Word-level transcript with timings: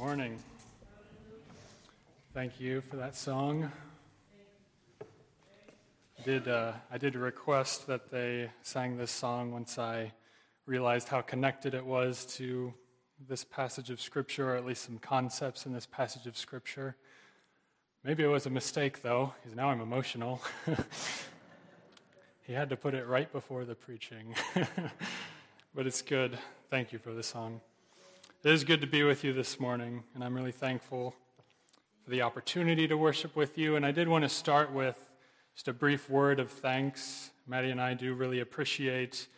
morning. 0.00 0.38
Thank 2.32 2.58
you 2.58 2.80
for 2.80 2.96
that 2.96 3.14
song. 3.14 3.70
I 6.18 6.22
did, 6.24 6.48
uh, 6.48 6.72
I 6.90 6.96
did 6.96 7.16
request 7.16 7.86
that 7.86 8.10
they 8.10 8.48
sang 8.62 8.96
this 8.96 9.10
song 9.10 9.52
once 9.52 9.78
I 9.78 10.12
realized 10.64 11.08
how 11.08 11.20
connected 11.20 11.74
it 11.74 11.84
was 11.84 12.24
to 12.36 12.72
this 13.28 13.44
passage 13.44 13.90
of 13.90 14.00
Scripture, 14.00 14.54
or 14.54 14.56
at 14.56 14.64
least 14.64 14.86
some 14.86 14.96
concepts 14.96 15.66
in 15.66 15.74
this 15.74 15.84
passage 15.84 16.26
of 16.26 16.34
Scripture. 16.34 16.96
Maybe 18.02 18.22
it 18.22 18.28
was 18.28 18.46
a 18.46 18.50
mistake, 18.50 19.02
though, 19.02 19.34
because 19.38 19.54
now 19.54 19.68
I'm 19.68 19.82
emotional. 19.82 20.40
he 22.46 22.54
had 22.54 22.70
to 22.70 22.76
put 22.76 22.94
it 22.94 23.06
right 23.06 23.30
before 23.30 23.66
the 23.66 23.74
preaching. 23.74 24.34
but 25.74 25.86
it's 25.86 26.00
good. 26.00 26.38
Thank 26.70 26.90
you 26.90 26.98
for 26.98 27.12
the 27.12 27.22
song. 27.22 27.60
It 28.42 28.52
is 28.52 28.64
good 28.64 28.80
to 28.80 28.86
be 28.86 29.02
with 29.02 29.22
you 29.22 29.34
this 29.34 29.60
morning, 29.60 30.02
and 30.14 30.24
I'm 30.24 30.34
really 30.34 30.50
thankful 30.50 31.14
for 32.02 32.10
the 32.10 32.22
opportunity 32.22 32.88
to 32.88 32.96
worship 32.96 33.36
with 33.36 33.58
you. 33.58 33.76
And 33.76 33.84
I 33.84 33.90
did 33.90 34.08
want 34.08 34.24
to 34.24 34.30
start 34.30 34.72
with 34.72 34.96
just 35.54 35.68
a 35.68 35.74
brief 35.74 36.08
word 36.08 36.40
of 36.40 36.50
thanks. 36.50 37.32
Maddie 37.46 37.68
and 37.68 37.78
I 37.78 37.92
do 37.92 38.14
really 38.14 38.40
appreciate 38.40 39.28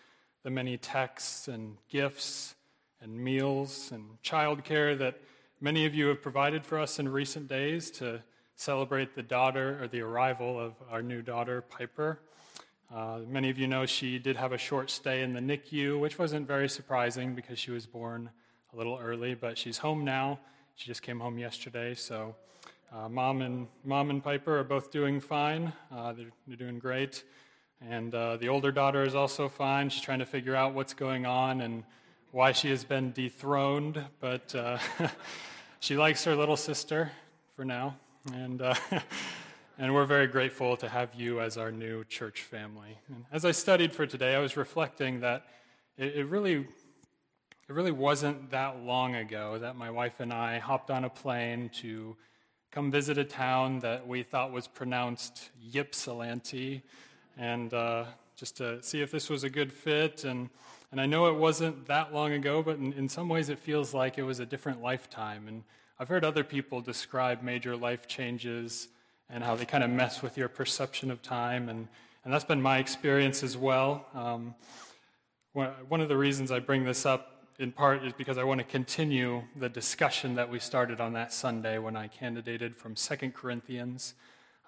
the 0.45 0.51
many 0.51 0.77
texts 0.77 1.49
and 1.49 1.79
gifts 1.89 2.55
and 3.01 3.19
meals 3.19 3.91
and 3.91 4.23
childcare 4.23 4.97
that 4.99 5.21
many 5.61 5.85
of 5.85 5.97
you 5.97 6.07
have 6.07 6.23
provided 6.23 6.65
for 6.65 6.79
us 6.79 7.01
in 7.01 7.09
recent 7.09 7.49
days 7.49 7.91
to 7.91 8.23
celebrate 8.55 9.17
the 9.17 9.23
daughter 9.25 9.83
or 9.83 9.89
the 9.89 10.01
arrival 10.01 10.61
of 10.61 10.75
our 10.93 11.03
new 11.03 11.23
daughter, 11.23 11.61
Piper. 11.61 12.21
Uh, 12.95 13.19
many 13.27 13.51
of 13.51 13.59
you 13.59 13.67
know 13.67 13.85
she 13.85 14.21
did 14.21 14.37
have 14.37 14.53
a 14.53 14.59
short 14.59 14.91
stay 14.91 15.23
in 15.23 15.33
the 15.33 15.41
NICU, 15.41 15.99
which 15.99 16.21
wasn't 16.21 16.47
very 16.47 16.69
surprising 16.69 17.35
because 17.35 17.59
she 17.59 17.73
was 17.73 17.85
born 17.85 18.31
a 18.73 18.77
little 18.77 18.99
early, 19.03 19.35
but 19.35 19.59
she's 19.59 19.79
home 19.79 20.05
now. 20.05 20.39
She 20.77 20.87
just 20.87 21.03
came 21.03 21.21
home 21.21 21.39
yesterday, 21.39 21.95
so 21.95 22.35
uh, 22.91 23.07
mom 23.07 23.43
and 23.43 23.69
mom 23.85 24.09
and 24.09 24.25
Piper 24.25 24.59
are 24.59 24.65
both 24.65 24.91
doing 24.91 25.21
fine. 25.21 25.75
Uh, 25.95 26.15
they're, 26.15 26.33
they're, 26.47 26.57
doing 26.57 26.79
great, 26.79 27.23
and 27.87 28.15
uh, 28.15 28.39
the 28.39 28.49
older 28.49 28.73
daughter 28.73 29.03
is 29.03 29.15
also 29.15 29.47
fine. 29.49 29.91
She's 29.91 30.03
trying 30.03 30.21
to 30.21 30.27
figure 30.27 30.57
out 30.57 30.73
what's 30.73 30.95
going 30.95 31.27
on 31.27 31.61
and 31.61 31.85
why 32.31 32.53
she 32.53 32.71
has 32.71 32.83
been 32.83 33.13
dethroned, 33.13 34.03
but 34.21 34.55
uh, 34.55 34.79
she 35.81 35.99
likes 35.99 36.25
her 36.25 36.35
little 36.35 36.57
sister 36.57 37.13
for 37.55 37.65
now, 37.65 37.97
and. 38.33 38.63
Uh, 38.63 38.75
and 39.79 39.93
we're 39.93 40.05
very 40.05 40.27
grateful 40.27 40.77
to 40.77 40.89
have 40.89 41.15
you 41.15 41.41
as 41.41 41.57
our 41.57 41.73
new 41.73 42.05
church 42.05 42.43
family. 42.43 42.99
And 43.09 43.25
as 43.33 43.45
I 43.45 43.51
studied 43.51 43.93
for 43.93 44.07
today, 44.07 44.35
I 44.35 44.39
was 44.39 44.57
reflecting 44.57 45.21
that 45.21 45.47
it, 45.97 46.15
it 46.17 46.25
really 46.27 46.67
it 47.73 47.75
really 47.75 47.91
wasn't 47.91 48.51
that 48.51 48.85
long 48.85 49.15
ago 49.15 49.57
that 49.57 49.77
my 49.77 49.91
wife 49.91 50.21
and 50.21 50.31
I 50.31 50.59
hopped 50.59 50.91
on 50.91 51.05
a 51.05 51.09
plane 51.09 51.71
to 51.77 52.15
come 52.71 52.91
visit 52.91 53.17
a 53.17 53.25
town 53.25 53.79
that 53.79 54.07
we 54.07 54.23
thought 54.23 54.53
was 54.53 54.69
pronounced 54.69 55.49
Ypsilanti, 55.75 56.83
and 57.39 57.73
uh, 57.73 58.05
just 58.37 58.59
to 58.59 58.83
see 58.83 59.01
if 59.01 59.11
this 59.11 59.31
was 59.31 59.43
a 59.43 59.49
good 59.49 59.73
fit. 59.73 60.25
And, 60.25 60.51
and 60.91 61.01
I 61.01 61.07
know 61.07 61.29
it 61.29 61.37
wasn't 61.37 61.87
that 61.87 62.13
long 62.13 62.33
ago, 62.33 62.63
but 62.63 62.77
in, 62.77 62.93
in 62.93 63.09
some 63.09 63.31
ways 63.31 63.49
it 63.49 63.59
feels 63.59 63.95
like 63.95 64.19
it 64.19 64.23
was 64.23 64.39
a 64.39 64.45
different 64.45 64.83
lifetime. 64.83 65.49
And 65.49 65.63
I've 65.99 66.09
heard 66.09 66.27
other 66.27 66.45
people 66.45 66.83
describe 66.83 67.43
major 67.43 67.75
life 67.75 68.07
changes 68.07 68.89
and 69.31 69.43
how 69.43 69.55
they 69.55 69.65
kind 69.65 69.83
of 69.83 69.89
mess 69.89 70.21
with 70.21 70.37
your 70.37 70.51
perception 70.51 71.11
of 71.11 71.23
time, 71.23 71.71
and, 71.71 71.89
and 72.23 72.35
that's 72.35 72.45
been 72.45 72.61
my 72.61 72.77
experience 72.77 73.43
as 73.43 73.57
well. 73.57 74.05
Um, 74.13 74.55
one 75.55 76.03
of 76.03 76.11
the 76.11 76.19
reasons 76.19 76.53
I 76.53 76.59
bring 76.59 76.85
this 76.85 77.07
up 77.07 77.32
in 77.59 77.73
part 77.73 78.05
is 78.05 78.13
because 78.13 78.39
I 78.39 78.45
want 78.45 78.59
to 78.59 78.65
continue 78.65 79.43
the 79.57 79.69
discussion 79.69 80.35
that 80.37 80.51
we 80.51 80.59
started 80.59 81.01
on 81.01 81.13
that 81.13 81.33
Sunday 81.33 81.79
when 81.79 81.97
I 81.97 82.09
candidated 82.09 82.77
from 82.77 82.97
Second 82.97 83.35
Corinthians. 83.35 84.15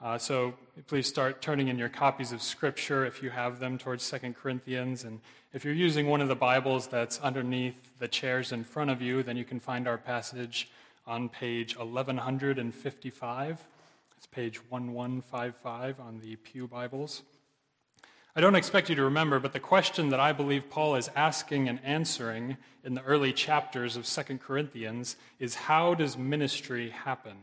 Uh, 0.03 0.19
so 0.19 0.55
please 0.87 1.07
start 1.07 1.41
turning 1.41 1.69
in 1.69 1.79
your 1.79 1.89
copies 1.89 2.33
of 2.33 2.43
Scripture 2.43 3.07
if 3.07 3.23
you 3.23 3.31
have 3.31 3.59
them 3.59 3.79
towards 3.79 4.03
Second 4.03 4.37
Corinthians. 4.37 5.05
And 5.05 5.21
if 5.53 5.65
you're 5.65 5.75
using 5.75 6.09
one 6.09 6.21
of 6.21 6.29
the 6.29 6.35
Bibles 6.35 6.87
that's 6.87 7.19
underneath 7.21 7.99
the 7.99 8.09
chairs 8.09 8.53
in 8.53 8.65
front 8.65 8.91
of 8.91 9.01
you, 9.01 9.23
then 9.23 9.37
you 9.37 9.45
can 9.45 9.61
find 9.61 9.89
our 9.89 9.99
passage 9.99 10.69
on 11.07 11.29
page 11.29 11.79
1155. 11.79 13.67
It's 14.17 14.27
page 14.27 14.59
1155 14.69 16.01
on 16.01 16.21
the 16.21 16.37
Pew 16.37 16.67
Bibles. 16.67 17.23
I 18.37 18.41
don't 18.41 18.57
expect 18.57 18.89
you 18.89 18.97
to 18.97 19.05
remember, 19.05 19.39
but 19.39 19.53
the 19.53 19.61
question 19.61 20.09
that 20.09 20.19
I 20.19 20.33
believe 20.33 20.69
Paul 20.69 20.97
is 20.97 21.09
asking 21.15 21.69
and 21.69 21.79
answering 21.85 22.57
in 22.83 22.95
the 22.95 23.03
early 23.03 23.33
chapters 23.33 23.97
of 23.97 24.07
2 24.07 24.39
Corinthians 24.39 25.15
is 25.39 25.55
how 25.55 25.95
does 25.95 26.19
ministry 26.19 26.91
happen? 26.91 27.37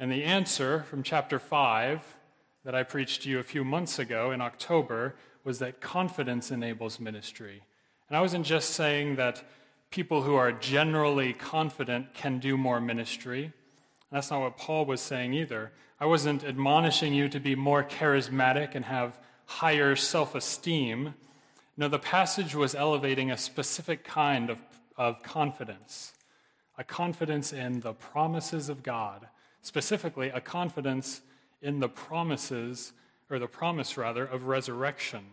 And 0.00 0.10
the 0.10 0.24
answer 0.24 0.82
from 0.90 1.04
chapter 1.04 1.38
5 1.38 2.16
that 2.64 2.74
I 2.74 2.82
preached 2.82 3.22
to 3.22 3.30
you 3.30 3.38
a 3.38 3.44
few 3.44 3.62
months 3.62 4.00
ago 4.00 4.32
in 4.32 4.40
October 4.40 5.14
was 5.44 5.60
that 5.60 5.80
confidence 5.80 6.50
enables 6.50 6.98
ministry. 6.98 7.62
And 8.08 8.16
I 8.16 8.20
wasn't 8.20 8.44
just 8.44 8.70
saying 8.70 9.14
that 9.14 9.44
people 9.92 10.22
who 10.22 10.34
are 10.34 10.50
generally 10.50 11.34
confident 11.34 12.14
can 12.14 12.40
do 12.40 12.56
more 12.56 12.80
ministry. 12.80 13.52
That's 14.10 14.32
not 14.32 14.40
what 14.40 14.56
Paul 14.56 14.86
was 14.86 15.00
saying 15.00 15.34
either. 15.34 15.70
I 16.00 16.06
wasn't 16.06 16.42
admonishing 16.42 17.14
you 17.14 17.28
to 17.28 17.38
be 17.38 17.54
more 17.54 17.84
charismatic 17.84 18.74
and 18.74 18.86
have 18.86 19.20
higher 19.46 19.96
self 19.96 20.34
esteem. 20.34 21.14
No, 21.76 21.88
the 21.88 21.98
passage 21.98 22.54
was 22.54 22.74
elevating 22.74 23.30
a 23.30 23.36
specific 23.36 24.04
kind 24.04 24.50
of, 24.50 24.58
of 24.96 25.22
confidence 25.22 26.12
a 26.78 26.84
confidence 26.84 27.52
in 27.52 27.80
the 27.80 27.92
promises 27.92 28.68
of 28.68 28.82
God, 28.82 29.28
specifically, 29.60 30.28
a 30.30 30.40
confidence 30.40 31.20
in 31.60 31.80
the 31.80 31.88
promises, 31.88 32.92
or 33.30 33.38
the 33.38 33.46
promise 33.46 33.96
rather, 33.96 34.24
of 34.24 34.46
resurrection. 34.46 35.24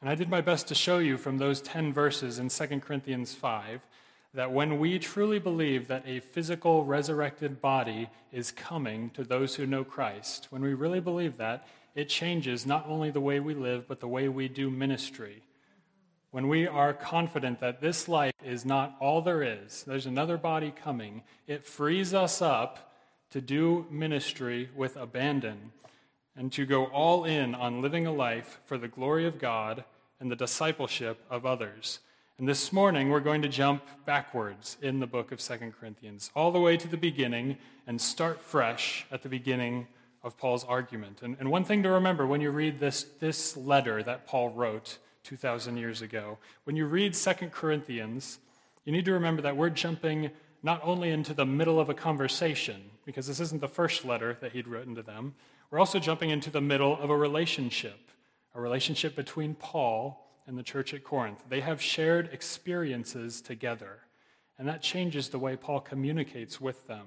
And 0.00 0.10
I 0.10 0.14
did 0.14 0.28
my 0.28 0.40
best 0.42 0.68
to 0.68 0.74
show 0.74 0.98
you 0.98 1.16
from 1.16 1.38
those 1.38 1.60
10 1.62 1.92
verses 1.92 2.38
in 2.38 2.48
2 2.48 2.80
Corinthians 2.80 3.34
5 3.34 3.80
that 4.34 4.52
when 4.52 4.78
we 4.78 4.98
truly 4.98 5.38
believe 5.38 5.88
that 5.88 6.06
a 6.06 6.20
physical 6.20 6.84
resurrected 6.84 7.60
body 7.62 8.10
is 8.30 8.52
coming 8.52 9.08
to 9.10 9.24
those 9.24 9.54
who 9.54 9.66
know 9.66 9.82
Christ, 9.82 10.48
when 10.50 10.60
we 10.60 10.74
really 10.74 11.00
believe 11.00 11.38
that, 11.38 11.66
it 11.96 12.10
changes 12.10 12.66
not 12.66 12.86
only 12.86 13.10
the 13.10 13.20
way 13.20 13.40
we 13.40 13.54
live, 13.54 13.88
but 13.88 14.00
the 14.00 14.06
way 14.06 14.28
we 14.28 14.46
do 14.46 14.70
ministry. 14.70 15.42
When 16.30 16.46
we 16.46 16.68
are 16.68 16.92
confident 16.92 17.58
that 17.60 17.80
this 17.80 18.06
life 18.06 18.34
is 18.44 18.66
not 18.66 18.94
all 19.00 19.22
there 19.22 19.42
is, 19.42 19.82
there's 19.84 20.04
another 20.04 20.36
body 20.36 20.70
coming, 20.70 21.22
it 21.46 21.66
frees 21.66 22.12
us 22.12 22.42
up 22.42 22.92
to 23.30 23.40
do 23.40 23.86
ministry 23.90 24.68
with 24.76 24.96
abandon 24.96 25.72
and 26.36 26.52
to 26.52 26.66
go 26.66 26.84
all 26.84 27.24
in 27.24 27.54
on 27.54 27.80
living 27.80 28.06
a 28.06 28.12
life 28.12 28.60
for 28.66 28.76
the 28.76 28.88
glory 28.88 29.26
of 29.26 29.38
God 29.38 29.82
and 30.20 30.30
the 30.30 30.36
discipleship 30.36 31.18
of 31.30 31.46
others. 31.46 32.00
And 32.38 32.46
this 32.46 32.70
morning, 32.74 33.08
we're 33.08 33.20
going 33.20 33.40
to 33.40 33.48
jump 33.48 33.82
backwards 34.04 34.76
in 34.82 35.00
the 35.00 35.06
book 35.06 35.32
of 35.32 35.40
Second 35.40 35.72
Corinthians, 35.72 36.30
all 36.36 36.52
the 36.52 36.60
way 36.60 36.76
to 36.76 36.88
the 36.88 36.98
beginning, 36.98 37.56
and 37.86 37.98
start 37.98 38.42
fresh 38.42 39.06
at 39.10 39.22
the 39.22 39.30
beginning 39.30 39.86
of 40.26 40.36
Paul's 40.36 40.64
argument. 40.64 41.20
And, 41.22 41.36
and 41.38 41.50
one 41.52 41.64
thing 41.64 41.84
to 41.84 41.90
remember 41.90 42.26
when 42.26 42.40
you 42.40 42.50
read 42.50 42.80
this, 42.80 43.04
this 43.20 43.56
letter 43.56 44.02
that 44.02 44.26
Paul 44.26 44.50
wrote 44.50 44.98
2,000 45.22 45.76
years 45.76 46.02
ago, 46.02 46.38
when 46.64 46.74
you 46.74 46.84
read 46.84 47.14
Second 47.14 47.52
Corinthians, 47.52 48.40
you 48.84 48.92
need 48.92 49.04
to 49.04 49.12
remember 49.12 49.40
that 49.42 49.56
we're 49.56 49.70
jumping 49.70 50.30
not 50.64 50.80
only 50.82 51.10
into 51.10 51.32
the 51.32 51.46
middle 51.46 51.78
of 51.78 51.88
a 51.88 51.94
conversation, 51.94 52.90
because 53.04 53.28
this 53.28 53.38
isn't 53.38 53.60
the 53.60 53.68
first 53.68 54.04
letter 54.04 54.36
that 54.40 54.50
he'd 54.50 54.66
written 54.66 54.96
to 54.96 55.02
them, 55.02 55.36
we're 55.70 55.78
also 55.78 56.00
jumping 56.00 56.30
into 56.30 56.50
the 56.50 56.60
middle 56.60 56.98
of 56.98 57.08
a 57.08 57.16
relationship, 57.16 58.10
a 58.52 58.60
relationship 58.60 59.14
between 59.14 59.54
Paul 59.54 60.26
and 60.48 60.58
the 60.58 60.62
church 60.64 60.92
at 60.92 61.04
Corinth. 61.04 61.44
They 61.48 61.60
have 61.60 61.80
shared 61.80 62.30
experiences 62.32 63.40
together, 63.40 64.00
and 64.58 64.66
that 64.66 64.82
changes 64.82 65.28
the 65.28 65.38
way 65.38 65.54
Paul 65.54 65.80
communicates 65.80 66.60
with 66.60 66.88
them. 66.88 67.06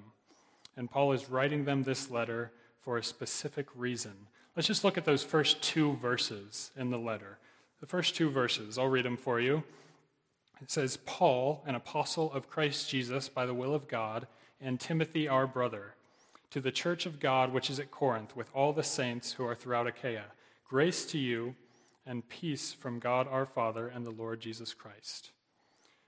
And 0.78 0.90
Paul 0.90 1.12
is 1.12 1.30
writing 1.30 1.66
them 1.66 1.84
this 1.84 2.10
letter 2.10 2.54
for 2.82 2.98
a 2.98 3.04
specific 3.04 3.68
reason. 3.76 4.28
Let's 4.56 4.68
just 4.68 4.84
look 4.84 4.98
at 4.98 5.06
those 5.06 5.24
first 5.24 5.62
two 5.62 5.96
verses 5.98 6.72
in 6.76 6.90
the 6.90 6.98
letter. 6.98 7.38
The 7.80 7.86
first 7.86 8.16
two 8.16 8.30
verses, 8.30 8.78
I'll 8.78 8.88
read 8.88 9.06
them 9.06 9.18
for 9.18 9.40
you. 9.40 9.64
It 10.62 10.70
says, 10.70 10.98
Paul, 11.06 11.64
an 11.66 11.76
apostle 11.76 12.32
of 12.34 12.50
Christ 12.50 12.90
Jesus 12.90 13.30
by 13.30 13.46
the 13.46 13.54
will 13.54 13.74
of 13.74 13.88
God, 13.88 14.28
and 14.60 14.80
Timothy, 14.80 15.28
our 15.28 15.48
brother, 15.48 15.96
to 16.52 16.60
the 16.60 16.72
church 16.72 17.06
of 17.06 17.20
God 17.20 17.54
which 17.54 17.70
is 17.70 17.80
at 17.80 17.92
Corinth, 17.92 18.36
with 18.36 18.50
all 18.54 18.74
the 18.74 18.84
saints 18.84 19.34
who 19.34 19.46
are 19.46 19.56
throughout 19.56 19.88
Achaia. 19.88 20.26
Grace 20.68 21.06
to 21.06 21.18
you 21.18 21.56
and 22.06 22.28
peace 22.28 22.74
from 22.74 23.00
God 23.00 23.28
our 23.30 23.46
Father 23.46 23.88
and 23.88 24.06
the 24.06 24.12
Lord 24.12 24.42
Jesus 24.42 24.74
Christ. 24.74 25.32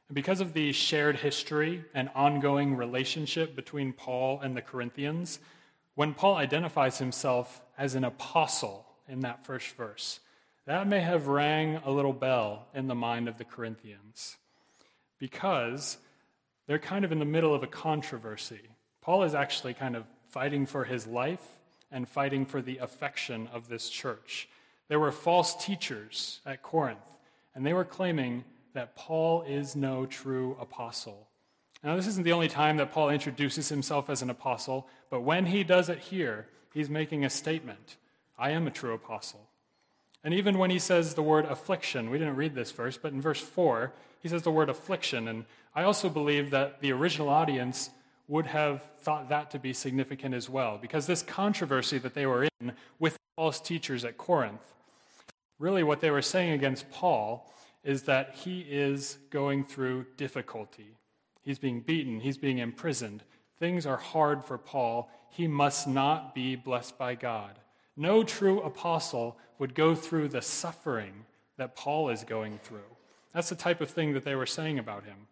And 0.09 0.15
because 0.15 0.41
of 0.41 0.51
the 0.51 0.73
shared 0.73 1.15
history 1.17 1.85
and 1.93 2.09
ongoing 2.13 2.75
relationship 2.75 3.55
between 3.55 3.93
Paul 3.93 4.41
and 4.41 4.57
the 4.57 4.61
Corinthians, 4.61 5.39
when 6.01 6.15
Paul 6.15 6.37
identifies 6.37 6.97
himself 6.97 7.61
as 7.77 7.93
an 7.93 8.03
apostle 8.03 8.87
in 9.07 9.19
that 9.19 9.45
first 9.45 9.75
verse, 9.75 10.19
that 10.65 10.87
may 10.87 10.99
have 10.99 11.27
rang 11.27 11.75
a 11.75 11.91
little 11.91 12.11
bell 12.11 12.65
in 12.73 12.87
the 12.87 12.95
mind 12.95 13.27
of 13.27 13.37
the 13.37 13.43
Corinthians. 13.43 14.37
Because 15.19 15.99
they're 16.65 16.79
kind 16.79 17.05
of 17.05 17.11
in 17.11 17.19
the 17.19 17.23
middle 17.25 17.53
of 17.53 17.61
a 17.61 17.67
controversy. 17.67 18.61
Paul 19.01 19.21
is 19.21 19.35
actually 19.35 19.75
kind 19.75 19.95
of 19.95 20.05
fighting 20.27 20.65
for 20.65 20.85
his 20.85 21.05
life 21.05 21.59
and 21.91 22.09
fighting 22.09 22.47
for 22.47 22.63
the 22.63 22.79
affection 22.79 23.47
of 23.53 23.69
this 23.69 23.87
church. 23.87 24.49
There 24.87 24.99
were 24.99 25.11
false 25.11 25.53
teachers 25.63 26.39
at 26.47 26.63
Corinth, 26.63 26.97
and 27.53 27.63
they 27.63 27.73
were 27.73 27.85
claiming 27.85 28.43
that 28.73 28.95
Paul 28.95 29.43
is 29.43 29.75
no 29.75 30.07
true 30.07 30.57
apostle. 30.59 31.27
Now, 31.83 31.95
this 31.95 32.07
isn't 32.07 32.23
the 32.23 32.31
only 32.31 32.47
time 32.47 32.77
that 32.77 32.91
Paul 32.91 33.09
introduces 33.09 33.69
himself 33.69 34.09
as 34.09 34.21
an 34.21 34.29
apostle, 34.29 34.87
but 35.09 35.21
when 35.21 35.47
he 35.47 35.63
does 35.63 35.89
it 35.89 35.97
here, 35.97 36.47
he's 36.73 36.89
making 36.89 37.25
a 37.25 37.29
statement 37.29 37.97
I 38.37 38.51
am 38.51 38.65
a 38.65 38.71
true 38.71 38.93
apostle. 38.93 39.47
And 40.23 40.33
even 40.33 40.57
when 40.57 40.69
he 40.69 40.79
says 40.79 41.13
the 41.13 41.23
word 41.23 41.45
affliction, 41.45 42.09
we 42.09 42.17
didn't 42.17 42.35
read 42.35 42.55
this 42.55 42.71
verse, 42.71 42.97
but 42.97 43.13
in 43.13 43.21
verse 43.21 43.39
4, 43.39 43.91
he 44.19 44.29
says 44.29 44.43
the 44.43 44.51
word 44.51 44.69
affliction. 44.69 45.27
And 45.27 45.45
I 45.75 45.83
also 45.83 46.09
believe 46.09 46.51
that 46.51 46.81
the 46.81 46.91
original 46.91 47.29
audience 47.29 47.89
would 48.27 48.47
have 48.47 48.83
thought 48.99 49.29
that 49.29 49.51
to 49.51 49.59
be 49.59 49.73
significant 49.73 50.33
as 50.33 50.49
well, 50.49 50.77
because 50.79 51.07
this 51.07 51.21
controversy 51.21 51.97
that 51.97 52.13
they 52.13 52.25
were 52.25 52.47
in 52.59 52.73
with 52.99 53.17
false 53.35 53.59
teachers 53.59 54.05
at 54.05 54.17
Corinth, 54.17 54.73
really 55.59 55.83
what 55.83 56.01
they 56.01 56.11
were 56.11 56.21
saying 56.21 56.51
against 56.51 56.89
Paul 56.91 57.51
is 57.83 58.03
that 58.03 58.35
he 58.35 58.61
is 58.61 59.17
going 59.31 59.63
through 59.65 60.05
difficulty. 60.17 60.97
He's 61.41 61.59
being 61.59 61.81
beaten, 61.81 62.19
he's 62.19 62.37
being 62.37 62.59
imprisoned. 62.59 63.23
Things 63.59 63.85
are 63.85 63.97
hard 63.97 64.43
for 64.43 64.57
Paul. 64.57 65.09
He 65.29 65.47
must 65.47 65.87
not 65.87 66.33
be 66.35 66.55
blessed 66.55 66.97
by 66.97 67.15
God. 67.15 67.59
No 67.95 68.23
true 68.23 68.61
apostle 68.61 69.37
would 69.59 69.75
go 69.75 69.93
through 69.95 70.29
the 70.29 70.41
suffering 70.41 71.25
that 71.57 71.75
Paul 71.75 72.09
is 72.09 72.23
going 72.23 72.59
through. 72.63 72.79
That's 73.33 73.49
the 73.49 73.55
type 73.55 73.81
of 73.81 73.89
thing 73.89 74.13
that 74.13 74.23
they 74.23 74.35
were 74.35 74.45
saying 74.45 74.79
about 74.79 75.03
him. 75.03 75.27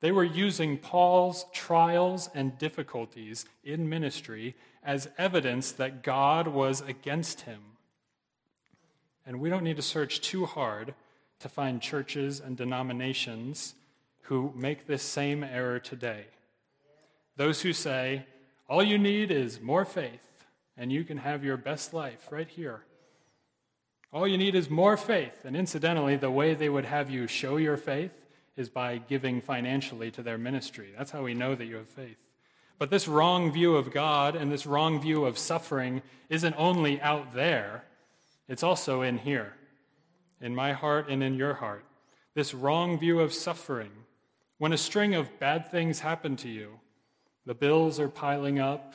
They 0.00 0.12
were 0.12 0.24
using 0.24 0.78
Paul's 0.78 1.46
trials 1.52 2.28
and 2.34 2.58
difficulties 2.58 3.46
in 3.62 3.88
ministry 3.88 4.54
as 4.82 5.08
evidence 5.16 5.72
that 5.72 6.02
God 6.02 6.48
was 6.48 6.80
against 6.82 7.42
him. 7.42 7.60
And 9.26 9.40
we 9.40 9.48
don't 9.48 9.64
need 9.64 9.76
to 9.76 9.82
search 9.82 10.20
too 10.20 10.44
hard 10.46 10.94
to 11.40 11.48
find 11.48 11.80
churches 11.80 12.40
and 12.40 12.56
denominations 12.56 13.74
who 14.24 14.52
make 14.54 14.86
this 14.86 15.02
same 15.02 15.42
error 15.42 15.78
today. 15.78 16.26
Those 17.36 17.62
who 17.62 17.72
say, 17.72 18.26
all 18.68 18.82
you 18.82 18.98
need 18.98 19.30
is 19.30 19.60
more 19.60 19.84
faith, 19.84 20.44
and 20.76 20.92
you 20.92 21.04
can 21.04 21.18
have 21.18 21.44
your 21.44 21.56
best 21.56 21.92
life 21.92 22.28
right 22.30 22.48
here. 22.48 22.84
All 24.12 24.28
you 24.28 24.38
need 24.38 24.54
is 24.54 24.70
more 24.70 24.96
faith. 24.96 25.44
And 25.44 25.56
incidentally, 25.56 26.16
the 26.16 26.30
way 26.30 26.54
they 26.54 26.68
would 26.68 26.84
have 26.84 27.10
you 27.10 27.26
show 27.26 27.56
your 27.56 27.76
faith 27.76 28.12
is 28.56 28.68
by 28.68 28.98
giving 28.98 29.40
financially 29.40 30.10
to 30.12 30.22
their 30.22 30.38
ministry. 30.38 30.94
That's 30.96 31.10
how 31.10 31.24
we 31.24 31.34
know 31.34 31.54
that 31.54 31.66
you 31.66 31.76
have 31.76 31.88
faith. 31.88 32.16
But 32.78 32.90
this 32.90 33.08
wrong 33.08 33.52
view 33.52 33.76
of 33.76 33.92
God 33.92 34.36
and 34.36 34.50
this 34.50 34.66
wrong 34.66 35.00
view 35.00 35.24
of 35.24 35.36
suffering 35.36 36.02
isn't 36.28 36.54
only 36.56 37.00
out 37.00 37.34
there, 37.34 37.84
it's 38.48 38.62
also 38.62 39.02
in 39.02 39.18
here, 39.18 39.54
in 40.40 40.54
my 40.54 40.72
heart 40.72 41.08
and 41.08 41.22
in 41.22 41.34
your 41.34 41.54
heart. 41.54 41.84
This 42.34 42.54
wrong 42.54 42.98
view 42.98 43.20
of 43.20 43.32
suffering. 43.32 43.90
When 44.64 44.72
a 44.72 44.78
string 44.78 45.14
of 45.14 45.38
bad 45.38 45.70
things 45.70 46.00
happen 46.00 46.36
to 46.36 46.48
you, 46.48 46.80
the 47.44 47.52
bills 47.52 48.00
are 48.00 48.08
piling 48.08 48.58
up, 48.58 48.94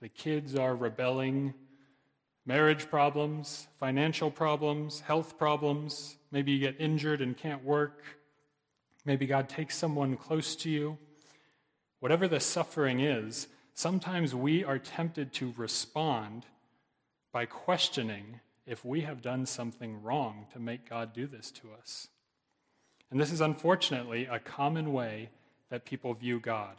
the 0.00 0.08
kids 0.08 0.56
are 0.56 0.74
rebelling, 0.74 1.54
marriage 2.44 2.90
problems, 2.90 3.68
financial 3.78 4.32
problems, 4.32 4.98
health 4.98 5.38
problems. 5.38 6.16
Maybe 6.32 6.50
you 6.50 6.58
get 6.58 6.80
injured 6.80 7.20
and 7.20 7.36
can't 7.36 7.62
work. 7.62 8.02
Maybe 9.04 9.26
God 9.26 9.48
takes 9.48 9.76
someone 9.76 10.16
close 10.16 10.56
to 10.56 10.70
you. 10.70 10.98
Whatever 12.00 12.26
the 12.26 12.40
suffering 12.40 12.98
is, 12.98 13.46
sometimes 13.74 14.34
we 14.34 14.64
are 14.64 14.80
tempted 14.80 15.32
to 15.34 15.54
respond 15.56 16.46
by 17.30 17.46
questioning 17.46 18.40
if 18.66 18.84
we 18.84 19.02
have 19.02 19.22
done 19.22 19.46
something 19.46 20.02
wrong 20.02 20.48
to 20.52 20.58
make 20.58 20.90
God 20.90 21.12
do 21.12 21.28
this 21.28 21.52
to 21.52 21.68
us. 21.80 22.08
And 23.10 23.20
this 23.20 23.32
is 23.32 23.40
unfortunately 23.40 24.26
a 24.26 24.38
common 24.38 24.92
way 24.92 25.30
that 25.70 25.84
people 25.84 26.14
view 26.14 26.40
God. 26.40 26.76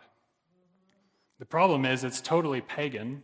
The 1.39 1.45
problem 1.45 1.85
is 1.85 2.03
it's 2.03 2.21
totally 2.21 2.62
pagan 2.62 3.24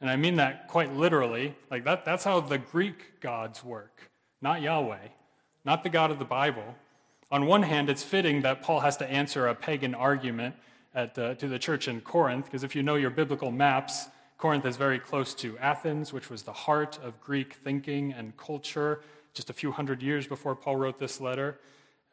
and 0.00 0.08
I 0.08 0.16
mean 0.16 0.36
that 0.36 0.68
quite 0.68 0.94
literally. 0.94 1.54
Like 1.70 1.84
that, 1.84 2.04
that's 2.04 2.24
how 2.24 2.40
the 2.40 2.58
Greek 2.58 3.20
gods 3.20 3.64
work, 3.64 4.10
not 4.40 4.62
Yahweh, 4.62 5.08
not 5.64 5.82
the 5.82 5.88
God 5.88 6.10
of 6.10 6.18
the 6.18 6.24
Bible. 6.24 6.76
On 7.30 7.46
one 7.46 7.62
hand, 7.62 7.90
it's 7.90 8.02
fitting 8.02 8.42
that 8.42 8.62
Paul 8.62 8.80
has 8.80 8.96
to 8.98 9.10
answer 9.10 9.48
a 9.48 9.54
pagan 9.54 9.94
argument 9.94 10.54
at, 10.94 11.18
uh, 11.18 11.34
to 11.34 11.48
the 11.48 11.58
church 11.58 11.88
in 11.88 12.00
Corinth, 12.00 12.46
because 12.46 12.64
if 12.64 12.74
you 12.74 12.82
know 12.82 12.94
your 12.94 13.10
biblical 13.10 13.50
maps, 13.50 14.08
Corinth 14.38 14.64
is 14.64 14.76
very 14.76 14.98
close 14.98 15.34
to 15.34 15.58
Athens, 15.58 16.12
which 16.12 16.30
was 16.30 16.44
the 16.44 16.52
heart 16.52 16.98
of 17.02 17.20
Greek 17.20 17.54
thinking 17.54 18.12
and 18.12 18.36
culture 18.36 19.00
just 19.34 19.50
a 19.50 19.52
few 19.52 19.72
hundred 19.72 20.02
years 20.02 20.26
before 20.26 20.54
Paul 20.54 20.76
wrote 20.76 20.98
this 20.98 21.20
letter. 21.20 21.58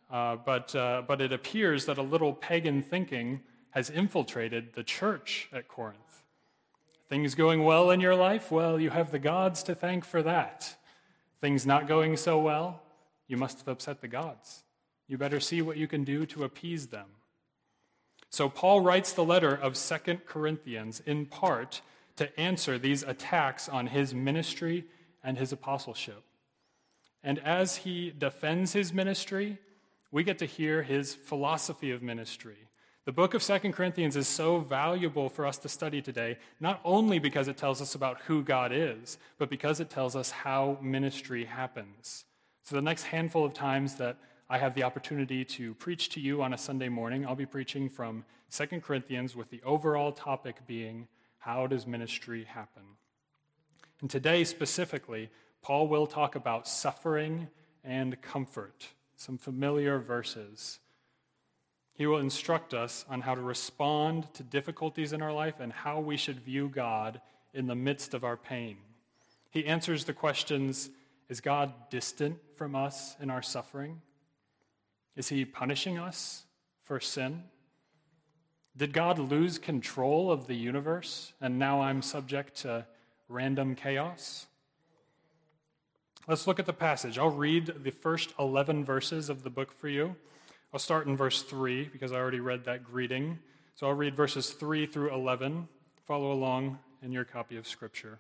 Uh, 0.10 0.36
but, 0.36 0.76
uh, 0.76 1.02
but 1.08 1.22
it 1.22 1.32
appears 1.32 1.86
that 1.86 1.98
a 1.98 2.04
little 2.04 2.34
pagan 2.34 2.82
thinking 2.82 3.42
has 3.72 3.90
infiltrated 3.90 4.74
the 4.74 4.84
church 4.84 5.50
at 5.52 5.68
Corinth. 5.68 6.24
Things 7.10 7.36
going 7.36 7.64
well 7.64 7.92
in 7.92 8.00
your 8.00 8.16
life? 8.16 8.52
Well, 8.52 8.80
you 8.80 8.90
have 8.90 9.12
the 9.12 9.20
gods 9.20 9.64
to 9.64 9.76
thank 9.76 10.06
for 10.06 10.24
that. 10.24 10.76
Things 11.42 11.66
not 11.66 11.88
going 11.88 12.18
so 12.18 12.40
well? 12.40 12.82
You 13.28 13.38
must 13.38 13.60
have 13.60 13.68
upset 13.68 14.02
the 14.02 14.08
gods. 14.08 14.64
You 15.08 15.18
better 15.18 15.40
see 15.40 15.62
what 15.62 15.78
you 15.78 15.88
can 15.88 16.04
do 16.04 16.26
to 16.28 16.44
appease 16.44 16.88
them. 16.88 17.08
So, 18.30 18.50
Paul 18.50 18.82
writes 18.82 19.14
the 19.14 19.24
letter 19.24 19.54
of 19.54 19.78
Second 19.78 20.26
Corinthians 20.26 21.02
in 21.06 21.26
part 21.26 21.82
to 22.16 22.38
answer 22.40 22.78
these 22.78 23.04
attacks 23.04 23.70
on 23.70 23.88
his 23.88 24.14
ministry 24.14 24.86
and 25.24 25.38
his 25.38 25.52
apostleship. 25.52 26.24
And 27.24 27.40
as 27.40 27.78
he 27.78 28.14
defends 28.18 28.74
his 28.74 28.94
ministry, 28.94 29.58
we 30.16 30.24
get 30.24 30.40
to 30.40 30.46
hear 30.46 30.82
his 30.82 31.14
philosophy 31.14 31.92
of 31.92 32.02
ministry 32.02 32.66
the 33.06 33.12
book 33.12 33.36
of 33.36 33.44
Second 33.44 33.74
Corinthians 33.74 34.16
is 34.16 34.28
so 34.28 34.58
valuable 34.58 35.30
for 35.30 35.46
us 35.46 35.60
to 35.60 35.70
study 35.70 36.02
today, 36.02 36.40
not 36.60 36.82
only 36.84 37.20
because 37.20 37.48
it 37.48 37.56
tells 37.56 37.80
us 37.80 37.94
about 37.94 38.22
who 38.22 38.42
God 38.42 38.72
is, 38.74 39.20
but 39.38 39.48
because 39.48 39.80
it 39.80 39.92
tells 39.92 40.16
us 40.16 40.32
how 40.32 40.80
ministry 40.82 41.46
happens. 41.46 42.26
So, 42.64 42.76
the 42.76 42.82
next 42.82 43.04
handful 43.04 43.46
of 43.46 43.54
times 43.54 43.94
that 43.98 44.18
I 44.50 44.58
have 44.58 44.74
the 44.74 44.82
opportunity 44.82 45.46
to 45.46 45.76
preach 45.76 46.10
to 46.10 46.20
you 46.20 46.42
on 46.42 46.52
a 46.52 46.58
Sunday 46.58 46.90
morning, 46.90 47.28
I'll 47.28 47.36
be 47.36 47.46
preaching 47.46 47.90
from 47.90 48.26
Second 48.50 48.82
Corinthians 48.82 49.36
with 49.36 49.52
the 49.52 49.62
overall 49.64 50.12
topic 50.12 50.66
being 50.66 51.08
How 51.38 51.68
does 51.68 51.86
ministry 51.86 52.46
happen? 52.46 52.84
And 54.02 54.10
today, 54.10 54.44
specifically, 54.46 55.30
Paul 55.62 55.88
will 55.88 56.08
talk 56.08 56.34
about 56.34 56.68
suffering 56.68 57.50
and 57.84 58.20
comfort, 58.24 58.88
some 59.16 59.38
familiar 59.38 60.00
verses. 60.00 60.80
He 61.94 62.06
will 62.06 62.18
instruct 62.18 62.74
us 62.74 63.06
on 63.10 63.22
how 63.22 63.36
to 63.36 63.42
respond 63.42 64.34
to 64.34 64.44
difficulties 64.44 65.14
in 65.14 65.22
our 65.22 65.32
life 65.32 65.60
and 65.60 65.72
how 65.72 66.00
we 66.00 66.18
should 66.18 66.40
view 66.42 66.68
God 66.68 67.22
in 67.54 67.68
the 67.68 67.76
midst 67.76 68.14
of 68.14 68.24
our 68.24 68.36
pain. 68.36 68.78
He 69.50 69.66
answers 69.66 70.04
the 70.04 70.14
questions 70.14 70.90
Is 71.30 71.40
God 71.40 71.74
distant 71.90 72.38
from 72.56 72.76
us 72.76 73.16
in 73.22 73.30
our 73.30 73.42
suffering? 73.42 74.02
Is 75.16 75.30
he 75.30 75.46
punishing 75.46 75.98
us 75.98 76.46
for 76.84 77.00
sin? 77.00 77.44
Did 78.76 78.92
God 78.92 79.18
lose 79.18 79.58
control 79.58 80.30
of 80.30 80.48
the 80.48 80.56
universe 80.56 81.32
and 81.40 81.58
now 81.58 81.82
I'm 81.82 82.02
subject 82.02 82.58
to 82.64 82.86
random 83.30 83.76
chaos? 83.76 84.48
Let's 86.28 86.48
look 86.48 86.58
at 86.58 86.66
the 86.66 86.74
passage. 86.74 87.20
I'll 87.20 87.30
read 87.30 87.84
the 87.84 87.92
first 87.92 88.34
11 88.40 88.84
verses 88.84 89.30
of 89.30 89.44
the 89.44 89.52
book 89.52 89.72
for 89.72 89.88
you. 89.88 90.16
I'll 90.74 90.80
start 90.80 91.06
in 91.06 91.16
verse 91.16 91.44
3 91.44 91.84
because 91.94 92.12
I 92.12 92.16
already 92.16 92.40
read 92.40 92.66
that 92.66 92.84
greeting. 92.84 93.38
So 93.76 93.86
I'll 93.86 93.94
read 93.94 94.16
verses 94.16 94.50
3 94.50 94.88
through 94.88 95.14
11. 95.14 95.68
Follow 96.08 96.32
along 96.32 96.80
in 97.04 97.12
your 97.12 97.26
copy 97.26 97.58
of 97.58 97.68
Scripture. 97.68 98.18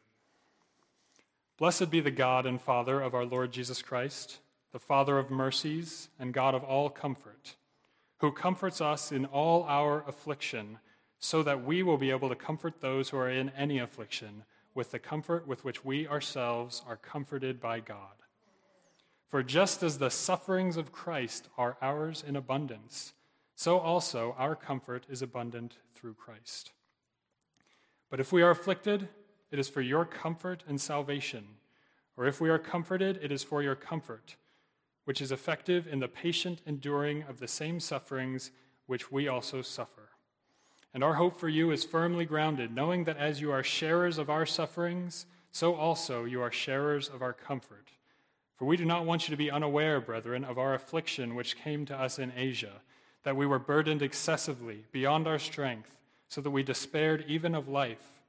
Blessed 1.57 1.89
be 1.89 1.99
the 1.99 2.11
God 2.11 2.45
and 2.45 2.61
Father 2.61 3.01
of 3.01 3.15
our 3.15 3.25
Lord 3.25 3.51
Jesus 3.51 3.81
Christ, 3.81 4.37
the 4.71 4.77
Father 4.77 5.17
of 5.17 5.31
mercies 5.31 6.09
and 6.19 6.31
God 6.31 6.53
of 6.53 6.63
all 6.63 6.91
comfort, 6.91 7.55
who 8.19 8.31
comforts 8.31 8.81
us 8.81 9.11
in 9.11 9.25
all 9.25 9.63
our 9.63 10.07
affliction, 10.07 10.77
so 11.17 11.41
that 11.41 11.65
we 11.65 11.81
will 11.81 11.97
be 11.97 12.11
able 12.11 12.29
to 12.29 12.35
comfort 12.35 12.81
those 12.81 13.09
who 13.09 13.17
are 13.17 13.31
in 13.31 13.49
any 13.57 13.79
affliction 13.79 14.43
with 14.75 14.91
the 14.91 14.99
comfort 14.99 15.47
with 15.47 15.63
which 15.63 15.83
we 15.83 16.07
ourselves 16.07 16.83
are 16.85 16.97
comforted 16.97 17.59
by 17.59 17.79
God. 17.79 18.21
For 19.27 19.41
just 19.41 19.81
as 19.81 19.97
the 19.97 20.11
sufferings 20.11 20.77
of 20.77 20.91
Christ 20.91 21.47
are 21.57 21.77
ours 21.81 22.23
in 22.25 22.35
abundance, 22.35 23.13
so 23.55 23.79
also 23.79 24.35
our 24.37 24.55
comfort 24.55 25.05
is 25.09 25.21
abundant 25.21 25.77
through 25.95 26.13
Christ. 26.13 26.73
But 28.11 28.19
if 28.19 28.31
we 28.31 28.41
are 28.41 28.51
afflicted, 28.51 29.07
it 29.49 29.57
is 29.57 29.69
for 29.69 29.81
your 29.81 30.05
comfort 30.05 30.63
and 30.67 30.79
salvation. 30.79 31.45
Or 32.17 32.27
if 32.27 32.39
we 32.39 32.49
are 32.49 32.59
comforted, 32.59 33.19
it 33.21 33.31
is 33.31 33.43
for 33.43 33.63
your 33.63 33.75
comfort, 33.75 34.35
which 35.05 35.21
is 35.21 35.31
effective 35.31 35.87
in 35.87 35.99
the 35.99 36.07
patient 36.07 36.61
enduring 36.65 37.23
of 37.23 37.39
the 37.39 37.47
same 37.47 37.79
sufferings 37.79 38.51
which 38.85 39.11
we 39.11 39.27
also 39.27 39.61
suffer. 39.61 40.04
And 40.95 41.03
our 41.03 41.15
hope 41.15 41.37
for 41.37 41.49
you 41.49 41.71
is 41.71 41.83
firmly 41.83 42.23
grounded, 42.23 42.73
knowing 42.73 43.03
that 43.03 43.17
as 43.17 43.41
you 43.41 43.51
are 43.51 43.63
sharers 43.63 44.17
of 44.17 44.29
our 44.29 44.45
sufferings, 44.45 45.25
so 45.51 45.75
also 45.75 46.23
you 46.23 46.41
are 46.41 46.53
sharers 46.53 47.09
of 47.09 47.21
our 47.21 47.33
comfort. 47.33 47.89
For 48.55 48.63
we 48.63 48.77
do 48.77 48.85
not 48.85 49.05
want 49.05 49.27
you 49.27 49.33
to 49.33 49.37
be 49.37 49.51
unaware, 49.51 49.99
brethren, 49.99 50.45
of 50.45 50.57
our 50.57 50.73
affliction 50.73 51.35
which 51.35 51.57
came 51.57 51.85
to 51.87 51.99
us 51.99 52.17
in 52.17 52.31
Asia, 52.33 52.81
that 53.23 53.35
we 53.35 53.45
were 53.45 53.59
burdened 53.59 54.01
excessively, 54.01 54.85
beyond 54.93 55.27
our 55.27 55.37
strength, 55.37 55.91
so 56.29 56.39
that 56.39 56.51
we 56.51 56.63
despaired 56.63 57.25
even 57.27 57.55
of 57.55 57.67
life. 57.67 58.21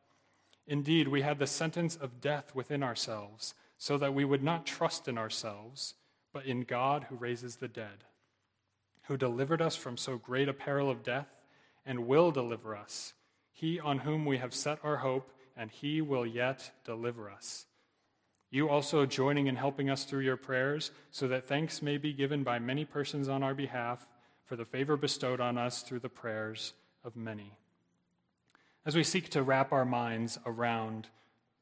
Indeed, 0.67 1.07
we 1.07 1.23
had 1.23 1.39
the 1.39 1.47
sentence 1.47 1.95
of 1.95 2.21
death 2.21 2.53
within 2.53 2.83
ourselves, 2.83 3.55
so 3.79 3.97
that 3.97 4.13
we 4.13 4.25
would 4.25 4.43
not 4.43 4.67
trust 4.67 5.07
in 5.07 5.17
ourselves, 5.17 5.95
but 6.33 6.47
in 6.47 6.63
God 6.63 7.07
who 7.11 7.15
raises 7.15 7.57
the 7.57 7.69
dead, 7.69 8.03
who 9.05 9.17
delivered 9.17 9.63
us 9.63 9.77
from 9.77 9.97
so 9.97 10.19
great 10.19 10.49
a 10.49 10.53
peril 10.53 10.91
of 10.91 11.05
death 11.05 11.36
and 11.87 12.07
will 12.07 12.33
deliver 12.33 12.77
us. 12.77 13.15
He 13.53 13.81
on 13.81 13.99
whom 13.99 14.27
we 14.27 14.39
have 14.39 14.53
set 14.53 14.79
our 14.83 14.99
hope, 14.99 15.31
and 15.57 15.71
he 15.71 16.03
will 16.03 16.27
yet 16.27 16.73
deliver 16.85 17.31
us. 17.31 17.67
You 18.51 18.69
also 18.69 19.07
joining 19.07 19.47
in 19.47 19.57
helping 19.57 19.89
us 19.89 20.05
through 20.05 20.21
your 20.21 20.37
prayers, 20.37 20.91
so 21.11 21.29
that 21.29 21.45
thanks 21.45 21.81
may 21.81 21.97
be 21.97 22.13
given 22.13 22.43
by 22.43 22.59
many 22.59 22.85
persons 22.85 23.29
on 23.29 23.43
our 23.43 23.55
behalf 23.55 24.07
for 24.45 24.57
the 24.57 24.65
favor 24.65 24.97
bestowed 24.97 25.41
on 25.41 25.59
us 25.59 25.83
through 25.83 26.01
the 26.01 26.09
prayers 26.09 26.73
of 27.05 27.17
many. 27.17 27.53
As 28.85 28.95
we 28.95 29.03
seek 29.03 29.31
to 29.31 29.43
wrap 29.43 29.73
our 29.73 29.85
minds 29.85 30.39
around 30.47 31.09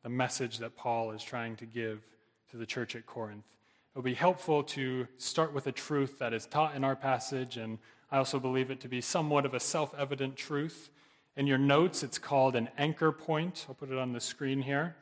the 0.02 0.10
message 0.10 0.58
that 0.58 0.76
Paul 0.76 1.12
is 1.12 1.22
trying 1.22 1.56
to 1.56 1.66
give 1.66 2.02
to 2.50 2.58
the 2.58 2.66
church 2.66 2.94
at 2.94 3.06
Corinth, 3.06 3.46
it 3.94 3.98
will 3.98 4.02
be 4.02 4.14
helpful 4.14 4.62
to 4.64 5.06
start 5.16 5.54
with 5.54 5.66
a 5.66 5.72
truth 5.72 6.18
that 6.18 6.34
is 6.34 6.46
taught 6.46 6.74
in 6.74 6.84
our 6.84 6.96
passage 6.96 7.56
and 7.56 7.78
I 8.10 8.18
also 8.18 8.38
believe 8.38 8.70
it 8.70 8.80
to 8.80 8.88
be 8.88 9.00
somewhat 9.00 9.46
of 9.46 9.54
a 9.54 9.60
self 9.60 9.94
evident 9.98 10.36
truth. 10.36 10.90
In 11.36 11.46
your 11.46 11.58
notes, 11.58 12.02
it's 12.02 12.18
called 12.18 12.54
an 12.54 12.68
anchor 12.78 13.10
point. 13.10 13.66
I'll 13.68 13.74
put 13.74 13.90
it 13.90 13.98
on 13.98 14.12
the 14.12 14.20
screen 14.20 14.62
here. 14.62 14.94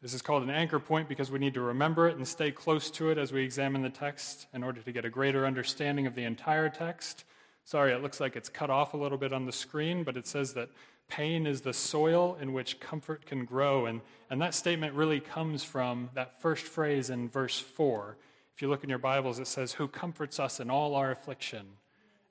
This 0.00 0.14
is 0.14 0.22
called 0.22 0.42
an 0.42 0.50
anchor 0.50 0.80
point 0.80 1.08
because 1.08 1.30
we 1.30 1.38
need 1.38 1.54
to 1.54 1.60
remember 1.60 2.08
it 2.08 2.16
and 2.16 2.26
stay 2.26 2.50
close 2.50 2.90
to 2.92 3.10
it 3.10 3.18
as 3.18 3.32
we 3.32 3.44
examine 3.44 3.82
the 3.82 3.90
text 3.90 4.46
in 4.52 4.64
order 4.64 4.80
to 4.80 4.92
get 4.92 5.04
a 5.04 5.10
greater 5.10 5.46
understanding 5.46 6.06
of 6.06 6.16
the 6.16 6.24
entire 6.24 6.68
text. 6.68 7.24
Sorry, 7.64 7.92
it 7.92 8.02
looks 8.02 8.18
like 8.18 8.34
it's 8.34 8.48
cut 8.48 8.68
off 8.70 8.94
a 8.94 8.96
little 8.96 9.18
bit 9.18 9.32
on 9.32 9.46
the 9.46 9.52
screen, 9.52 10.02
but 10.02 10.16
it 10.16 10.26
says 10.26 10.54
that 10.54 10.70
pain 11.08 11.46
is 11.46 11.60
the 11.60 11.72
soil 11.72 12.36
in 12.40 12.52
which 12.52 12.80
comfort 12.80 13.26
can 13.26 13.44
grow. 13.44 13.86
And, 13.86 14.00
and 14.28 14.40
that 14.40 14.54
statement 14.54 14.94
really 14.94 15.20
comes 15.20 15.62
from 15.62 16.10
that 16.14 16.40
first 16.40 16.64
phrase 16.64 17.10
in 17.10 17.28
verse 17.28 17.60
4 17.60 18.16
if 18.54 18.62
you 18.62 18.68
look 18.68 18.84
in 18.84 18.90
your 18.90 18.98
Bibles, 18.98 19.38
it 19.38 19.46
says, 19.46 19.72
Who 19.72 19.88
comforts 19.88 20.38
us 20.38 20.60
in 20.60 20.70
all 20.70 20.94
our 20.94 21.10
affliction. 21.10 21.66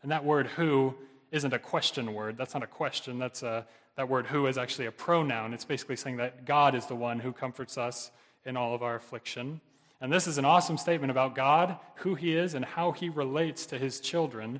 And 0.01 0.11
that 0.11 0.23
word 0.23 0.47
who 0.47 0.95
isn't 1.31 1.53
a 1.53 1.59
question 1.59 2.13
word. 2.13 2.37
That's 2.37 2.53
not 2.53 2.63
a 2.63 2.67
question. 2.67 3.19
That's 3.19 3.43
a, 3.43 3.65
that 3.95 4.09
word 4.09 4.27
who 4.27 4.47
is 4.47 4.57
actually 4.57 4.87
a 4.87 4.91
pronoun. 4.91 5.53
It's 5.53 5.65
basically 5.65 5.95
saying 5.95 6.17
that 6.17 6.45
God 6.45 6.75
is 6.75 6.85
the 6.87 6.95
one 6.95 7.19
who 7.19 7.31
comforts 7.31 7.77
us 7.77 8.11
in 8.45 8.57
all 8.57 8.75
of 8.75 8.83
our 8.83 8.95
affliction. 8.95 9.61
And 10.01 10.11
this 10.11 10.27
is 10.27 10.37
an 10.37 10.45
awesome 10.45 10.77
statement 10.77 11.11
about 11.11 11.35
God, 11.35 11.77
who 11.97 12.15
he 12.15 12.35
is, 12.35 12.53
and 12.55 12.65
how 12.65 12.91
he 12.91 13.09
relates 13.09 13.65
to 13.67 13.77
his 13.77 13.99
children. 13.99 14.59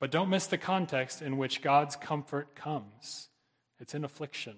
But 0.00 0.10
don't 0.10 0.28
miss 0.28 0.46
the 0.46 0.58
context 0.58 1.22
in 1.22 1.38
which 1.38 1.62
God's 1.62 1.96
comfort 1.96 2.54
comes 2.54 3.28
it's 3.80 3.94
in 3.94 4.04
affliction, 4.04 4.54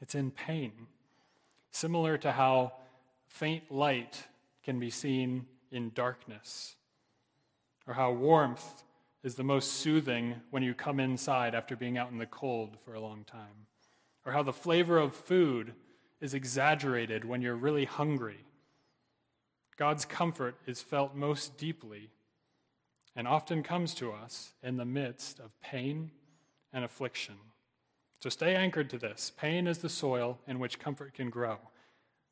it's 0.00 0.14
in 0.14 0.30
pain. 0.30 0.72
Similar 1.72 2.16
to 2.18 2.32
how 2.32 2.72
faint 3.26 3.70
light 3.70 4.24
can 4.66 4.80
be 4.80 4.90
seen 4.90 5.46
in 5.70 5.92
darkness, 5.94 6.74
or 7.86 7.94
how 7.94 8.10
warmth 8.10 8.82
is 9.22 9.36
the 9.36 9.44
most 9.44 9.74
soothing 9.74 10.34
when 10.50 10.64
you 10.64 10.74
come 10.74 10.98
inside 10.98 11.54
after 11.54 11.76
being 11.76 11.96
out 11.96 12.10
in 12.10 12.18
the 12.18 12.26
cold 12.26 12.76
for 12.84 12.92
a 12.92 13.00
long 13.00 13.22
time, 13.22 13.68
or 14.24 14.32
how 14.32 14.42
the 14.42 14.52
flavor 14.52 14.98
of 14.98 15.14
food 15.14 15.72
is 16.20 16.34
exaggerated 16.34 17.24
when 17.24 17.40
you're 17.40 17.54
really 17.54 17.84
hungry. 17.84 18.44
God's 19.76 20.04
comfort 20.04 20.56
is 20.66 20.82
felt 20.82 21.14
most 21.14 21.56
deeply 21.56 22.10
and 23.14 23.28
often 23.28 23.62
comes 23.62 23.94
to 23.94 24.10
us 24.10 24.52
in 24.64 24.78
the 24.78 24.84
midst 24.84 25.38
of 25.38 25.60
pain 25.60 26.10
and 26.72 26.84
affliction. 26.84 27.36
So 28.20 28.30
stay 28.30 28.56
anchored 28.56 28.90
to 28.90 28.98
this. 28.98 29.30
Pain 29.36 29.68
is 29.68 29.78
the 29.78 29.88
soil 29.88 30.40
in 30.48 30.58
which 30.58 30.80
comfort 30.80 31.14
can 31.14 31.30
grow. 31.30 31.58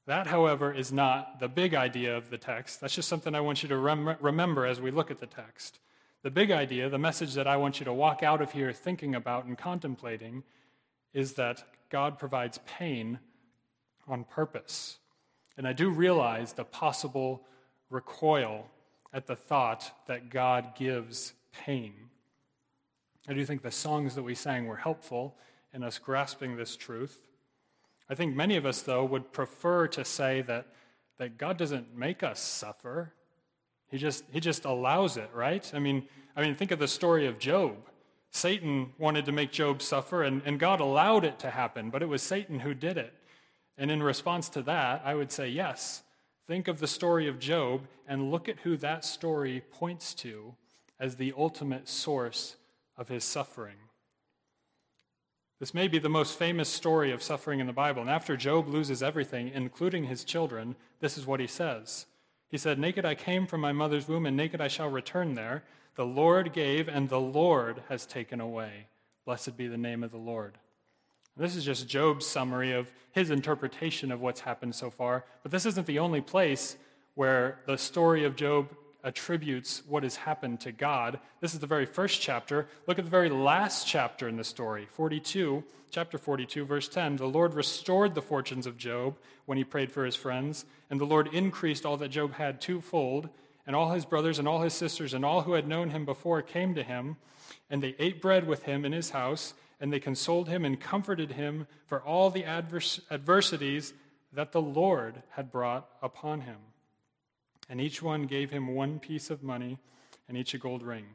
That, 0.07 0.27
however, 0.27 0.73
is 0.73 0.93
not 0.93 1.41
the 1.41 1.49
big 1.49 1.75
idea 1.75 2.17
of 2.17 2.29
the 2.29 2.37
text. 2.37 2.81
That's 2.81 2.95
just 2.95 3.09
something 3.09 3.35
I 3.35 3.41
want 3.41 3.63
you 3.63 3.69
to 3.71 3.79
rem- 3.79 4.17
remember 4.21 4.67
as 4.67 4.81
we 4.81 4.91
look 4.91 5.11
at 5.11 5.19
the 5.19 5.27
text. 5.27 5.79
The 6.23 6.31
big 6.31 6.51
idea, 6.51 6.89
the 6.89 6.99
message 6.99 7.35
that 7.35 7.47
I 7.47 7.57
want 7.57 7.81
you 7.81 7.85
to 7.85 7.93
walk 7.93 8.23
out 8.23 8.43
of 8.43 8.53
here 8.53 8.73
thinking 8.73 9.15
about 9.15 9.45
and 9.47 9.57
contemplating, 9.57 10.43
is 11.13 11.35
that 11.35 11.65
God 11.91 12.19
provides 12.19 12.59
pain 12.67 13.19
on 14.07 14.25
purpose. 14.25 14.99
And 15.57 15.67
I 15.67 15.73
do 15.73 15.89
realize 15.89 16.53
the 16.53 16.65
possible 16.65 17.43
recoil 17.89 18.67
at 19.13 19.27
the 19.27 19.37
thought 19.37 19.91
that 20.07 20.29
God 20.29 20.75
gives 20.77 21.33
pain. 21.53 21.95
I 23.29 23.33
do 23.33 23.45
think 23.47 23.63
the 23.63 23.71
songs 23.71 24.17
that 24.17 24.23
we 24.23 24.35
sang 24.35 24.67
were 24.67 24.77
helpful 24.77 25.37
in 25.73 25.83
us 25.83 25.99
grasping 25.99 26.57
this 26.57 26.77
truth. 26.77 27.21
I 28.09 28.15
think 28.15 28.35
many 28.35 28.57
of 28.57 28.67
us, 28.67 28.83
though, 28.83 29.05
would 29.05 29.33
prefer 29.33 29.87
to 29.89 30.05
say 30.05 30.43
that, 30.43 30.67
that 31.19 31.39
God 31.39 31.57
doesn't 31.57 31.97
make 31.97 32.23
us 32.23 32.41
suffer. 32.41 33.15
He 33.91 33.99
just, 33.99 34.25
he 34.31 34.41
just 34.41 34.65
allows 34.65 35.17
it, 35.17 35.31
right? 35.33 35.71
I 35.75 35.79
mean, 35.79 36.05
I 36.37 36.43
mean, 36.43 36.55
think 36.55 36.71
of 36.71 36.79
the 36.79 36.89
story 36.89 37.27
of 37.27 37.39
Job. 37.39 37.77
Satan 38.31 38.93
wanted 38.99 39.25
to 39.27 39.33
make 39.33 39.53
Job 39.53 39.81
suffer, 39.81 40.25
and, 40.25 40.43
and 40.45 40.59
God 40.59 40.81
allowed 40.81 41.25
it 41.25 41.39
to 41.39 41.51
happen, 41.51 41.91
but 41.91 42.03
it 42.03 42.09
was 42.09 42.21
Satan 42.21 42.59
who 42.61 42.75
did 42.75 42.99
it. 42.99 43.15
And 43.79 43.91
in 43.91 44.03
response 44.03 44.49
to 44.51 44.63
that, 44.63 45.03
I 45.05 45.15
would 45.15 45.33
say, 45.33 45.49
yes, 45.49 46.03
think 46.47 46.69
of 46.69 46.81
the 46.81 46.87
story 46.87 47.29
of 47.29 47.39
Job 47.39 47.83
and 48.07 48.31
look 48.31 48.49
at 48.49 48.61
who 48.61 48.77
that 48.79 49.05
story 49.05 49.63
points 49.71 50.15
to 50.15 50.55
as 51.01 51.17
the 51.17 51.33
ultimate 51.37 51.89
source 51.89 52.57
of 52.97 53.09
his 53.09 53.25
suffering. 53.25 53.77
This 55.61 55.75
may 55.75 55.89
be 55.89 55.99
the 55.99 56.09
most 56.09 56.39
famous 56.39 56.69
story 56.69 57.13
of 57.13 57.23
suffering 57.23 57.61
in 57.61 57.67
the 57.67 57.73
Bible. 57.73 58.03
And 58.03 58.11
after 58.11 58.37
Job 58.37 58.69
loses 58.69 59.03
everything, 59.03 59.51
including 59.55 60.05
his 60.05 60.25
children, 60.25 60.75
this 61.01 61.17
is 61.17 61.27
what 61.27 61.41
he 61.41 61.47
says. 61.47 62.07
He 62.49 62.59
said, 62.59 62.79
Naked 62.79 63.05
I 63.05 63.15
came 63.15 63.47
from 63.47 63.61
my 63.61 63.73
mother's 63.73 64.09
womb, 64.09 64.27
and 64.27 64.37
naked 64.37 64.61
I 64.61 64.69
shall 64.69 64.91
return 64.91 65.35
there. 65.35 65.65
The 65.95 66.05
Lord 66.05 66.53
gave, 66.53 66.89
and 66.89 67.09
the 67.09 67.21
Lord 67.21 67.83
has 67.89 68.05
taken 68.05 68.41
away. 68.41 68.89
Blessed 69.25 69.57
be 69.57 69.69
the 69.69 69.79
name 69.79 70.03
of 70.03 70.11
the 70.11 70.19
Lord. 70.19 70.59
This 71.37 71.57
is 71.57 71.65
just 71.65 71.89
Job's 71.89 72.27
summary 72.27 72.73
of 72.73 72.93
his 73.13 73.31
interpretation 73.31 74.13
of 74.13 74.21
what's 74.21 74.41
happened 74.41 74.75
so 74.75 74.91
far. 74.91 75.25
But 75.43 75.53
this 75.53 75.67
isn't 75.67 75.87
the 75.87 75.99
only 75.99 76.21
place 76.21 76.77
where 77.15 77.61
the 77.67 77.79
story 77.79 78.25
of 78.25 78.37
Job 78.37 78.69
attributes 79.05 79.83
what 79.87 80.03
has 80.03 80.17
happened 80.17 80.61
to 80.61 80.73
God. 80.73 81.21
This 81.41 81.55
is 81.55 81.61
the 81.61 81.67
very 81.67 81.87
first 81.87 82.21
chapter. 82.21 82.67
Look 82.87 82.99
at 82.99 83.05
the 83.05 83.11
very 83.11 83.29
last 83.29 83.87
chapter 83.87 84.27
in 84.27 84.37
the 84.37 84.45
story, 84.45 84.87
42, 84.91 85.63
chapter 85.91 86.17
42, 86.17 86.65
verse 86.65 86.89
10. 86.89 87.17
The 87.17 87.27
Lord 87.27 87.55
restored 87.55 88.15
the 88.15 88.23
fortunes 88.23 88.67
of 88.67 88.79
Job 88.79 89.17
when 89.45 89.59
he 89.59 89.65
prayed 89.65 89.93
for 89.93 90.05
his 90.05 90.17
friends, 90.17 90.65
and 90.91 90.99
the 90.99 91.05
Lord 91.05 91.29
increased 91.33 91.85
all 91.85 91.99
that 91.99 92.09
Job 92.09 92.33
had 92.35 92.61
twofold. 92.61 93.29
And 93.67 93.75
all 93.75 93.93
his 93.93 94.05
brothers 94.05 94.39
and 94.39 94.47
all 94.47 94.61
his 94.61 94.75
sisters 94.75 95.15
and 95.15 95.25
all 95.25 95.43
who 95.43 95.55
had 95.55 95.67
known 95.67 95.89
him 95.89 96.05
before 96.05 96.43
came 96.43 96.75
to 96.75 96.83
him, 96.83 97.17
and 97.71 97.83
they 97.83 97.95
ate 97.99 98.21
bread 98.21 98.47
with 98.47 98.65
him 98.65 98.85
in 98.85 98.93
his 98.93 99.11
house, 99.11 99.55
and 99.81 99.91
they 99.91 100.01
consoled 100.01 100.49
him 100.49 100.67
and 100.67 100.79
comforted 100.79 101.33
him 101.33 101.67
for 101.87 102.03
all 102.03 102.29
the 102.29 102.43
advers- 102.43 103.01
adversities 103.11 103.95
that 104.35 104.53
the 104.53 104.61
Lord 104.61 105.23
had 105.31 105.51
brought 105.51 105.89
upon 106.03 106.43
him 106.43 106.57
and 107.69 107.81
each 107.81 108.03
one 108.03 108.27
gave 108.27 108.51
him 108.51 108.75
one 108.75 108.99
piece 108.99 109.31
of 109.31 109.43
money 109.43 109.79
and 110.29 110.37
each 110.37 110.55
a 110.55 110.59
gold 110.59 110.83
ring. 110.83 111.07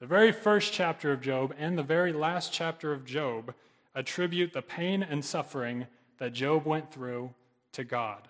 The 0.00 0.06
very 0.06 0.32
first 0.32 0.72
chapter 0.72 1.12
of 1.12 1.20
Job 1.20 1.54
and 1.58 1.78
the 1.78 1.82
very 1.82 2.12
last 2.12 2.52
chapter 2.52 2.92
of 2.92 3.04
Job 3.04 3.54
attribute 3.94 4.52
the 4.52 4.62
pain 4.62 5.02
and 5.02 5.24
suffering 5.24 5.86
that 6.18 6.32
Job 6.32 6.64
went 6.66 6.92
through 6.92 7.34
to 7.72 7.84
God. 7.84 8.28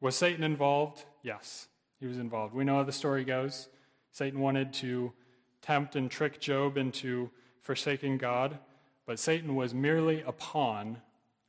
Was 0.00 0.16
Satan 0.16 0.44
involved? 0.44 1.04
Yes, 1.22 1.68
he 1.98 2.06
was 2.06 2.18
involved. 2.18 2.54
We 2.54 2.64
know 2.64 2.76
how 2.76 2.84
the 2.84 2.92
story 2.92 3.24
goes. 3.24 3.68
Satan 4.12 4.40
wanted 4.40 4.72
to 4.74 5.12
tempt 5.60 5.96
and 5.96 6.10
trick 6.10 6.40
Job 6.40 6.76
into 6.76 7.30
forsaking 7.62 8.18
God, 8.18 8.58
but 9.06 9.18
Satan 9.18 9.54
was 9.56 9.74
merely 9.74 10.22
a 10.22 10.32
pawn 10.32 11.02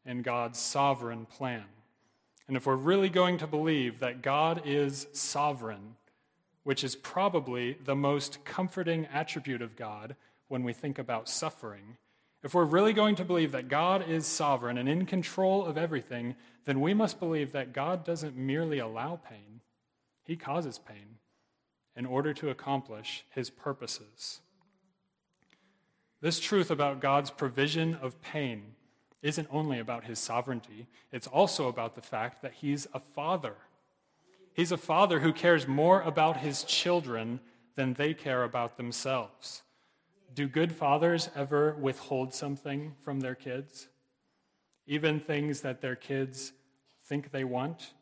in 0.06 0.22
God's 0.22 0.60
sovereign 0.60 1.26
plan. 1.26 1.64
And 2.50 2.58
if 2.58 2.66
we're 2.66 2.76
really 2.76 3.10
going 3.10 3.38
to 3.38 3.48
believe 3.48 4.00
that 4.00 4.24
God 4.24 4.64
is 4.66 5.06
sovereign, 5.14 5.98
which 6.64 6.84
is 6.84 6.96
probably 6.96 7.78
the 7.86 7.96
most 7.96 8.44
comforting 8.44 9.06
attribute 9.14 9.62
of 9.62 9.76
God 9.76 10.16
when 10.48 10.64
we 10.64 10.74
think 10.74 10.98
about 10.98 11.30
suffering, 11.30 11.98
if 12.42 12.56
we're 12.56 12.66
really 12.66 12.92
going 12.92 13.16
to 13.18 13.24
believe 13.24 13.52
that 13.52 13.68
God 13.68 14.10
is 14.10 14.26
sovereign 14.26 14.80
and 14.80 14.90
in 14.90 15.06
control 15.06 15.64
of 15.64 15.78
everything, 15.78 16.34
then 16.66 16.82
we 16.82 16.92
must 16.92 17.20
believe 17.20 17.52
that 17.52 17.72
God 17.72 18.04
doesn't 18.04 18.36
merely 18.36 18.80
allow 18.80 19.18
pain, 19.18 19.62
He 20.24 20.36
causes 20.36 20.80
pain 20.80 21.20
in 21.96 22.08
order 22.08 22.34
to 22.34 22.50
accomplish 22.50 23.26
His 23.30 23.52
purposes. 23.52 24.42
This 26.20 26.40
truth 26.40 26.72
about 26.72 27.00
God's 27.00 27.30
provision 27.30 27.94
of 27.94 28.20
pain 28.24 28.74
isn't 29.22 29.48
only 29.52 29.80
about 29.80 30.06
his 30.06 30.20
sovereignty, 30.20 30.88
it's 31.12 31.28
also 31.28 31.68
about 31.68 31.96
the 31.96 32.02
fact 32.02 32.42
that 32.42 32.54
he's 32.54 32.88
a 32.94 33.00
father. 33.00 33.56
He's 34.54 34.72
a 34.72 34.78
father 34.78 35.20
who 35.20 35.34
cares 35.34 35.68
more 35.68 36.02
about 36.02 36.38
his 36.38 36.64
children 36.64 37.40
than 37.76 37.94
they 37.94 38.14
care 38.14 38.44
about 38.44 38.78
themselves. 38.78 39.64
Do 40.34 40.48
good 40.48 40.72
fathers 40.72 41.30
ever 41.36 41.76
withhold 41.80 42.34
something 42.34 42.94
from 43.02 43.20
their 43.20 43.36
kids? 43.36 43.88
Even 44.86 45.20
things 45.20 45.62
that 45.62 45.82
their 45.82 45.96
kids 45.96 46.54
think 47.06 47.32
they 47.32 47.44
want? 47.44 47.94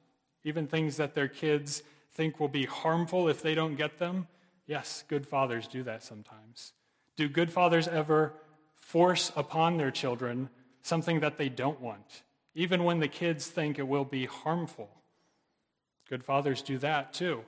Even 0.43 0.67
things 0.67 0.97
that 0.97 1.15
their 1.15 1.27
kids 1.27 1.83
think 2.13 2.39
will 2.39 2.47
be 2.47 2.65
harmful 2.65 3.27
if 3.27 3.41
they 3.41 3.55
don't 3.55 3.75
get 3.75 3.99
them? 3.99 4.27
Yes, 4.65 5.03
good 5.07 5.25
fathers 5.25 5.67
do 5.67 5.83
that 5.83 6.03
sometimes. 6.03 6.73
Do 7.15 7.29
good 7.29 7.51
fathers 7.51 7.87
ever 7.87 8.33
force 8.75 9.31
upon 9.35 9.77
their 9.77 9.91
children 9.91 10.49
something 10.87 11.19
that 11.19 11.37
they 11.37 11.49
don't 11.49 11.81
want, 11.81 12.23
even 12.55 12.83
when 12.83 12.99
the 12.99 13.07
kids 13.07 13.47
think 13.47 13.77
it 13.77 13.87
will 13.87 14.05
be 14.05 14.25
harmful? 14.25 14.89
Good 16.09 16.23
fathers 16.23 16.61
do 16.61 16.77
that 16.79 17.13
too. 17.13 17.43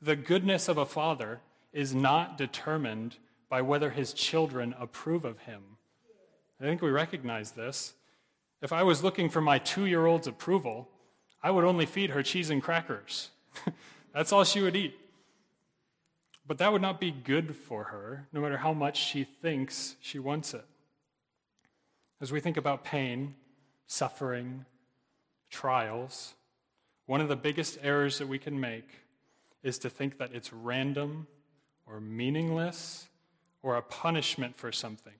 The 0.00 0.16
goodness 0.16 0.68
of 0.68 0.78
a 0.78 0.86
father 0.86 1.40
is 1.72 1.94
not 1.94 2.38
determined 2.38 3.16
by 3.48 3.62
whether 3.62 3.90
his 3.90 4.12
children 4.12 4.74
approve 4.78 5.24
of 5.24 5.40
him. 5.40 5.62
I 6.60 6.64
think 6.64 6.82
we 6.82 6.90
recognize 6.90 7.52
this. 7.52 7.94
If 8.62 8.72
I 8.72 8.82
was 8.82 9.02
looking 9.02 9.28
for 9.28 9.40
my 9.40 9.58
two 9.58 9.86
year 9.86 10.06
old's 10.06 10.26
approval, 10.26 10.88
I 11.42 11.50
would 11.50 11.64
only 11.64 11.86
feed 11.86 12.10
her 12.10 12.22
cheese 12.22 12.50
and 12.50 12.62
crackers. 12.62 13.30
That's 14.14 14.32
all 14.32 14.44
she 14.44 14.60
would 14.60 14.76
eat. 14.76 14.98
But 16.46 16.58
that 16.58 16.72
would 16.72 16.82
not 16.82 16.98
be 16.98 17.10
good 17.10 17.54
for 17.54 17.84
her, 17.84 18.26
no 18.32 18.40
matter 18.40 18.56
how 18.56 18.72
much 18.72 18.96
she 18.98 19.24
thinks 19.24 19.96
she 20.00 20.18
wants 20.18 20.54
it. 20.54 20.64
As 22.20 22.32
we 22.32 22.40
think 22.40 22.56
about 22.56 22.84
pain, 22.84 23.34
suffering, 23.86 24.64
trials, 25.50 26.34
one 27.06 27.20
of 27.20 27.28
the 27.28 27.36
biggest 27.36 27.78
errors 27.82 28.18
that 28.18 28.26
we 28.26 28.38
can 28.38 28.58
make 28.58 28.88
is 29.62 29.78
to 29.78 29.90
think 29.90 30.18
that 30.18 30.34
it's 30.34 30.52
random 30.52 31.26
or 31.86 32.00
meaningless 32.00 33.08
or 33.62 33.76
a 33.76 33.82
punishment 33.82 34.56
for 34.56 34.72
something. 34.72 35.14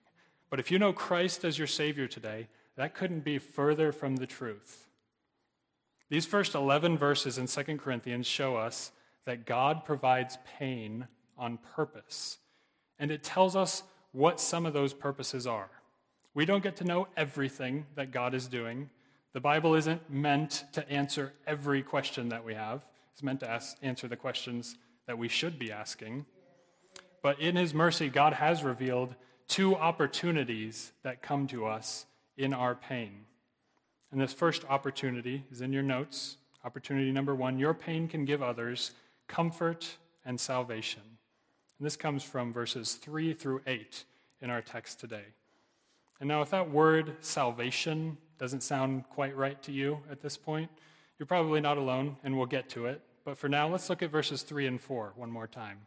But 0.49 0.59
if 0.59 0.71
you 0.71 0.79
know 0.79 0.93
Christ 0.93 1.45
as 1.45 1.57
your 1.57 1.67
Savior 1.67 2.07
today, 2.07 2.47
that 2.75 2.95
couldn't 2.95 3.23
be 3.23 3.37
further 3.37 3.91
from 3.91 4.17
the 4.17 4.27
truth. 4.27 4.87
These 6.09 6.25
first 6.25 6.55
11 6.55 6.97
verses 6.97 7.37
in 7.37 7.47
2 7.47 7.77
Corinthians 7.77 8.27
show 8.27 8.55
us 8.55 8.91
that 9.25 9.45
God 9.45 9.85
provides 9.85 10.37
pain 10.57 11.07
on 11.37 11.59
purpose. 11.75 12.39
And 12.97 13.11
it 13.11 13.23
tells 13.23 13.55
us 13.55 13.83
what 14.11 14.39
some 14.39 14.65
of 14.65 14.73
those 14.73 14.93
purposes 14.93 15.45
are. 15.45 15.69
We 16.33 16.45
don't 16.45 16.63
get 16.63 16.75
to 16.77 16.83
know 16.83 17.07
everything 17.17 17.85
that 17.95 18.11
God 18.11 18.33
is 18.33 18.47
doing. 18.47 18.89
The 19.33 19.39
Bible 19.39 19.75
isn't 19.75 20.09
meant 20.09 20.65
to 20.73 20.89
answer 20.89 21.33
every 21.45 21.81
question 21.81 22.29
that 22.29 22.43
we 22.43 22.53
have, 22.53 22.85
it's 23.13 23.23
meant 23.23 23.41
to 23.41 23.49
ask, 23.49 23.77
answer 23.81 24.07
the 24.07 24.15
questions 24.15 24.77
that 25.07 25.17
we 25.17 25.27
should 25.27 25.59
be 25.59 25.71
asking. 25.71 26.25
But 27.21 27.39
in 27.39 27.55
His 27.55 27.73
mercy, 27.73 28.09
God 28.09 28.33
has 28.33 28.63
revealed 28.63 29.15
two 29.47 29.75
opportunities 29.75 30.93
that 31.03 31.21
come 31.21 31.47
to 31.47 31.65
us 31.65 32.05
in 32.37 32.53
our 32.53 32.75
pain. 32.75 33.25
And 34.11 34.21
this 34.21 34.33
first 34.33 34.63
opportunity 34.69 35.43
is 35.51 35.61
in 35.61 35.73
your 35.73 35.83
notes. 35.83 36.37
Opportunity 36.63 37.11
number 37.11 37.35
one 37.35 37.59
your 37.59 37.73
pain 37.73 38.07
can 38.07 38.25
give 38.25 38.41
others 38.41 38.91
comfort 39.27 39.97
and 40.25 40.39
salvation. 40.39 41.01
And 41.77 41.85
this 41.85 41.95
comes 41.95 42.23
from 42.23 42.53
verses 42.53 42.93
3 42.95 43.33
through 43.33 43.61
8 43.67 44.03
in 44.41 44.49
our 44.49 44.61
text 44.61 44.99
today. 44.99 45.25
And 46.19 46.27
now, 46.27 46.41
if 46.41 46.49
that 46.49 46.69
word 46.69 47.15
salvation 47.21 48.17
doesn't 48.37 48.63
sound 48.63 49.07
quite 49.09 49.35
right 49.35 49.61
to 49.63 49.71
you 49.71 49.99
at 50.11 50.21
this 50.21 50.35
point, 50.37 50.69
you're 51.17 51.25
probably 51.25 51.61
not 51.61 51.77
alone, 51.77 52.17
and 52.23 52.37
we'll 52.37 52.45
get 52.45 52.69
to 52.69 52.85
it. 52.85 53.01
But 53.23 53.37
for 53.37 53.49
now, 53.49 53.67
let's 53.67 53.89
look 53.89 54.01
at 54.01 54.11
verses 54.11 54.41
3 54.41 54.67
and 54.67 54.81
4 54.81 55.13
one 55.15 55.31
more 55.31 55.47
time. 55.47 55.79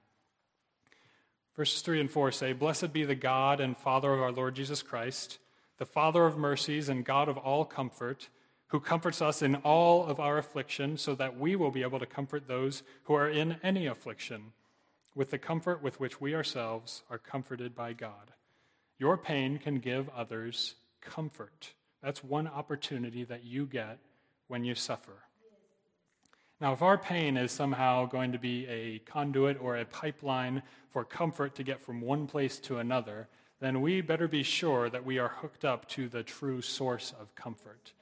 Verses 1.56 1.82
3 1.82 2.00
and 2.00 2.10
4 2.10 2.32
say, 2.32 2.52
Blessed 2.52 2.92
be 2.92 3.04
the 3.04 3.14
God 3.14 3.60
and 3.60 3.76
Father 3.76 4.12
of 4.12 4.20
our 4.20 4.32
Lord 4.32 4.54
Jesus 4.54 4.82
Christ, 4.82 5.38
the 5.78 5.84
Father 5.86 6.24
of 6.24 6.38
mercies 6.38 6.88
and 6.88 7.04
God 7.04 7.28
of 7.28 7.36
all 7.36 7.64
comfort, 7.64 8.28
who 8.68 8.80
comforts 8.80 9.20
us 9.20 9.42
in 9.42 9.56
all 9.56 10.06
of 10.06 10.18
our 10.18 10.38
affliction, 10.38 10.96
so 10.96 11.14
that 11.14 11.38
we 11.38 11.56
will 11.56 11.70
be 11.70 11.82
able 11.82 11.98
to 11.98 12.06
comfort 12.06 12.48
those 12.48 12.82
who 13.04 13.14
are 13.14 13.28
in 13.28 13.56
any 13.62 13.86
affliction, 13.86 14.52
with 15.14 15.30
the 15.30 15.38
comfort 15.38 15.82
with 15.82 16.00
which 16.00 16.22
we 16.22 16.34
ourselves 16.34 17.02
are 17.10 17.18
comforted 17.18 17.74
by 17.74 17.92
God. 17.92 18.31
Your 19.02 19.16
pain 19.16 19.58
can 19.58 19.80
give 19.80 20.08
others 20.10 20.76
comfort. 21.00 21.72
That's 22.04 22.22
one 22.22 22.46
opportunity 22.46 23.24
that 23.24 23.42
you 23.42 23.66
get 23.66 23.98
when 24.46 24.64
you 24.64 24.76
suffer. 24.76 25.24
Now, 26.60 26.72
if 26.72 26.82
our 26.82 26.96
pain 26.96 27.36
is 27.36 27.50
somehow 27.50 28.06
going 28.06 28.30
to 28.30 28.38
be 28.38 28.64
a 28.68 29.00
conduit 29.00 29.60
or 29.60 29.76
a 29.76 29.84
pipeline 29.84 30.62
for 30.92 31.04
comfort 31.04 31.56
to 31.56 31.64
get 31.64 31.80
from 31.80 32.00
one 32.00 32.28
place 32.28 32.60
to 32.60 32.78
another, 32.78 33.26
then 33.58 33.80
we 33.80 34.02
better 34.02 34.28
be 34.28 34.44
sure 34.44 34.88
that 34.88 35.04
we 35.04 35.18
are 35.18 35.30
hooked 35.30 35.64
up 35.64 35.88
to 35.88 36.08
the 36.08 36.22
true 36.22 36.62
source 36.62 37.12
of 37.20 37.34
comfort. 37.34 37.94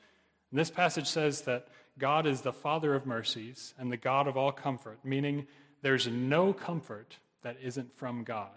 And 0.50 0.60
this 0.60 0.70
passage 0.70 1.06
says 1.06 1.40
that 1.42 1.68
God 1.98 2.26
is 2.26 2.42
the 2.42 2.52
Father 2.52 2.94
of 2.94 3.06
mercies 3.06 3.72
and 3.78 3.90
the 3.90 3.96
God 3.96 4.28
of 4.28 4.36
all 4.36 4.52
comfort, 4.52 4.98
meaning 5.02 5.46
there's 5.80 6.08
no 6.08 6.52
comfort 6.52 7.16
that 7.40 7.56
isn't 7.62 7.96
from 7.96 8.22
God. 8.22 8.50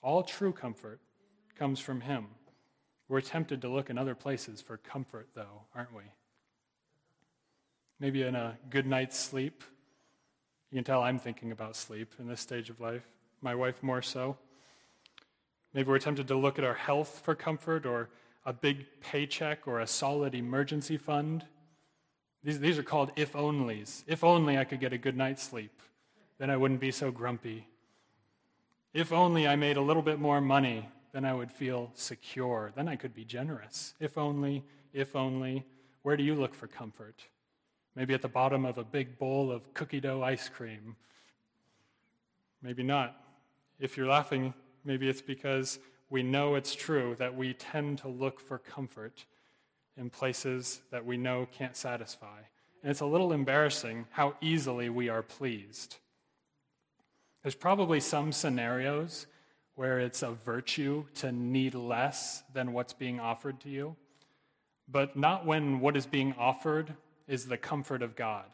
All 0.00 0.22
true 0.22 0.52
comfort 0.52 1.00
comes 1.56 1.80
from 1.80 2.02
Him. 2.02 2.26
We're 3.08 3.20
tempted 3.20 3.60
to 3.62 3.68
look 3.68 3.90
in 3.90 3.98
other 3.98 4.14
places 4.14 4.60
for 4.60 4.76
comfort, 4.76 5.28
though, 5.34 5.62
aren't 5.74 5.94
we? 5.94 6.04
maybe 8.00 8.22
in 8.22 8.34
a 8.34 8.56
good 8.70 8.86
night's 8.86 9.18
sleep. 9.18 9.62
You 10.70 10.76
can 10.76 10.84
tell 10.84 11.02
I'm 11.02 11.18
thinking 11.18 11.52
about 11.52 11.76
sleep 11.76 12.12
in 12.18 12.28
this 12.28 12.40
stage 12.40 12.70
of 12.70 12.80
life, 12.80 13.06
my 13.40 13.54
wife 13.54 13.82
more 13.82 14.02
so. 14.02 14.36
Maybe 15.72 15.88
we're 15.88 15.98
tempted 15.98 16.28
to 16.28 16.36
look 16.36 16.58
at 16.58 16.64
our 16.64 16.74
health 16.74 17.22
for 17.24 17.34
comfort 17.34 17.86
or 17.86 18.08
a 18.44 18.52
big 18.52 18.86
paycheck 19.00 19.66
or 19.66 19.80
a 19.80 19.86
solid 19.86 20.34
emergency 20.34 20.96
fund. 20.96 21.44
These, 22.42 22.60
these 22.60 22.78
are 22.78 22.82
called 22.82 23.10
if 23.16 23.32
onlys. 23.32 24.04
If 24.06 24.22
only 24.22 24.58
I 24.58 24.64
could 24.64 24.80
get 24.80 24.92
a 24.92 24.98
good 24.98 25.16
night's 25.16 25.42
sleep, 25.42 25.80
then 26.38 26.50
I 26.50 26.56
wouldn't 26.56 26.80
be 26.80 26.90
so 26.90 27.10
grumpy. 27.10 27.66
If 28.92 29.12
only 29.12 29.48
I 29.48 29.56
made 29.56 29.76
a 29.76 29.80
little 29.80 30.02
bit 30.02 30.20
more 30.20 30.40
money, 30.40 30.88
then 31.14 31.24
I 31.24 31.32
would 31.32 31.52
feel 31.52 31.92
secure. 31.94 32.72
Then 32.74 32.88
I 32.88 32.96
could 32.96 33.14
be 33.14 33.24
generous. 33.24 33.94
If 34.00 34.18
only, 34.18 34.64
if 34.92 35.14
only. 35.14 35.64
Where 36.02 36.16
do 36.16 36.24
you 36.24 36.34
look 36.34 36.54
for 36.54 36.66
comfort? 36.66 37.22
Maybe 37.94 38.14
at 38.14 38.20
the 38.20 38.28
bottom 38.28 38.64
of 38.64 38.78
a 38.78 38.84
big 38.84 39.16
bowl 39.16 39.52
of 39.52 39.72
cookie 39.74 40.00
dough 40.00 40.24
ice 40.24 40.48
cream. 40.48 40.96
Maybe 42.60 42.82
not. 42.82 43.14
If 43.78 43.96
you're 43.96 44.08
laughing, 44.08 44.54
maybe 44.84 45.08
it's 45.08 45.22
because 45.22 45.78
we 46.10 46.24
know 46.24 46.56
it's 46.56 46.74
true 46.74 47.14
that 47.20 47.36
we 47.36 47.54
tend 47.54 47.98
to 47.98 48.08
look 48.08 48.40
for 48.40 48.58
comfort 48.58 49.24
in 49.96 50.10
places 50.10 50.80
that 50.90 51.06
we 51.06 51.16
know 51.16 51.46
can't 51.56 51.76
satisfy. 51.76 52.40
And 52.82 52.90
it's 52.90 53.00
a 53.00 53.06
little 53.06 53.32
embarrassing 53.32 54.06
how 54.10 54.34
easily 54.40 54.88
we 54.88 55.08
are 55.08 55.22
pleased. 55.22 55.98
There's 57.44 57.54
probably 57.54 58.00
some 58.00 58.32
scenarios 58.32 59.26
where 59.74 59.98
it's 59.98 60.22
a 60.22 60.30
virtue 60.30 61.04
to 61.16 61.32
need 61.32 61.74
less 61.74 62.42
than 62.52 62.72
what's 62.72 62.92
being 62.92 63.18
offered 63.20 63.60
to 63.60 63.68
you, 63.68 63.96
but 64.88 65.16
not 65.16 65.44
when 65.44 65.80
what 65.80 65.96
is 65.96 66.06
being 66.06 66.34
offered 66.38 66.94
is 67.26 67.46
the 67.46 67.56
comfort 67.56 68.02
of 68.02 68.14
God. 68.14 68.44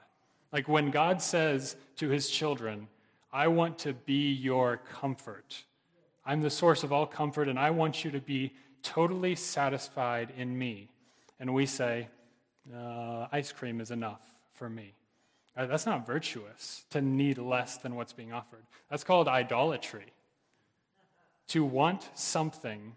Like 0.52 0.68
when 0.68 0.90
God 0.90 1.20
says 1.20 1.76
to 1.96 2.08
his 2.08 2.30
children, 2.30 2.88
I 3.32 3.48
want 3.48 3.78
to 3.80 3.92
be 3.92 4.32
your 4.32 4.78
comfort. 4.78 5.64
I'm 6.24 6.40
the 6.40 6.50
source 6.50 6.82
of 6.82 6.92
all 6.92 7.06
comfort, 7.06 7.48
and 7.48 7.58
I 7.58 7.70
want 7.70 8.04
you 8.04 8.10
to 8.12 8.20
be 8.20 8.52
totally 8.82 9.34
satisfied 9.34 10.32
in 10.36 10.56
me. 10.56 10.88
And 11.38 11.54
we 11.54 11.66
say, 11.66 12.08
uh, 12.74 13.26
ice 13.32 13.52
cream 13.52 13.80
is 13.80 13.90
enough 13.90 14.22
for 14.54 14.68
me. 14.68 14.94
Uh, 15.56 15.66
that's 15.66 15.86
not 15.86 16.06
virtuous 16.06 16.84
to 16.90 17.00
need 17.00 17.38
less 17.38 17.76
than 17.78 17.94
what's 17.94 18.12
being 18.12 18.32
offered. 18.32 18.64
That's 18.90 19.04
called 19.04 19.28
idolatry. 19.28 20.12
To 21.50 21.64
want 21.64 22.08
something 22.14 22.96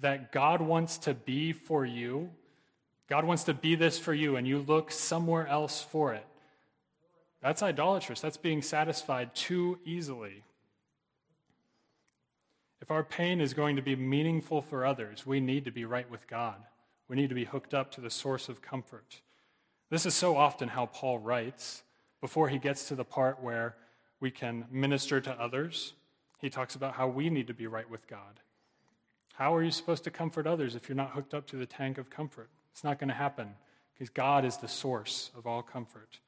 that 0.00 0.30
God 0.30 0.60
wants 0.60 0.98
to 0.98 1.14
be 1.14 1.52
for 1.52 1.84
you 1.84 2.30
God 3.12 3.26
wants 3.26 3.44
to 3.44 3.52
be 3.52 3.74
this 3.74 3.98
for 3.98 4.14
you, 4.14 4.36
and 4.36 4.48
you 4.48 4.60
look 4.60 4.90
somewhere 4.90 5.46
else 5.46 5.82
for 5.82 6.14
it. 6.14 6.24
That's 7.42 7.62
idolatrous. 7.62 8.22
That's 8.22 8.38
being 8.38 8.62
satisfied 8.62 9.34
too 9.34 9.78
easily. 9.84 10.44
If 12.80 12.90
our 12.90 13.04
pain 13.04 13.42
is 13.42 13.52
going 13.52 13.76
to 13.76 13.82
be 13.82 13.96
meaningful 13.96 14.62
for 14.62 14.86
others, 14.86 15.26
we 15.26 15.40
need 15.40 15.66
to 15.66 15.70
be 15.70 15.84
right 15.84 16.10
with 16.10 16.26
God. 16.26 16.56
We 17.06 17.16
need 17.16 17.28
to 17.28 17.34
be 17.34 17.44
hooked 17.44 17.74
up 17.74 17.90
to 17.90 18.00
the 18.00 18.08
source 18.08 18.48
of 18.48 18.62
comfort. 18.62 19.20
This 19.90 20.06
is 20.06 20.14
so 20.14 20.34
often 20.38 20.68
how 20.68 20.86
Paul 20.86 21.18
writes 21.18 21.82
before 22.22 22.48
he 22.48 22.56
gets 22.56 22.88
to 22.88 22.94
the 22.94 23.04
part 23.04 23.42
where 23.42 23.76
we 24.20 24.30
can 24.30 24.64
minister 24.70 25.20
to 25.20 25.32
others. 25.32 25.92
He 26.42 26.50
talks 26.50 26.74
about 26.74 26.94
how 26.94 27.08
we 27.08 27.30
need 27.30 27.46
to 27.46 27.54
be 27.54 27.68
right 27.68 27.88
with 27.88 28.06
God. 28.08 28.40
How 29.34 29.54
are 29.54 29.62
you 29.62 29.70
supposed 29.70 30.04
to 30.04 30.10
comfort 30.10 30.46
others 30.46 30.74
if 30.74 30.88
you're 30.88 30.96
not 30.96 31.12
hooked 31.12 31.32
up 31.32 31.46
to 31.46 31.56
the 31.56 31.66
tank 31.66 31.96
of 31.96 32.10
comfort? 32.10 32.50
It's 32.72 32.84
not 32.84 32.98
going 32.98 33.08
to 33.08 33.14
happen 33.14 33.54
because 33.94 34.10
God 34.10 34.44
is 34.44 34.56
the 34.56 34.68
source 34.68 35.30
of 35.38 35.46
all 35.46 35.62
comfort. 35.62 36.18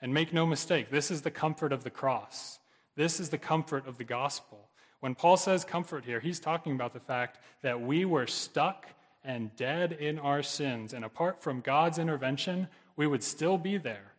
And 0.00 0.14
make 0.14 0.32
no 0.32 0.46
mistake, 0.46 0.90
this 0.90 1.10
is 1.10 1.22
the 1.22 1.30
comfort 1.30 1.72
of 1.72 1.84
the 1.84 1.90
cross. 1.90 2.58
This 2.96 3.20
is 3.20 3.28
the 3.28 3.38
comfort 3.38 3.86
of 3.86 3.98
the 3.98 4.04
gospel. 4.04 4.70
When 5.00 5.14
Paul 5.14 5.36
says 5.36 5.64
comfort 5.64 6.04
here, 6.04 6.18
he's 6.18 6.40
talking 6.40 6.72
about 6.72 6.94
the 6.94 7.00
fact 7.00 7.38
that 7.62 7.80
we 7.80 8.04
were 8.04 8.26
stuck 8.26 8.86
and 9.22 9.54
dead 9.54 9.92
in 9.92 10.18
our 10.18 10.42
sins. 10.42 10.94
And 10.94 11.04
apart 11.04 11.42
from 11.42 11.60
God's 11.60 11.98
intervention, 11.98 12.68
we 12.96 13.06
would 13.06 13.22
still 13.22 13.58
be 13.58 13.76
there. 13.76 14.12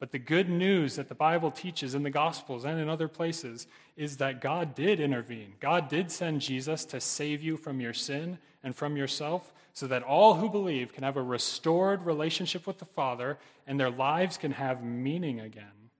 But 0.00 0.12
the 0.12 0.18
good 0.18 0.48
news 0.48 0.96
that 0.96 1.10
the 1.10 1.14
Bible 1.14 1.50
teaches 1.50 1.94
in 1.94 2.02
the 2.02 2.10
Gospels 2.10 2.64
and 2.64 2.80
in 2.80 2.88
other 2.88 3.06
places 3.06 3.66
is 3.98 4.16
that 4.16 4.40
God 4.40 4.74
did 4.74 4.98
intervene. 4.98 5.52
God 5.60 5.90
did 5.90 6.10
send 6.10 6.40
Jesus 6.40 6.86
to 6.86 7.00
save 7.00 7.42
you 7.42 7.58
from 7.58 7.80
your 7.80 7.92
sin 7.92 8.38
and 8.64 8.74
from 8.74 8.96
yourself 8.96 9.52
so 9.74 9.86
that 9.86 10.02
all 10.02 10.34
who 10.34 10.48
believe 10.48 10.94
can 10.94 11.04
have 11.04 11.18
a 11.18 11.22
restored 11.22 12.06
relationship 12.06 12.66
with 12.66 12.78
the 12.78 12.86
Father 12.86 13.38
and 13.66 13.78
their 13.78 13.90
lives 13.90 14.38
can 14.38 14.52
have 14.52 14.82
meaning 14.82 15.38
again. 15.38 15.90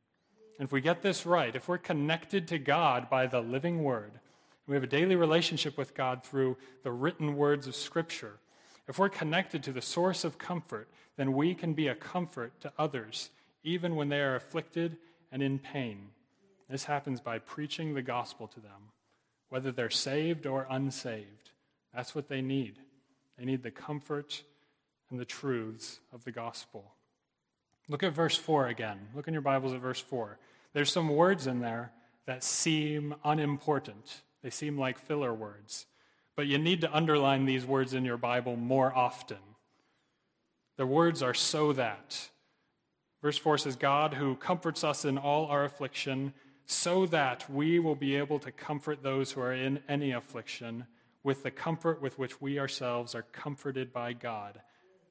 And 0.58 0.66
if 0.66 0.72
we 0.72 0.80
get 0.80 1.02
this 1.02 1.26
right, 1.26 1.54
if 1.54 1.68
we're 1.68 1.78
connected 1.78 2.48
to 2.48 2.58
God 2.58 3.10
by 3.10 3.26
the 3.26 3.40
living 3.40 3.84
Word, 3.84 4.12
we 4.66 4.76
have 4.76 4.82
a 4.82 4.86
daily 4.86 5.16
relationship 5.16 5.76
with 5.76 5.94
God 5.94 6.24
through 6.24 6.56
the 6.84 6.92
written 6.92 7.36
words 7.36 7.66
of 7.66 7.76
Scripture, 7.76 8.38
if 8.88 8.98
we're 8.98 9.08
connected 9.10 9.62
to 9.64 9.72
the 9.72 9.82
source 9.82 10.24
of 10.24 10.38
comfort, 10.38 10.88
then 11.16 11.34
we 11.34 11.54
can 11.54 11.74
be 11.74 11.86
a 11.88 11.94
comfort 11.94 12.58
to 12.62 12.72
others 12.78 13.30
even 13.62 13.96
when 13.96 14.08
they 14.08 14.20
are 14.20 14.36
afflicted 14.36 14.96
and 15.30 15.42
in 15.42 15.58
pain. 15.58 16.08
This 16.68 16.84
happens 16.84 17.20
by 17.20 17.38
preaching 17.38 17.94
the 17.94 18.02
gospel 18.02 18.46
to 18.48 18.60
them, 18.60 18.92
whether 19.48 19.72
they're 19.72 19.90
saved 19.90 20.46
or 20.46 20.66
unsaved. 20.70 21.50
That's 21.94 22.14
what 22.14 22.28
they 22.28 22.40
need. 22.40 22.78
They 23.38 23.44
need 23.44 23.62
the 23.62 23.70
comfort 23.70 24.42
and 25.10 25.18
the 25.18 25.24
truths 25.24 26.00
of 26.12 26.24
the 26.24 26.32
gospel. 26.32 26.92
Look 27.88 28.02
at 28.02 28.12
verse 28.12 28.36
4 28.36 28.68
again. 28.68 29.08
Look 29.14 29.26
in 29.26 29.34
your 29.34 29.42
Bibles 29.42 29.72
at 29.72 29.80
verse 29.80 30.00
4. 30.00 30.38
There's 30.72 30.92
some 30.92 31.08
words 31.08 31.46
in 31.48 31.60
there 31.60 31.90
that 32.26 32.44
seem 32.44 33.14
unimportant, 33.24 34.22
they 34.42 34.50
seem 34.50 34.78
like 34.78 34.98
filler 34.98 35.34
words. 35.34 35.86
But 36.36 36.46
you 36.46 36.58
need 36.58 36.80
to 36.82 36.94
underline 36.94 37.44
these 37.44 37.66
words 37.66 37.92
in 37.92 38.04
your 38.04 38.16
Bible 38.16 38.56
more 38.56 38.96
often. 38.96 39.38
The 40.76 40.86
words 40.86 41.22
are 41.22 41.34
so 41.34 41.72
that. 41.72 42.30
Verse 43.22 43.36
4 43.36 43.58
says, 43.58 43.76
God 43.76 44.14
who 44.14 44.34
comforts 44.36 44.82
us 44.82 45.04
in 45.04 45.18
all 45.18 45.46
our 45.46 45.64
affliction, 45.64 46.32
so 46.66 47.04
that 47.06 47.50
we 47.50 47.78
will 47.78 47.96
be 47.96 48.14
able 48.16 48.38
to 48.38 48.52
comfort 48.52 49.02
those 49.02 49.32
who 49.32 49.40
are 49.40 49.52
in 49.52 49.80
any 49.88 50.12
affliction 50.12 50.86
with 51.22 51.42
the 51.42 51.50
comfort 51.50 52.00
with 52.00 52.18
which 52.18 52.40
we 52.40 52.58
ourselves 52.58 53.14
are 53.14 53.26
comforted 53.32 53.92
by 53.92 54.12
God. 54.12 54.60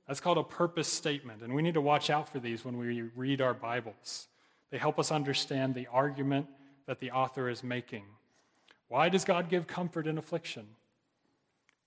That's 0.07 0.21
called 0.21 0.39
a 0.39 0.43
purpose 0.43 0.87
statement, 0.87 1.43
and 1.43 1.53
we 1.53 1.61
need 1.61 1.75
to 1.75 1.81
watch 1.81 2.09
out 2.09 2.29
for 2.29 2.39
these 2.39 2.65
when 2.65 2.77
we 2.77 3.01
read 3.15 3.41
our 3.41 3.53
Bibles. 3.53 4.27
They 4.71 4.77
help 4.77 4.97
us 4.97 5.11
understand 5.11 5.75
the 5.75 5.87
argument 5.87 6.47
that 6.87 6.99
the 6.99 7.11
author 7.11 7.49
is 7.49 7.63
making. 7.63 8.05
Why 8.87 9.09
does 9.09 9.23
God 9.23 9.49
give 9.49 9.67
comfort 9.67 10.07
in 10.07 10.17
affliction? 10.17 10.65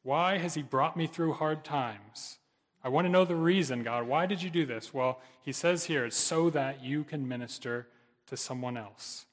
Why 0.02 0.38
has 0.38 0.54
He 0.54 0.62
brought 0.62 0.96
me 0.96 1.08
through 1.08 1.32
hard 1.32 1.64
times? 1.64 2.38
I 2.84 2.88
want 2.88 3.06
to 3.06 3.10
know 3.10 3.24
the 3.24 3.36
reason, 3.36 3.82
God. 3.82 4.06
Why 4.08 4.26
did 4.26 4.42
you 4.42 4.50
do 4.50 4.66
this? 4.66 4.92
Well, 4.92 5.20
he 5.40 5.52
says 5.52 5.84
here, 5.84 6.04
it's 6.04 6.16
so 6.16 6.50
that 6.50 6.82
you 6.82 7.04
can 7.04 7.28
minister 7.28 7.86
to 8.26 8.36
someone 8.36 8.76
else. 8.76 9.26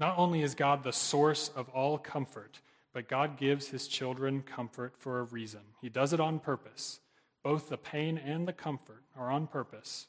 Not 0.00 0.18
only 0.18 0.42
is 0.42 0.54
God 0.54 0.82
the 0.82 0.92
source 0.92 1.50
of 1.54 1.68
all 1.68 1.98
comfort, 1.98 2.60
but 2.92 3.08
God 3.08 3.38
gives 3.38 3.68
his 3.68 3.86
children 3.86 4.42
comfort 4.42 4.94
for 4.98 5.20
a 5.20 5.24
reason. 5.24 5.60
He 5.80 5.88
does 5.88 6.12
it 6.12 6.20
on 6.20 6.40
purpose. 6.40 7.00
Both 7.44 7.68
the 7.68 7.76
pain 7.76 8.18
and 8.18 8.46
the 8.46 8.52
comfort 8.52 9.04
are 9.16 9.30
on 9.30 9.46
purpose. 9.46 10.08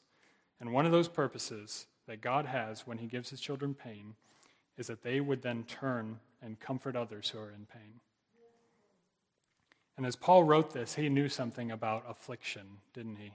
And 0.60 0.72
one 0.72 0.86
of 0.86 0.92
those 0.92 1.08
purposes 1.08 1.86
that 2.06 2.20
God 2.20 2.46
has 2.46 2.86
when 2.86 2.98
he 2.98 3.06
gives 3.06 3.30
his 3.30 3.40
children 3.40 3.74
pain 3.74 4.14
is 4.76 4.88
that 4.88 5.02
they 5.02 5.20
would 5.20 5.42
then 5.42 5.64
turn 5.64 6.18
and 6.42 6.58
comfort 6.58 6.96
others 6.96 7.30
who 7.30 7.38
are 7.38 7.50
in 7.50 7.66
pain. 7.66 8.00
And 9.96 10.06
as 10.06 10.16
Paul 10.16 10.44
wrote 10.44 10.72
this, 10.72 10.94
he 10.94 11.08
knew 11.08 11.28
something 11.28 11.70
about 11.70 12.04
affliction, 12.08 12.66
didn't 12.92 13.16
he? 13.16 13.32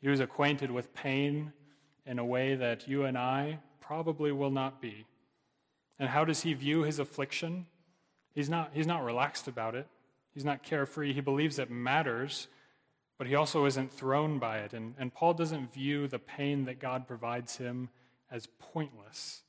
He 0.00 0.08
was 0.08 0.20
acquainted 0.20 0.70
with 0.70 0.92
pain 0.94 1.52
in 2.04 2.18
a 2.18 2.24
way 2.24 2.56
that 2.56 2.88
you 2.88 3.04
and 3.04 3.16
I 3.16 3.60
probably 3.80 4.32
will 4.32 4.50
not 4.50 4.80
be. 4.80 5.06
And 5.98 6.08
how 6.08 6.24
does 6.24 6.42
he 6.42 6.54
view 6.54 6.82
his 6.82 6.98
affliction? 6.98 7.66
He's 8.34 8.48
not, 8.48 8.70
he's 8.72 8.86
not 8.86 9.04
relaxed 9.04 9.46
about 9.46 9.74
it. 9.74 9.86
He's 10.34 10.44
not 10.44 10.62
carefree. 10.62 11.12
He 11.12 11.20
believes 11.20 11.58
it 11.58 11.70
matters, 11.70 12.48
but 13.18 13.26
he 13.26 13.34
also 13.34 13.66
isn't 13.66 13.92
thrown 13.92 14.38
by 14.38 14.58
it. 14.58 14.72
And, 14.72 14.94
and 14.98 15.14
Paul 15.14 15.34
doesn't 15.34 15.72
view 15.72 16.08
the 16.08 16.18
pain 16.18 16.64
that 16.64 16.80
God 16.80 17.06
provides 17.06 17.56
him 17.56 17.90
as 18.30 18.48
pointless 18.58 19.42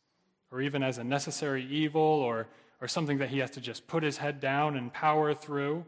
or 0.51 0.61
even 0.61 0.83
as 0.83 0.99
a 0.99 1.03
necessary 1.03 1.65
evil 1.65 2.01
or, 2.01 2.47
or 2.79 2.87
something 2.87 3.17
that 3.17 3.29
he 3.29 3.39
has 3.39 3.49
to 3.51 3.61
just 3.61 3.87
put 3.87 4.03
his 4.03 4.17
head 4.17 4.39
down 4.39 4.77
and 4.77 4.93
power 4.93 5.33
through. 5.33 5.85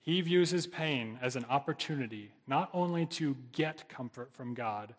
He 0.00 0.20
views 0.22 0.50
his 0.50 0.66
pain 0.66 1.18
as 1.20 1.36
an 1.36 1.44
opportunity 1.48 2.32
not 2.46 2.70
only 2.72 3.06
to 3.06 3.36
get 3.52 3.88
comfort 3.88 4.32
from 4.32 4.54
God, 4.54 4.94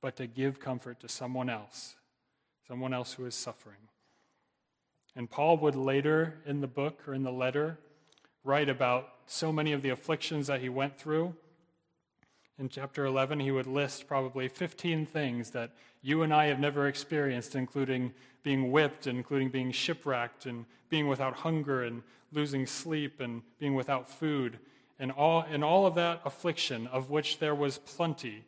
but 0.00 0.16
to 0.16 0.26
give 0.26 0.60
comfort 0.60 1.00
to 1.00 1.08
someone 1.08 1.50
else, 1.50 1.96
someone 2.68 2.94
else 2.94 3.14
who 3.14 3.26
is 3.26 3.34
suffering. 3.34 3.88
And 5.16 5.30
Paul 5.30 5.56
would 5.58 5.74
later 5.74 6.42
in 6.46 6.60
the 6.60 6.66
book 6.66 7.08
or 7.08 7.14
in 7.14 7.22
the 7.22 7.32
letter 7.32 7.78
write 8.44 8.68
about 8.68 9.08
so 9.26 9.50
many 9.50 9.72
of 9.72 9.82
the 9.82 9.88
afflictions 9.88 10.46
that 10.46 10.60
he 10.60 10.68
went 10.68 10.98
through. 10.98 11.34
In 12.58 12.70
chapter 12.70 13.04
11, 13.04 13.40
he 13.40 13.50
would 13.50 13.66
list 13.66 14.06
probably 14.06 14.48
15 14.48 15.04
things 15.04 15.50
that 15.50 15.72
you 16.00 16.22
and 16.22 16.32
I 16.32 16.46
have 16.46 16.58
never 16.58 16.88
experienced, 16.88 17.54
including 17.54 18.14
being 18.42 18.72
whipped, 18.72 19.06
including 19.06 19.50
being 19.50 19.72
shipwrecked, 19.72 20.46
and 20.46 20.64
being 20.88 21.06
without 21.06 21.34
hunger, 21.34 21.82
and 21.82 22.02
losing 22.32 22.66
sleep 22.66 23.20
and 23.20 23.42
being 23.58 23.74
without 23.74 24.08
food, 24.08 24.58
and 24.98 25.12
all, 25.12 25.44
and 25.50 25.62
all 25.62 25.86
of 25.86 25.94
that 25.96 26.22
affliction, 26.24 26.86
of 26.86 27.10
which 27.10 27.38
there 27.38 27.54
was 27.54 27.78
plenty. 27.78 28.44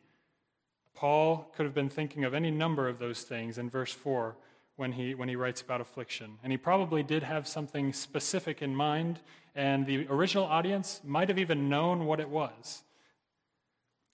Paul 0.95 1.53
could 1.55 1.67
have 1.67 1.75
been 1.75 1.91
thinking 1.91 2.25
of 2.25 2.33
any 2.33 2.51
number 2.51 2.89
of 2.89 2.99
those 2.99 3.23
things 3.23 3.59
in 3.59 3.69
verse 3.69 3.93
4 3.93 4.37
when 4.77 4.93
he, 4.93 5.15
when 5.15 5.29
he 5.29 5.37
writes 5.37 5.61
about 5.61 5.81
affliction. 5.81 6.39
And 6.43 6.51
he 6.51 6.57
probably 6.57 7.03
did 7.03 7.23
have 7.23 7.47
something 7.47 7.93
specific 7.93 8.63
in 8.63 8.75
mind, 8.75 9.21
and 9.55 9.87
the 9.87 10.07
original 10.09 10.45
audience 10.45 11.01
might 11.05 11.29
have 11.29 11.39
even 11.39 11.69
known 11.69 12.07
what 12.07 12.21
it 12.21 12.29
was. 12.29 12.83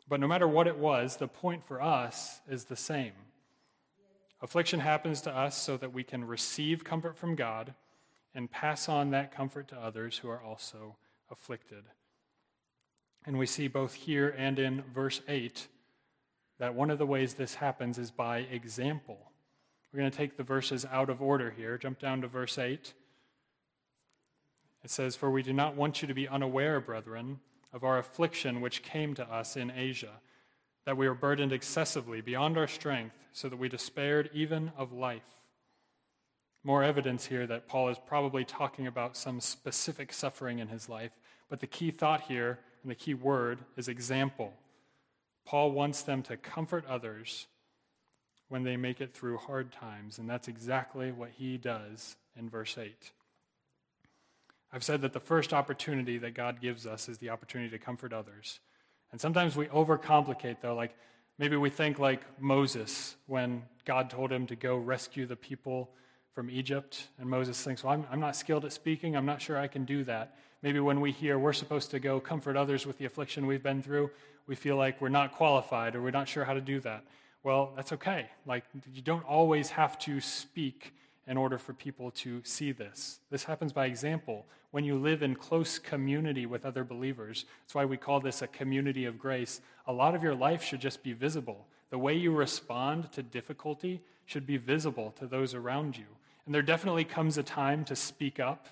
But 0.08 0.20
no 0.20 0.28
matter 0.28 0.46
what 0.46 0.66
it 0.66 0.78
was, 0.78 1.16
the 1.16 1.28
point 1.28 1.64
for 1.64 1.80
us 1.80 2.40
is 2.48 2.64
the 2.64 2.76
same. 2.76 3.12
Affliction 4.42 4.80
happens 4.80 5.22
to 5.22 5.34
us 5.34 5.56
so 5.56 5.76
that 5.78 5.94
we 5.94 6.04
can 6.04 6.24
receive 6.24 6.84
comfort 6.84 7.16
from 7.16 7.34
God 7.34 7.74
and 8.34 8.50
pass 8.50 8.88
on 8.88 9.10
that 9.10 9.34
comfort 9.34 9.68
to 9.68 9.76
others 9.76 10.18
who 10.18 10.28
are 10.28 10.42
also 10.42 10.96
afflicted. 11.30 11.84
And 13.24 13.38
we 13.38 13.46
see 13.46 13.68
both 13.68 13.94
here 13.94 14.34
and 14.36 14.58
in 14.58 14.82
verse 14.92 15.22
8 15.28 15.68
that 16.58 16.74
one 16.74 16.90
of 16.90 16.98
the 16.98 17.06
ways 17.06 17.34
this 17.34 17.54
happens 17.54 17.98
is 17.98 18.10
by 18.10 18.38
example. 18.38 19.18
We're 19.92 20.00
going 20.00 20.10
to 20.10 20.16
take 20.16 20.36
the 20.36 20.42
verses 20.42 20.84
out 20.90 21.08
of 21.08 21.22
order 21.22 21.50
here. 21.50 21.78
Jump 21.78 21.98
down 21.98 22.20
to 22.20 22.28
verse 22.28 22.58
8. 22.58 22.92
It 24.82 24.90
says, 24.90 25.16
For 25.16 25.30
we 25.30 25.42
do 25.42 25.52
not 25.52 25.76
want 25.76 26.02
you 26.02 26.08
to 26.08 26.14
be 26.14 26.28
unaware, 26.28 26.80
brethren, 26.80 27.40
of 27.74 27.84
our 27.84 27.98
affliction 27.98 28.62
which 28.62 28.82
came 28.82 29.14
to 29.14 29.30
us 29.30 29.56
in 29.56 29.70
Asia, 29.70 30.20
that 30.86 30.96
we 30.96 31.06
were 31.06 31.14
burdened 31.14 31.52
excessively 31.52 32.22
beyond 32.22 32.56
our 32.56 32.68
strength, 32.68 33.16
so 33.32 33.50
that 33.50 33.58
we 33.58 33.68
despaired 33.68 34.30
even 34.32 34.72
of 34.78 34.92
life 34.92 35.34
more 36.64 36.82
evidence 36.82 37.26
here 37.26 37.46
that 37.46 37.68
Paul 37.68 37.90
is 37.90 37.98
probably 38.06 38.44
talking 38.44 38.86
about 38.86 39.16
some 39.16 39.38
specific 39.40 40.12
suffering 40.12 40.58
in 40.58 40.68
his 40.68 40.88
life. 40.88 41.12
But 41.50 41.60
the 41.60 41.66
key 41.66 41.90
thought 41.90 42.22
here 42.22 42.58
and 42.82 42.90
the 42.90 42.96
key 42.96 43.12
word 43.12 43.58
is 43.76 43.86
example. 43.86 44.54
Paul 45.44 45.72
wants 45.72 46.02
them 46.02 46.22
to 46.22 46.38
comfort 46.38 46.86
others 46.88 47.46
when 48.48 48.64
they 48.64 48.78
make 48.78 49.00
it 49.02 49.12
through 49.12 49.36
hard 49.36 49.72
times, 49.72 50.18
and 50.18 50.28
that's 50.28 50.48
exactly 50.48 51.12
what 51.12 51.30
he 51.36 51.58
does 51.58 52.16
in 52.36 52.48
verse 52.48 52.78
8. 52.78 53.12
I've 54.74 54.82
said 54.82 55.02
that 55.02 55.12
the 55.12 55.20
first 55.20 55.54
opportunity 55.54 56.18
that 56.18 56.34
God 56.34 56.60
gives 56.60 56.84
us 56.84 57.08
is 57.08 57.18
the 57.18 57.30
opportunity 57.30 57.70
to 57.70 57.78
comfort 57.78 58.12
others. 58.12 58.58
And 59.12 59.20
sometimes 59.20 59.54
we 59.54 59.66
overcomplicate, 59.66 60.56
though, 60.60 60.74
like 60.74 60.96
maybe 61.38 61.56
we 61.56 61.70
think 61.70 62.00
like 62.00 62.22
Moses 62.40 63.14
when 63.26 63.62
God 63.84 64.10
told 64.10 64.32
him 64.32 64.48
to 64.48 64.56
go 64.56 64.76
rescue 64.76 65.26
the 65.26 65.36
people 65.36 65.90
from 66.34 66.50
Egypt. 66.50 67.06
And 67.20 67.30
Moses 67.30 67.62
thinks, 67.62 67.84
well, 67.84 67.92
I'm, 67.92 68.04
I'm 68.10 68.18
not 68.18 68.34
skilled 68.34 68.64
at 68.64 68.72
speaking. 68.72 69.16
I'm 69.16 69.24
not 69.24 69.40
sure 69.40 69.56
I 69.56 69.68
can 69.68 69.84
do 69.84 70.02
that. 70.04 70.34
Maybe 70.60 70.80
when 70.80 71.00
we 71.00 71.12
hear 71.12 71.38
we're 71.38 71.52
supposed 71.52 71.92
to 71.92 72.00
go 72.00 72.18
comfort 72.18 72.56
others 72.56 72.84
with 72.84 72.98
the 72.98 73.04
affliction 73.04 73.46
we've 73.46 73.62
been 73.62 73.80
through, 73.80 74.10
we 74.48 74.56
feel 74.56 74.74
like 74.74 75.00
we're 75.00 75.08
not 75.08 75.30
qualified 75.30 75.94
or 75.94 76.02
we're 76.02 76.10
not 76.10 76.26
sure 76.26 76.44
how 76.44 76.54
to 76.54 76.60
do 76.60 76.80
that. 76.80 77.04
Well, 77.44 77.74
that's 77.76 77.92
okay. 77.92 78.26
Like, 78.44 78.64
you 78.92 79.02
don't 79.02 79.24
always 79.24 79.70
have 79.70 80.00
to 80.00 80.20
speak 80.20 80.94
in 81.26 81.36
order 81.36 81.58
for 81.58 81.72
people 81.72 82.10
to 82.10 82.42
see 82.44 82.72
this. 82.72 83.20
This 83.30 83.44
happens 83.44 83.72
by 83.72 83.86
example 83.86 84.44
when 84.70 84.84
you 84.84 84.98
live 84.98 85.22
in 85.22 85.34
close 85.34 85.78
community 85.78 86.46
with 86.46 86.66
other 86.66 86.84
believers. 86.84 87.46
That's 87.62 87.74
why 87.74 87.84
we 87.84 87.96
call 87.96 88.20
this 88.20 88.42
a 88.42 88.46
community 88.46 89.04
of 89.04 89.18
grace. 89.18 89.60
A 89.86 89.92
lot 89.92 90.14
of 90.14 90.22
your 90.22 90.34
life 90.34 90.62
should 90.62 90.80
just 90.80 91.02
be 91.02 91.12
visible. 91.12 91.66
The 91.90 91.98
way 91.98 92.14
you 92.14 92.32
respond 92.32 93.12
to 93.12 93.22
difficulty 93.22 94.02
should 94.26 94.46
be 94.46 94.56
visible 94.56 95.12
to 95.18 95.26
those 95.26 95.54
around 95.54 95.96
you. 95.96 96.06
And 96.44 96.54
there 96.54 96.62
definitely 96.62 97.04
comes 97.04 97.38
a 97.38 97.42
time 97.42 97.84
to 97.86 97.96
speak 97.96 98.40
up. 98.40 98.66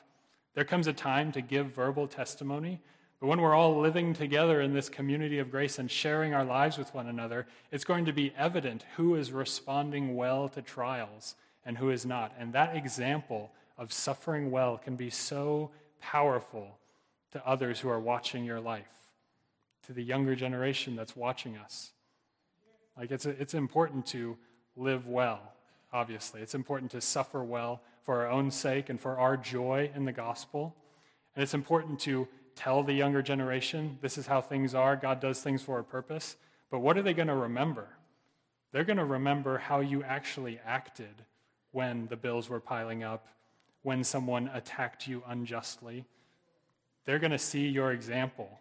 There 0.55 0.65
comes 0.65 0.87
a 0.87 0.93
time 0.93 1.33
to 1.33 1.41
give 1.41 1.67
verbal 1.69 2.07
testimony. 2.07 2.81
But 3.21 3.29
when 3.29 3.41
we're 3.41 3.55
all 3.55 3.79
living 3.79 4.13
together 4.13 4.61
in 4.61 4.75
this 4.75 4.89
community 4.89 5.39
of 5.39 5.51
grace 5.51 5.79
and 5.79 5.89
sharing 5.89 6.35
our 6.35 6.45
lives 6.45 6.77
with 6.77 6.93
one 6.93 7.07
another, 7.07 7.47
it's 7.71 7.85
going 7.85 8.05
to 8.07 8.13
be 8.13 8.35
evident 8.37 8.85
who 8.97 9.15
is 9.15 9.31
responding 9.31 10.17
well 10.17 10.49
to 10.51 10.61
trials 10.61 11.37
and 11.65 11.79
who 11.79 11.91
is 11.91 12.05
not. 12.05 12.33
And 12.39 12.53
that 12.53 12.77
example 12.77 13.51
of 13.79 13.93
suffering 13.93 14.51
well 14.51 14.79
can 14.79 14.97
be 14.97 15.11
so 15.11 15.71
powerful 16.01 16.79
to 17.33 17.47
others 17.47 17.81
who 17.81 17.89
are 17.89 18.01
watching 18.01 18.45
your 18.45 18.61
life, 18.61 19.11
to 19.87 19.93
the 19.93 20.03
younger 20.03 20.35
generation 20.35 20.97
that's 20.97 21.17
watching 21.17 21.57
us. 21.57 21.93
Like 22.97 23.11
it's, 23.11 23.27
it's 23.27 23.55
important 23.55 24.07
to 24.07 24.37
live 24.77 25.07
well, 25.07 25.41
obviously. 25.93 26.43
It's 26.43 26.55
important 26.55 26.91
to 26.93 27.01
suffer 27.01 27.43
well 27.43 27.81
for 28.03 28.21
our 28.21 28.29
own 28.29 28.51
sake 28.51 28.91
and 28.91 29.01
for 29.01 29.19
our 29.19 29.37
joy 29.37 29.91
in 29.95 30.05
the 30.05 30.13
gospel. 30.13 30.77
And 31.35 31.43
it's 31.43 31.55
important 31.55 32.01
to 32.01 32.29
tell 32.55 32.83
the 32.83 32.93
younger 32.93 33.23
generation 33.23 33.99
this 34.03 34.19
is 34.19 34.27
how 34.27 34.41
things 34.41 34.75
are. 34.75 34.97
God 34.97 35.21
does 35.21 35.41
things 35.41 35.63
for 35.63 35.79
a 35.79 35.85
purpose. 35.85 36.37
But 36.71 36.81
what 36.81 36.99
are 36.99 37.03
they 37.03 37.15
going 37.15 37.29
to 37.29 37.35
remember? 37.35 37.89
They're 38.73 38.85
going 38.85 38.99
to 38.99 39.05
remember 39.05 39.59
how 39.59 39.81
you 39.81 40.03
actually 40.03 40.61
acted 40.65 41.25
when 41.73 42.07
the 42.09 42.17
bills 42.17 42.49
were 42.49 42.61
piling 42.61 43.03
up, 43.03 43.27
when 43.83 44.05
someone 44.05 44.51
attacked 44.55 45.09
you 45.09 45.23
unjustly. 45.27 46.05
They're 47.05 47.19
going 47.19 47.33
to 47.33 47.39
see 47.39 47.67
your 47.67 47.93
example. 47.93 48.61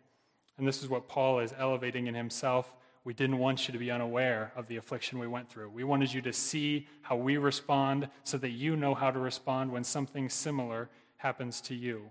And 0.57 0.67
this 0.67 0.81
is 0.81 0.89
what 0.89 1.07
Paul 1.07 1.39
is 1.39 1.53
elevating 1.57 2.07
in 2.07 2.15
himself. 2.15 2.73
We 3.03 3.13
didn't 3.13 3.39
want 3.39 3.67
you 3.67 3.71
to 3.71 3.79
be 3.79 3.91
unaware 3.91 4.51
of 4.55 4.67
the 4.67 4.77
affliction 4.77 5.19
we 5.19 5.27
went 5.27 5.49
through. 5.49 5.69
We 5.69 5.83
wanted 5.83 6.13
you 6.13 6.21
to 6.21 6.33
see 6.33 6.87
how 7.01 7.15
we 7.15 7.37
respond 7.37 8.09
so 8.23 8.37
that 8.37 8.51
you 8.51 8.75
know 8.75 8.93
how 8.93 9.11
to 9.11 9.19
respond 9.19 9.71
when 9.71 9.83
something 9.83 10.29
similar 10.29 10.89
happens 11.17 11.61
to 11.61 11.75
you. 11.75 12.09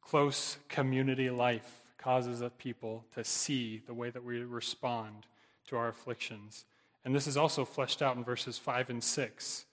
Close 0.00 0.56
community 0.68 1.28
life 1.28 1.82
causes 1.98 2.42
people 2.56 3.04
to 3.14 3.24
see 3.24 3.82
the 3.86 3.92
way 3.92 4.08
that 4.08 4.24
we 4.24 4.38
respond 4.40 5.26
to 5.66 5.76
our 5.76 5.88
afflictions. 5.88 6.64
And 7.04 7.14
this 7.14 7.26
is 7.26 7.36
also 7.36 7.64
fleshed 7.64 8.02
out 8.02 8.16
in 8.16 8.24
verses 8.24 8.58
5 8.58 8.90
and 8.90 9.02
6, 9.02 9.64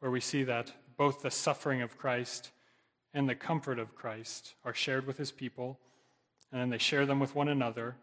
where 0.00 0.10
we 0.10 0.20
see 0.20 0.44
that 0.44 0.72
both 0.96 1.22
the 1.22 1.30
suffering 1.30 1.82
of 1.82 1.98
Christ 1.98 2.50
and 3.14 3.28
the 3.28 3.34
comfort 3.34 3.78
of 3.78 3.94
Christ 3.94 4.54
are 4.64 4.74
shared 4.74 5.06
with 5.06 5.18
his 5.18 5.32
people, 5.32 5.78
and 6.50 6.60
then 6.60 6.70
they 6.70 6.78
share 6.78 7.06
them 7.06 7.20
with 7.20 7.34
one 7.34 7.48
another, 7.48 7.96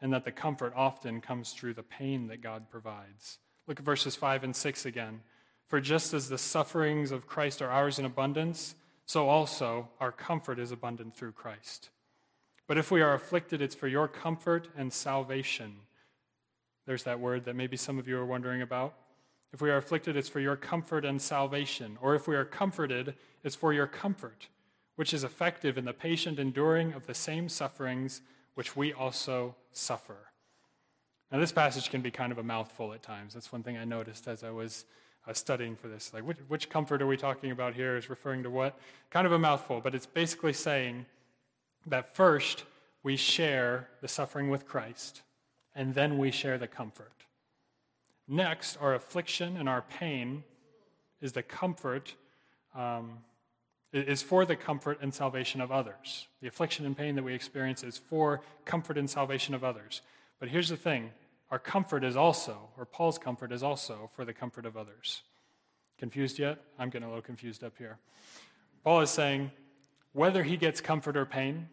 and 0.00 0.12
that 0.12 0.24
the 0.24 0.32
comfort 0.32 0.72
often 0.74 1.20
comes 1.20 1.52
through 1.52 1.74
the 1.74 1.82
pain 1.82 2.26
that 2.28 2.42
God 2.42 2.70
provides. 2.70 3.38
Look 3.66 3.78
at 3.78 3.84
verses 3.84 4.16
5 4.16 4.44
and 4.44 4.56
6 4.56 4.86
again. 4.86 5.20
For 5.68 5.80
just 5.80 6.12
as 6.12 6.28
the 6.28 6.38
sufferings 6.38 7.12
of 7.12 7.26
Christ 7.26 7.62
are 7.62 7.70
ours 7.70 7.98
in 7.98 8.04
abundance, 8.04 8.74
so 9.06 9.28
also 9.28 9.88
our 10.00 10.12
comfort 10.12 10.58
is 10.58 10.72
abundant 10.72 11.16
through 11.16 11.32
Christ. 11.32 11.90
But 12.66 12.78
if 12.78 12.90
we 12.90 13.00
are 13.00 13.14
afflicted, 13.14 13.62
it's 13.62 13.74
for 13.74 13.88
your 13.88 14.08
comfort 14.08 14.68
and 14.76 14.92
salvation 14.92 15.76
there's 16.86 17.04
that 17.04 17.20
word 17.20 17.44
that 17.44 17.56
maybe 17.56 17.76
some 17.76 17.98
of 17.98 18.08
you 18.08 18.18
are 18.18 18.26
wondering 18.26 18.62
about. 18.62 18.94
If 19.52 19.60
we 19.60 19.70
are 19.70 19.76
afflicted, 19.76 20.16
it's 20.16 20.28
for 20.28 20.40
your 20.40 20.56
comfort 20.56 21.04
and 21.04 21.20
salvation. 21.20 21.98
Or 22.00 22.14
if 22.14 22.26
we 22.26 22.34
are 22.34 22.44
comforted, 22.44 23.14
it's 23.44 23.54
for 23.54 23.72
your 23.72 23.86
comfort, 23.86 24.48
which 24.96 25.12
is 25.12 25.24
effective 25.24 25.76
in 25.76 25.84
the 25.84 25.92
patient 25.92 26.38
enduring 26.38 26.94
of 26.94 27.06
the 27.06 27.14
same 27.14 27.48
sufferings 27.48 28.22
which 28.54 28.76
we 28.76 28.92
also 28.92 29.54
suffer. 29.72 30.16
Now, 31.30 31.38
this 31.38 31.52
passage 31.52 31.90
can 31.90 32.02
be 32.02 32.10
kind 32.10 32.32
of 32.32 32.38
a 32.38 32.42
mouthful 32.42 32.92
at 32.92 33.02
times. 33.02 33.34
That's 33.34 33.52
one 33.52 33.62
thing 33.62 33.78
I 33.78 33.84
noticed 33.84 34.28
as 34.28 34.44
I 34.44 34.50
was 34.50 34.84
uh, 35.26 35.32
studying 35.32 35.76
for 35.76 35.88
this. 35.88 36.12
Like, 36.12 36.24
which, 36.24 36.38
which 36.48 36.68
comfort 36.68 37.00
are 37.00 37.06
we 37.06 37.16
talking 37.16 37.50
about 37.50 37.74
here? 37.74 37.96
Is 37.96 38.10
referring 38.10 38.42
to 38.42 38.50
what? 38.50 38.78
Kind 39.10 39.26
of 39.26 39.32
a 39.32 39.38
mouthful, 39.38 39.80
but 39.80 39.94
it's 39.94 40.06
basically 40.06 40.52
saying 40.52 41.06
that 41.86 42.14
first 42.14 42.64
we 43.02 43.16
share 43.16 43.88
the 44.00 44.08
suffering 44.08 44.50
with 44.50 44.66
Christ 44.66 45.22
and 45.74 45.94
then 45.94 46.18
we 46.18 46.30
share 46.30 46.58
the 46.58 46.66
comfort. 46.66 47.12
Next, 48.28 48.76
our 48.76 48.94
affliction 48.94 49.56
and 49.56 49.68
our 49.68 49.82
pain 49.82 50.44
is 51.20 51.32
the 51.32 51.42
comfort, 51.42 52.14
um, 52.74 53.18
is 53.92 54.22
for 54.22 54.44
the 54.44 54.56
comfort 54.56 54.98
and 55.02 55.12
salvation 55.12 55.60
of 55.60 55.70
others. 55.70 56.26
The 56.40 56.48
affliction 56.48 56.86
and 56.86 56.96
pain 56.96 57.14
that 57.16 57.22
we 57.22 57.34
experience 57.34 57.82
is 57.82 57.98
for 57.98 58.40
comfort 58.64 58.96
and 58.96 59.08
salvation 59.08 59.54
of 59.54 59.64
others. 59.64 60.02
But 60.40 60.48
here's 60.48 60.68
the 60.68 60.76
thing 60.76 61.10
our 61.50 61.58
comfort 61.58 62.02
is 62.02 62.16
also, 62.16 62.70
or 62.78 62.86
Paul's 62.86 63.18
comfort 63.18 63.52
is 63.52 63.62
also 63.62 64.10
for 64.14 64.24
the 64.24 64.32
comfort 64.32 64.64
of 64.64 64.76
others. 64.76 65.22
Confused 65.98 66.38
yet? 66.38 66.58
I'm 66.78 66.88
getting 66.88 67.04
a 67.06 67.08
little 67.08 67.22
confused 67.22 67.62
up 67.62 67.74
here. 67.76 67.98
Paul 68.82 69.02
is 69.02 69.10
saying 69.10 69.52
whether 70.12 70.42
he 70.42 70.56
gets 70.56 70.80
comfort 70.80 71.16
or 71.16 71.26
pain, 71.26 71.68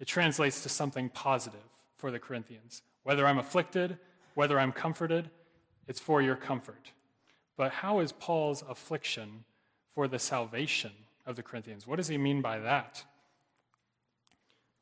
it 0.00 0.06
translates 0.06 0.62
to 0.62 0.68
something 0.68 1.10
positive 1.10 1.60
for 1.96 2.10
the 2.10 2.18
Corinthians. 2.18 2.82
Whether 3.08 3.26
I'm 3.26 3.38
afflicted, 3.38 3.96
whether 4.34 4.60
I'm 4.60 4.70
comforted, 4.70 5.30
it's 5.86 5.98
for 5.98 6.20
your 6.20 6.36
comfort. 6.36 6.92
But 7.56 7.72
how 7.72 8.00
is 8.00 8.12
Paul's 8.12 8.62
affliction 8.68 9.44
for 9.94 10.08
the 10.08 10.18
salvation 10.18 10.90
of 11.24 11.34
the 11.34 11.42
Corinthians? 11.42 11.86
What 11.86 11.96
does 11.96 12.08
he 12.08 12.18
mean 12.18 12.42
by 12.42 12.58
that? 12.58 13.02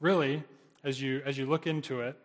Really, 0.00 0.42
as 0.82 1.00
you, 1.00 1.22
as 1.24 1.38
you 1.38 1.46
look 1.46 1.68
into 1.68 2.00
it, 2.00 2.18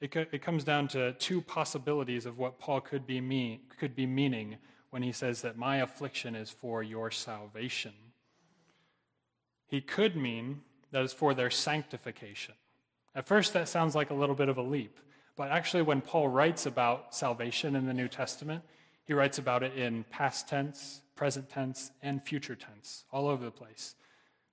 it, 0.00 0.16
it 0.32 0.42
comes 0.42 0.64
down 0.64 0.88
to 0.88 1.12
two 1.12 1.40
possibilities 1.40 2.26
of 2.26 2.36
what 2.36 2.58
Paul 2.58 2.80
could 2.80 3.06
be, 3.06 3.20
mean, 3.20 3.60
could 3.78 3.94
be 3.94 4.06
meaning 4.06 4.56
when 4.90 5.04
he 5.04 5.12
says 5.12 5.42
that 5.42 5.56
my 5.56 5.76
affliction 5.76 6.34
is 6.34 6.50
for 6.50 6.82
your 6.82 7.12
salvation. 7.12 7.92
He 9.68 9.80
could 9.80 10.16
mean 10.16 10.62
that 10.90 11.04
it's 11.04 11.12
for 11.12 11.32
their 11.32 11.50
sanctification. 11.50 12.54
At 13.14 13.28
first, 13.28 13.52
that 13.52 13.68
sounds 13.68 13.94
like 13.94 14.10
a 14.10 14.14
little 14.14 14.34
bit 14.34 14.48
of 14.48 14.58
a 14.58 14.62
leap. 14.62 14.98
But 15.36 15.50
actually, 15.50 15.82
when 15.82 16.00
Paul 16.00 16.28
writes 16.28 16.66
about 16.66 17.14
salvation 17.14 17.74
in 17.74 17.86
the 17.86 17.94
New 17.94 18.08
Testament, 18.08 18.62
he 19.04 19.12
writes 19.12 19.38
about 19.38 19.62
it 19.62 19.74
in 19.76 20.04
past 20.04 20.48
tense, 20.48 21.00
present 21.16 21.48
tense, 21.48 21.90
and 22.02 22.22
future 22.22 22.54
tense, 22.54 23.04
all 23.12 23.28
over 23.28 23.44
the 23.44 23.50
place. 23.50 23.96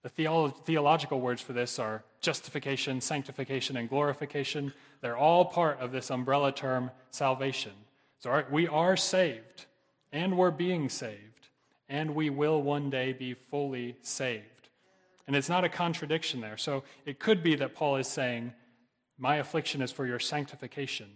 The 0.04 0.10
theolo- 0.10 0.66
theological 0.66 1.22
words 1.22 1.42
for 1.42 1.54
this 1.54 1.78
are 1.78 2.04
justification, 2.20 3.00
sanctification, 3.00 3.78
and 3.78 3.88
glorification. 3.88 4.74
They're 5.02 5.18
all 5.18 5.46
part 5.46 5.80
of 5.80 5.92
this 5.92 6.10
umbrella 6.10 6.52
term, 6.52 6.90
salvation. 7.12 7.74
So 8.20 8.44
we 8.52 8.68
are 8.68 8.98
saved, 8.98 9.66
and 10.12 10.38
we're 10.38 10.52
being 10.52 10.90
saved, 10.90 11.48
and 11.88 12.16
we 12.16 12.30
will 12.30 12.62
one 12.62 12.90
day 12.90 13.14
be 13.14 13.36
fully 13.36 13.96
saved. 14.02 14.70
And 15.28 15.36
it's 15.36 15.50
not 15.50 15.64
a 15.64 15.70
contradiction 15.70 16.42
there. 16.42 16.58
So 16.58 16.84
it 17.06 17.20
could 17.20 17.44
be 17.44 17.56
that 17.56 17.76
Paul 17.76 17.98
is 17.98 18.08
saying, 18.08 18.54
my 19.18 19.38
affliction 19.38 19.82
is 19.82 19.92
for 19.92 20.06
your 20.06 20.20
sanctification, 20.20 21.08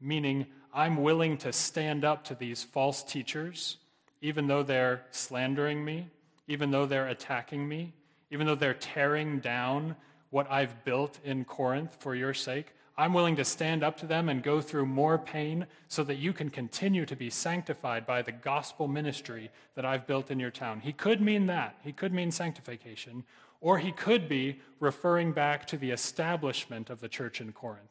meaning 0.00 0.46
I'm 0.72 1.02
willing 1.02 1.36
to 1.38 1.52
stand 1.52 2.04
up 2.04 2.24
to 2.24 2.34
these 2.34 2.62
false 2.62 3.02
teachers, 3.02 3.76
even 4.20 4.46
though 4.46 4.62
they're 4.62 5.02
slandering 5.10 5.84
me, 5.84 6.08
even 6.48 6.70
though 6.70 6.86
they're 6.86 7.08
attacking 7.08 7.68
me, 7.68 7.92
even 8.30 8.46
though 8.46 8.54
they're 8.54 8.74
tearing 8.74 9.40
down 9.40 9.96
what 10.30 10.50
I've 10.50 10.84
built 10.84 11.18
in 11.24 11.44
Corinth 11.44 11.96
for 11.98 12.14
your 12.14 12.34
sake. 12.34 12.72
I'm 12.96 13.14
willing 13.14 13.36
to 13.36 13.44
stand 13.44 13.82
up 13.82 13.96
to 13.98 14.06
them 14.06 14.28
and 14.28 14.42
go 14.42 14.60
through 14.60 14.86
more 14.86 15.18
pain 15.18 15.66
so 15.88 16.04
that 16.04 16.16
you 16.16 16.32
can 16.32 16.50
continue 16.50 17.06
to 17.06 17.16
be 17.16 17.30
sanctified 17.30 18.06
by 18.06 18.20
the 18.20 18.32
gospel 18.32 18.88
ministry 18.88 19.50
that 19.74 19.86
I've 19.86 20.06
built 20.06 20.30
in 20.30 20.38
your 20.38 20.50
town. 20.50 20.80
He 20.80 20.92
could 20.92 21.20
mean 21.20 21.46
that. 21.46 21.76
He 21.82 21.92
could 21.92 22.12
mean 22.12 22.30
sanctification. 22.30 23.24
Or 23.60 23.78
he 23.78 23.92
could 23.92 24.28
be 24.28 24.60
referring 24.78 25.32
back 25.32 25.66
to 25.68 25.76
the 25.76 25.90
establishment 25.90 26.90
of 26.90 27.00
the 27.00 27.08
church 27.08 27.40
in 27.40 27.52
Corinth. 27.52 27.90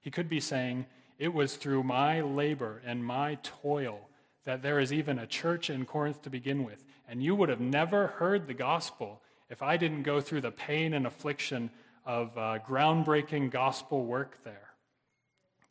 He 0.00 0.10
could 0.10 0.28
be 0.28 0.40
saying, 0.40 0.86
It 1.18 1.32
was 1.32 1.56
through 1.56 1.84
my 1.84 2.20
labor 2.20 2.82
and 2.84 3.04
my 3.04 3.38
toil 3.42 4.08
that 4.44 4.62
there 4.62 4.78
is 4.78 4.92
even 4.92 5.18
a 5.18 5.26
church 5.26 5.70
in 5.70 5.86
Corinth 5.86 6.22
to 6.22 6.30
begin 6.30 6.64
with. 6.64 6.84
And 7.08 7.22
you 7.22 7.34
would 7.34 7.48
have 7.48 7.60
never 7.60 8.08
heard 8.08 8.46
the 8.46 8.54
gospel 8.54 9.20
if 9.48 9.62
I 9.62 9.76
didn't 9.76 10.02
go 10.02 10.20
through 10.20 10.42
the 10.42 10.50
pain 10.50 10.94
and 10.94 11.06
affliction 11.06 11.70
of 12.04 12.36
uh, 12.36 12.58
groundbreaking 12.66 13.50
gospel 13.50 14.04
work 14.04 14.38
there. 14.44 14.70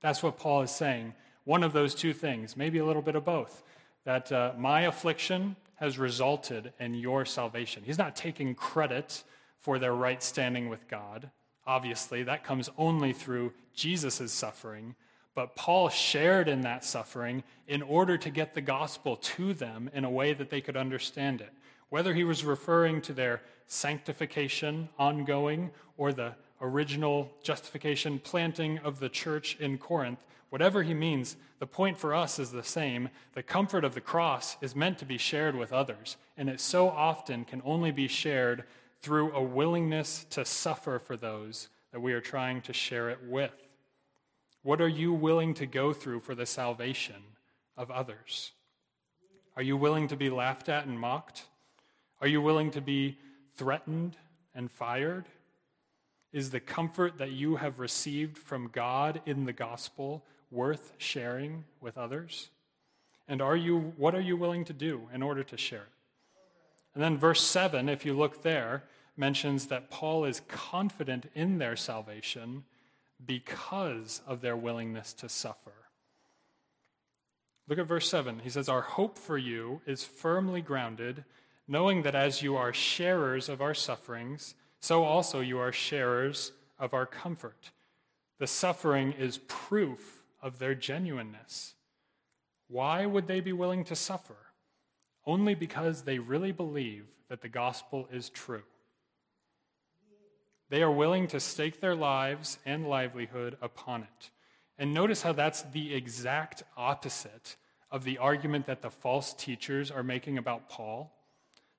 That's 0.02 0.24
what 0.24 0.38
Paul 0.38 0.64
is 0.64 0.72
saying. 0.72 1.14
One 1.46 1.64
of 1.64 1.74
those 1.74 1.94
two 1.94 2.14
things, 2.14 2.58
maybe 2.58 2.80
a 2.80 2.86
little 2.86 3.02
bit 3.02 3.16
of 3.16 3.26
both. 3.26 3.64
That 4.06 4.32
uh, 4.32 4.54
my 4.58 4.82
affliction 4.82 5.56
has 5.76 5.98
resulted 5.98 6.74
in 6.80 6.94
your 6.94 7.26
salvation. 7.26 7.84
He's 7.86 7.98
not 7.98 8.16
taking 8.16 8.56
credit 8.56 9.24
for 9.60 9.80
their 9.80 9.94
right 9.94 10.22
standing 10.22 10.70
with 10.70 10.88
God. 10.88 11.30
Obviously, 11.66 12.24
that 12.24 12.44
comes 12.44 12.70
only 12.78 13.14
through 13.14 13.54
Jesus' 13.74 14.32
suffering. 14.32 14.96
but 15.36 15.56
Paul 15.56 15.90
shared 15.90 16.48
in 16.48 16.62
that 16.62 16.84
suffering 16.84 17.44
in 17.68 17.82
order 17.82 18.18
to 18.18 18.30
get 18.30 18.54
the 18.54 18.62
gospel 18.62 19.16
to 19.18 19.54
them 19.54 19.90
in 19.94 20.06
a 20.06 20.10
way 20.10 20.34
that 20.34 20.50
they 20.50 20.62
could 20.62 20.78
understand 20.78 21.42
it. 21.42 21.52
Whether 21.90 22.14
he 22.14 22.24
was 22.24 22.44
referring 22.44 23.02
to 23.04 23.14
their 23.14 23.42
sanctification 23.68 24.90
ongoing 24.98 25.72
or 25.98 26.14
the 26.14 26.36
original 26.64 27.30
justification 27.44 28.18
planting 28.18 28.80
of 28.80 29.00
the 29.00 29.10
church 29.10 29.58
in 29.60 29.78
Corinth, 29.78 30.26
whatever 30.50 30.82
he 30.82 30.94
means, 30.94 31.36
the 31.60 31.68
point 31.68 31.98
for 31.98 32.16
us 32.16 32.40
is 32.40 32.52
the 32.52 32.64
same. 32.64 33.10
The 33.34 33.44
comfort 33.44 33.84
of 33.84 33.94
the 33.94 34.02
cross 34.02 34.58
is 34.62 34.76
meant 34.76 34.98
to 35.00 35.06
be 35.06 35.18
shared 35.18 35.56
with 35.56 35.74
others, 35.74 36.18
and 36.38 36.50
it 36.50 36.60
so 36.60 36.90
often 36.90 37.46
can 37.46 37.62
only 37.66 37.92
be 37.92 38.08
shared 38.08 38.64
through 39.02 39.34
a 39.34 39.44
willingness 39.44 40.26
to 40.32 40.46
suffer 40.46 40.98
for 40.98 41.18
those 41.18 41.68
that 41.92 42.00
we 42.00 42.14
are 42.14 42.22
trying 42.22 42.62
to 42.62 42.74
share 42.74 43.10
it 43.10 43.20
with. 43.28 43.54
What 44.64 44.80
are 44.80 44.88
you 44.88 45.14
willing 45.14 45.54
to 45.56 45.66
go 45.66 45.92
through 45.92 46.22
for 46.22 46.34
the 46.34 46.46
salvation 46.46 47.22
of 47.76 47.92
others? 47.92 48.54
Are 49.58 49.62
you 49.62 49.76
willing 49.76 50.08
to 50.08 50.16
be 50.16 50.30
laughed 50.30 50.70
at 50.70 50.86
and 50.86 50.98
mocked? 50.98 51.44
Are 52.22 52.28
you 52.28 52.42
willing 52.42 52.72
to 52.72 52.82
be 52.82 53.18
threatened 53.56 54.16
and 54.56 54.72
fired? 54.72 55.26
Is 56.34 56.50
the 56.50 56.60
comfort 56.60 57.20
that 57.20 57.32
you 57.32 57.58
have 57.58 57.80
received 57.80 58.38
from 58.38 58.70
God 58.70 59.22
in 59.26 59.46
the 59.46 59.54
gospel 59.54 60.26
worth 60.52 60.94
sharing 60.98 61.64
with 61.80 61.98
others? 61.98 62.50
And 63.28 63.42
are 63.42 63.56
you 63.56 63.94
what 63.98 64.16
are 64.16 64.22
you 64.22 64.36
willing 64.36 64.66
to 64.66 64.74
do 64.74 65.08
in 65.14 65.22
order 65.22 65.44
to 65.44 65.58
share 65.58 65.84
it? 65.84 65.88
And 66.96 67.04
then 67.04 67.18
verse 67.18 67.42
7, 67.42 67.88
if 67.88 68.06
you 68.06 68.14
look 68.14 68.44
there, 68.44 68.84
mentions 69.16 69.68
that 69.68 69.90
Paul 69.90 70.26
is 70.26 70.42
confident 70.48 71.30
in 71.36 71.58
their 71.58 71.76
salvation 71.76 72.64
because 73.26 74.22
of 74.28 74.42
their 74.42 74.58
willingness 74.58 75.14
to 75.14 75.30
suffer. 75.30 75.72
Look 77.68 77.80
at 77.80 77.88
verse 77.88 78.10
7. 78.10 78.40
He 78.44 78.50
says, 78.50 78.68
Our 78.68 78.82
hope 78.82 79.18
for 79.18 79.38
you 79.38 79.82
is 79.86 80.04
firmly 80.04 80.62
grounded, 80.62 81.24
knowing 81.68 82.04
that 82.04 82.16
as 82.16 82.42
you 82.42 82.56
are 82.58 82.74
sharers 82.74 83.48
of 83.50 83.62
our 83.62 83.74
sufferings, 83.74 84.56
so 84.84 85.06
also 85.06 85.40
you 85.40 85.60
are 85.60 85.72
sharers 85.72 86.52
of 86.78 86.94
our 86.94 87.06
comfort. 87.06 87.72
The 88.40 88.48
suffering 88.48 89.14
is 89.14 89.38
proof 89.48 90.26
of 90.42 90.60
their 90.60 90.76
genuineness. 90.76 91.76
Why 92.68 93.06
would 93.06 93.26
they 93.26 93.40
be 93.40 93.54
willing 93.54 93.86
to 93.86 93.96
suffer? 93.96 94.36
Only 95.26 95.56
because 95.56 96.02
they 96.02 96.20
really 96.20 96.52
believe 96.52 97.06
that 97.30 97.42
the 97.42 97.48
gospel 97.48 98.10
is 98.12 98.30
true. 98.30 98.64
They 100.68 100.84
are 100.84 100.92
willing 100.92 101.28
to 101.28 101.40
stake 101.40 101.80
their 101.80 101.96
lives 101.96 102.60
and 102.66 102.86
livelihood 102.86 103.56
upon 103.62 104.02
it. 104.02 104.32
And 104.78 104.94
notice 104.94 105.22
how 105.22 105.32
that's 105.32 105.62
the 105.62 105.94
exact 105.94 106.64
opposite 106.76 107.56
of 107.90 108.04
the 108.04 108.18
argument 108.18 108.66
that 108.66 108.82
the 108.82 108.92
false 108.92 109.34
teachers 109.34 109.92
are 109.92 110.04
making 110.04 110.38
about 110.38 110.68
Paul. 110.68 111.16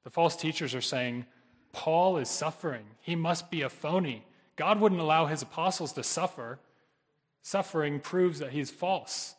The 0.05 0.11
false 0.11 0.37
teachers 0.37 0.75
are 0.75 0.81
saying, 0.81 1.27
Paul 1.75 2.17
is 2.17 2.31
suffering. 2.31 2.85
He 3.01 3.17
must 3.17 3.51
be 3.51 3.63
a 3.63 3.69
phony. 3.69 4.25
God 4.57 4.81
wouldn't 4.81 5.01
allow 5.01 5.27
his 5.27 5.43
apostles 5.43 5.93
to 5.93 6.03
suffer. 6.03 6.61
Suffering 7.43 8.01
proves 8.01 8.39
that 8.39 8.53
he's 8.53 8.71
false. 8.71 9.35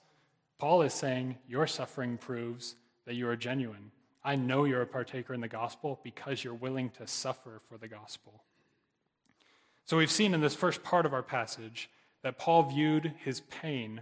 Paul 0.60 0.84
is 0.84 0.94
saying, 0.94 1.38
Your 1.48 1.66
suffering 1.66 2.18
proves 2.18 2.76
that 3.06 3.16
you 3.16 3.28
are 3.30 3.36
genuine. 3.36 3.92
I 4.24 4.36
know 4.36 4.66
you're 4.66 4.82
a 4.82 4.88
partaker 4.88 5.34
in 5.34 5.42
the 5.42 5.48
gospel 5.48 6.00
because 6.04 6.44
you're 6.44 6.54
willing 6.54 6.90
to 6.92 7.08
suffer 7.08 7.62
for 7.70 7.78
the 7.78 7.88
gospel. 7.88 8.44
So 9.86 9.98
we've 9.98 10.12
seen 10.12 10.34
in 10.34 10.42
this 10.42 10.56
first 10.56 10.84
part 10.84 11.06
of 11.06 11.14
our 11.14 11.24
passage 11.24 11.90
that 12.22 12.38
Paul 12.38 12.64
viewed 12.64 13.14
his 13.24 13.42
pain 13.42 14.02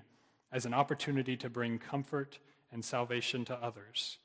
as 0.51 0.65
an 0.65 0.73
opportunity 0.73 1.37
to 1.37 1.49
bring 1.49 1.77
comfort 1.77 2.39
and 2.71 2.83
salvation 2.83 3.45
to 3.45 3.55
others. 3.55 4.17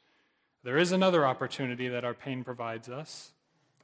There 0.62 0.78
is 0.78 0.92
another 0.92 1.26
opportunity 1.26 1.88
that 1.88 2.04
our 2.04 2.14
pain 2.14 2.44
provides 2.44 2.88
us, 2.88 3.32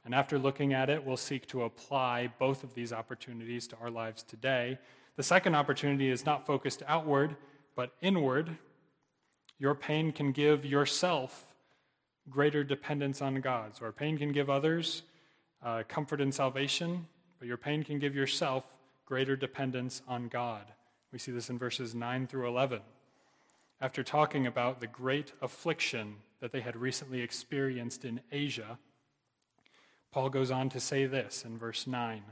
and 0.05 0.13
after 0.13 0.37
looking 0.37 0.73
at 0.73 0.89
it, 0.89 1.03
we'll 1.03 1.17
seek 1.17 1.47
to 1.47 1.63
apply 1.63 2.29
both 2.37 2.63
of 2.63 2.75
these 2.75 2.93
opportunities 2.93 3.67
to 3.67 3.77
our 3.81 3.89
lives 3.89 4.21
today. 4.21 4.77
The 5.15 5.23
second 5.23 5.55
opportunity 5.55 6.09
is 6.09 6.25
not 6.25 6.45
focused 6.45 6.83
outward, 6.87 7.35
but 7.75 7.91
inward. 8.01 8.55
Your 9.57 9.73
pain 9.73 10.11
can 10.11 10.31
give 10.31 10.63
yourself 10.63 11.55
greater 12.29 12.63
dependence 12.63 13.21
on 13.21 13.41
God. 13.41 13.75
So 13.75 13.85
our 13.85 13.91
pain 13.91 14.17
can 14.17 14.31
give 14.31 14.49
others 14.49 15.01
uh, 15.63 15.83
comfort 15.87 16.21
and 16.21 16.33
salvation, 16.33 17.07
but 17.39 17.47
your 17.47 17.57
pain 17.57 17.83
can 17.83 17.97
give 17.97 18.15
yourself 18.15 18.63
greater 19.05 19.35
dependence 19.35 20.03
on 20.07 20.27
God. 20.27 20.65
We 21.11 21.17
see 21.17 21.31
this 21.31 21.49
in 21.49 21.57
verses 21.57 21.95
9 21.95 22.27
through 22.27 22.47
11. 22.47 22.81
After 23.81 24.03
talking 24.03 24.45
about 24.45 24.79
the 24.79 24.87
great 24.87 25.33
affliction 25.41 26.17
that 26.41 26.51
they 26.51 26.61
had 26.61 26.75
recently 26.75 27.21
experienced 27.21 28.05
in 28.05 28.21
Asia, 28.31 28.77
Paul 30.11 30.29
goes 30.29 30.51
on 30.51 30.69
to 30.69 30.79
say 30.79 31.05
this 31.05 31.43
in 31.45 31.57
verse 31.57 31.87
9 31.87 32.23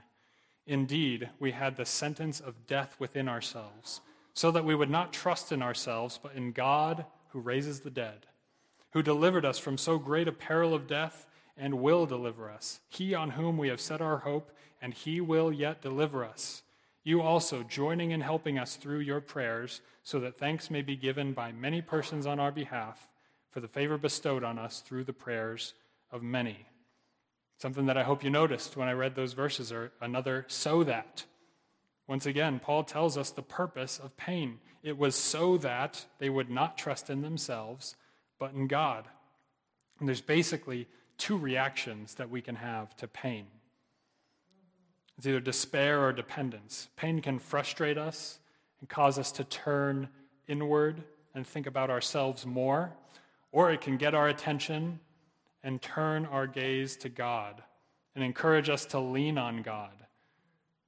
Indeed, 0.65 1.29
we 1.39 1.51
had 1.51 1.75
the 1.75 1.85
sentence 1.85 2.39
of 2.39 2.67
death 2.67 2.95
within 2.97 3.27
ourselves, 3.27 3.99
so 4.33 4.49
that 4.51 4.63
we 4.63 4.75
would 4.75 4.89
not 4.89 5.11
trust 5.11 5.51
in 5.51 5.61
ourselves, 5.61 6.19
but 6.21 6.33
in 6.35 6.53
God 6.53 7.05
who 7.29 7.39
raises 7.39 7.81
the 7.81 7.89
dead, 7.89 8.25
who 8.91 9.03
delivered 9.03 9.43
us 9.43 9.59
from 9.59 9.77
so 9.77 9.97
great 9.97 10.27
a 10.27 10.31
peril 10.31 10.73
of 10.73 10.87
death 10.87 11.27
and 11.57 11.81
will 11.81 12.05
deliver 12.05 12.49
us. 12.49 12.79
He 12.89 13.13
on 13.13 13.31
whom 13.31 13.57
we 13.57 13.67
have 13.67 13.81
set 13.81 14.01
our 14.01 14.19
hope 14.19 14.51
and 14.81 14.93
he 14.93 15.21
will 15.21 15.51
yet 15.51 15.81
deliver 15.81 16.25
us. 16.25 16.61
You 17.03 17.21
also 17.21 17.63
joining 17.63 18.11
in 18.11 18.21
helping 18.21 18.59
us 18.59 18.75
through 18.75 18.99
your 18.99 19.21
prayers, 19.21 19.81
so 20.03 20.19
that 20.19 20.37
thanks 20.37 20.69
may 20.69 20.81
be 20.81 20.95
given 20.97 21.33
by 21.33 21.51
many 21.51 21.81
persons 21.81 22.25
on 22.25 22.39
our 22.39 22.51
behalf 22.51 23.07
for 23.49 23.59
the 23.59 23.67
favor 23.67 23.97
bestowed 23.97 24.43
on 24.43 24.57
us 24.57 24.81
through 24.81 25.03
the 25.03 25.13
prayers 25.13 25.73
of 26.11 26.21
many. 26.21 26.65
Something 27.57 27.85
that 27.85 27.97
I 27.97 28.03
hope 28.03 28.23
you 28.23 28.29
noticed 28.29 28.75
when 28.75 28.87
I 28.87 28.93
read 28.93 29.15
those 29.15 29.33
verses 29.33 29.71
are 29.71 29.91
another 30.01 30.45
so 30.47 30.83
that. 30.83 31.25
Once 32.07 32.25
again, 32.25 32.59
Paul 32.59 32.83
tells 32.83 33.17
us 33.17 33.31
the 33.31 33.41
purpose 33.41 33.99
of 33.99 34.17
pain. 34.17 34.59
It 34.81 34.97
was 34.97 35.15
so 35.15 35.57
that 35.57 36.05
they 36.19 36.29
would 36.29 36.49
not 36.49 36.77
trust 36.77 37.09
in 37.09 37.21
themselves, 37.21 37.95
but 38.39 38.53
in 38.53 38.67
God. 38.67 39.07
And 39.99 40.07
there's 40.09 40.21
basically 40.21 40.87
two 41.17 41.37
reactions 41.37 42.15
that 42.15 42.29
we 42.29 42.41
can 42.41 42.55
have 42.55 42.95
to 42.97 43.07
pain. 43.07 43.45
It's 45.17 45.27
either 45.27 45.39
despair 45.39 46.03
or 46.03 46.11
dependence. 46.11 46.89
Pain 46.97 47.21
can 47.21 47.39
frustrate 47.39 47.97
us 47.97 48.39
and 48.81 48.89
cause 48.89 49.17
us 49.17 49.31
to 49.33 49.43
turn 49.43 50.09
inward 50.47 51.03
and 51.33 51.47
think 51.47 51.67
about 51.67 51.89
ourselves 51.89 52.45
more, 52.45 52.91
or 53.51 53.71
it 53.71 53.79
can 53.79 53.97
get 53.97 54.13
our 54.13 54.27
attention 54.27 54.99
and 55.63 55.81
turn 55.81 56.25
our 56.25 56.47
gaze 56.47 56.97
to 56.97 57.09
God 57.09 57.63
and 58.15 58.23
encourage 58.23 58.69
us 58.69 58.85
to 58.87 58.99
lean 58.99 59.37
on 59.37 59.61
God, 59.61 59.93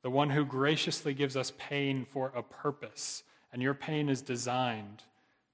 the 0.04 0.10
one 0.10 0.30
who 0.30 0.46
graciously 0.46 1.14
gives 1.14 1.36
us 1.36 1.54
pain 1.58 2.06
for 2.06 2.32
a 2.36 2.44
purpose. 2.44 3.24
And 3.52 3.62
your 3.62 3.74
pain 3.74 4.10
is 4.10 4.22
designed 4.22 5.04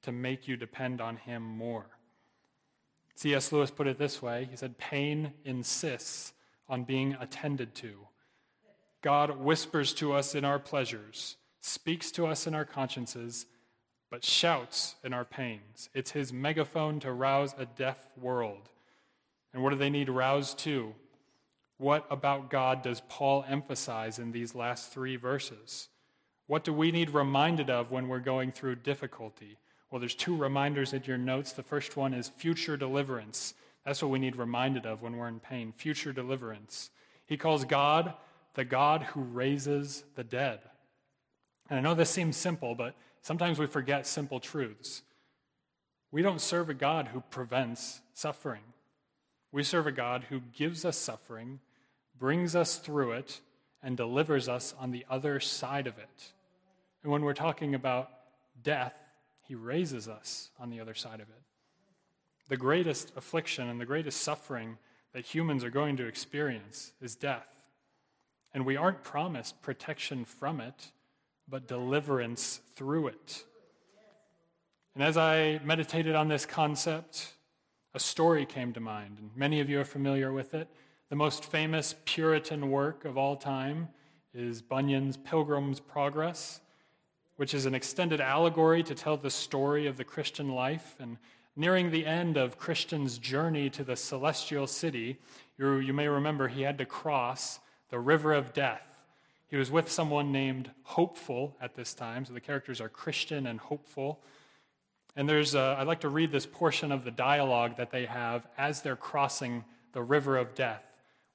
to 0.01 0.11
make 0.11 0.47
you 0.47 0.57
depend 0.57 0.99
on 0.99 1.17
Him 1.17 1.43
more. 1.43 1.85
C.S. 3.15 3.51
Lewis 3.51 3.69
put 3.69 3.87
it 3.87 3.99
this 3.99 4.21
way 4.21 4.47
He 4.49 4.57
said, 4.57 4.77
Pain 4.77 5.33
insists 5.45 6.33
on 6.67 6.83
being 6.83 7.15
attended 7.19 7.75
to 7.75 8.07
God 9.01 9.39
whispers 9.39 9.93
to 9.95 10.13
us 10.13 10.35
in 10.35 10.45
our 10.45 10.59
pleasures, 10.59 11.37
speaks 11.59 12.11
to 12.11 12.27
us 12.27 12.45
in 12.45 12.53
our 12.53 12.65
consciences, 12.65 13.47
but 14.09 14.23
shouts 14.23 14.95
in 15.03 15.13
our 15.13 15.25
pains. 15.25 15.89
It's 15.93 16.11
his 16.11 16.31
megaphone 16.31 16.99
to 16.99 17.11
rouse 17.11 17.55
a 17.57 17.65
deaf 17.65 18.07
world. 18.17 18.69
And 19.53 19.63
what 19.63 19.71
do 19.71 19.75
they 19.75 19.89
need 19.89 20.09
roused 20.09 20.59
to? 20.59 20.93
What 21.77 22.05
about 22.09 22.49
God 22.49 22.83
does 22.83 23.01
Paul 23.09 23.43
emphasize 23.47 24.19
in 24.19 24.31
these 24.31 24.53
last 24.53 24.93
three 24.93 25.15
verses? 25.15 25.89
What 26.47 26.63
do 26.63 26.73
we 26.73 26.91
need 26.91 27.09
reminded 27.09 27.69
of 27.69 27.91
when 27.91 28.07
we're 28.07 28.19
going 28.19 28.51
through 28.51 28.75
difficulty? 28.75 29.57
Well, 29.89 29.99
there's 29.99 30.15
two 30.15 30.35
reminders 30.35 30.93
in 30.93 31.03
your 31.05 31.17
notes. 31.17 31.53
The 31.53 31.63
first 31.63 31.97
one 31.97 32.13
is 32.13 32.29
future 32.29 32.77
deliverance. 32.77 33.53
That's 33.85 34.01
what 34.01 34.11
we 34.11 34.19
need 34.19 34.35
reminded 34.35 34.85
of 34.85 35.01
when 35.01 35.17
we're 35.17 35.27
in 35.27 35.39
pain 35.39 35.73
future 35.75 36.13
deliverance. 36.13 36.91
He 37.25 37.35
calls 37.37 37.65
God 37.65 38.13
the 38.53 38.65
God 38.65 39.03
who 39.03 39.21
raises 39.21 40.03
the 40.15 40.23
dead. 40.23 40.59
And 41.69 41.79
I 41.79 41.81
know 41.81 41.95
this 41.95 42.09
seems 42.09 42.37
simple, 42.37 42.75
but 42.75 42.95
sometimes 43.21 43.57
we 43.57 43.65
forget 43.65 44.05
simple 44.05 44.39
truths. 44.39 45.03
We 46.11 46.21
don't 46.21 46.41
serve 46.41 46.69
a 46.69 46.73
God 46.73 47.07
who 47.07 47.21
prevents 47.21 48.01
suffering. 48.13 48.61
We 49.51 49.63
serve 49.63 49.87
a 49.87 49.91
God 49.91 50.25
who 50.29 50.39
gives 50.39 50.85
us 50.85 50.97
suffering, 50.97 51.59
brings 52.17 52.55
us 52.55 52.77
through 52.77 53.13
it, 53.13 53.41
and 53.83 53.97
delivers 53.97 54.47
us 54.47 54.73
on 54.79 54.91
the 54.91 55.05
other 55.09 55.39
side 55.39 55.87
of 55.87 55.97
it. 55.97 56.31
And 57.03 57.11
when 57.11 57.23
we're 57.23 57.33
talking 57.33 57.75
about 57.75 58.09
death, 58.63 58.93
he 59.47 59.55
raises 59.55 60.07
us 60.07 60.49
on 60.59 60.69
the 60.69 60.79
other 60.79 60.93
side 60.93 61.19
of 61.19 61.27
it. 61.29 61.41
The 62.47 62.57
greatest 62.57 63.11
affliction 63.15 63.67
and 63.69 63.81
the 63.81 63.85
greatest 63.85 64.21
suffering 64.21 64.77
that 65.13 65.25
humans 65.25 65.63
are 65.63 65.69
going 65.69 65.97
to 65.97 66.07
experience 66.07 66.93
is 67.01 67.15
death. 67.15 67.47
And 68.53 68.65
we 68.65 68.77
aren't 68.77 69.03
promised 69.03 69.61
protection 69.61 70.25
from 70.25 70.61
it, 70.61 70.91
but 71.49 71.67
deliverance 71.67 72.61
through 72.75 73.07
it. 73.07 73.43
And 74.93 75.03
as 75.03 75.17
I 75.17 75.59
meditated 75.63 76.15
on 76.15 76.27
this 76.27 76.45
concept, 76.45 77.33
a 77.93 77.99
story 77.99 78.45
came 78.45 78.71
to 78.73 78.79
mind, 78.79 79.17
and 79.19 79.29
many 79.35 79.59
of 79.59 79.69
you 79.69 79.79
are 79.79 79.85
familiar 79.85 80.31
with 80.31 80.53
it. 80.53 80.69
The 81.09 81.15
most 81.15 81.43
famous 81.43 81.95
Puritan 82.05 82.71
work 82.71 83.03
of 83.03 83.17
all 83.17 83.35
time 83.35 83.89
is 84.33 84.61
Bunyan's 84.61 85.17
Pilgrim's 85.17 85.81
Progress, 85.81 86.61
which 87.35 87.53
is 87.53 87.65
an 87.65 87.75
extended 87.75 88.21
allegory 88.21 88.81
to 88.83 88.95
tell 88.95 89.17
the 89.17 89.29
story 89.29 89.87
of 89.87 89.97
the 89.97 90.05
Christian 90.05 90.49
life. 90.49 90.95
And 90.99 91.17
nearing 91.55 91.91
the 91.91 92.05
end 92.05 92.37
of 92.37 92.57
Christian's 92.57 93.17
journey 93.17 93.69
to 93.71 93.83
the 93.83 93.97
celestial 93.97 94.67
city, 94.67 95.19
you, 95.57 95.75
you 95.77 95.91
may 95.91 96.07
remember 96.07 96.47
he 96.47 96.61
had 96.61 96.77
to 96.77 96.85
cross 96.85 97.59
the 97.89 97.99
river 97.99 98.31
of 98.31 98.53
death. 98.53 99.01
He 99.47 99.57
was 99.57 99.69
with 99.69 99.91
someone 99.91 100.31
named 100.31 100.71
Hopeful 100.83 101.57
at 101.59 101.75
this 101.75 101.93
time, 101.93 102.23
so 102.23 102.31
the 102.31 102.39
characters 102.39 102.79
are 102.79 102.87
Christian 102.87 103.47
and 103.47 103.59
Hopeful. 103.59 104.23
And 105.15 105.27
there's, 105.27 105.55
a, 105.55 105.75
I'd 105.77 105.87
like 105.87 106.01
to 106.01 106.09
read 106.09 106.31
this 106.31 106.45
portion 106.45 106.91
of 106.91 107.03
the 107.03 107.11
dialogue 107.11 107.77
that 107.77 107.91
they 107.91 108.05
have 108.05 108.47
as 108.57 108.81
they're 108.81 108.95
crossing 108.95 109.65
the 109.91 110.01
river 110.01 110.37
of 110.37 110.55
death 110.55 110.83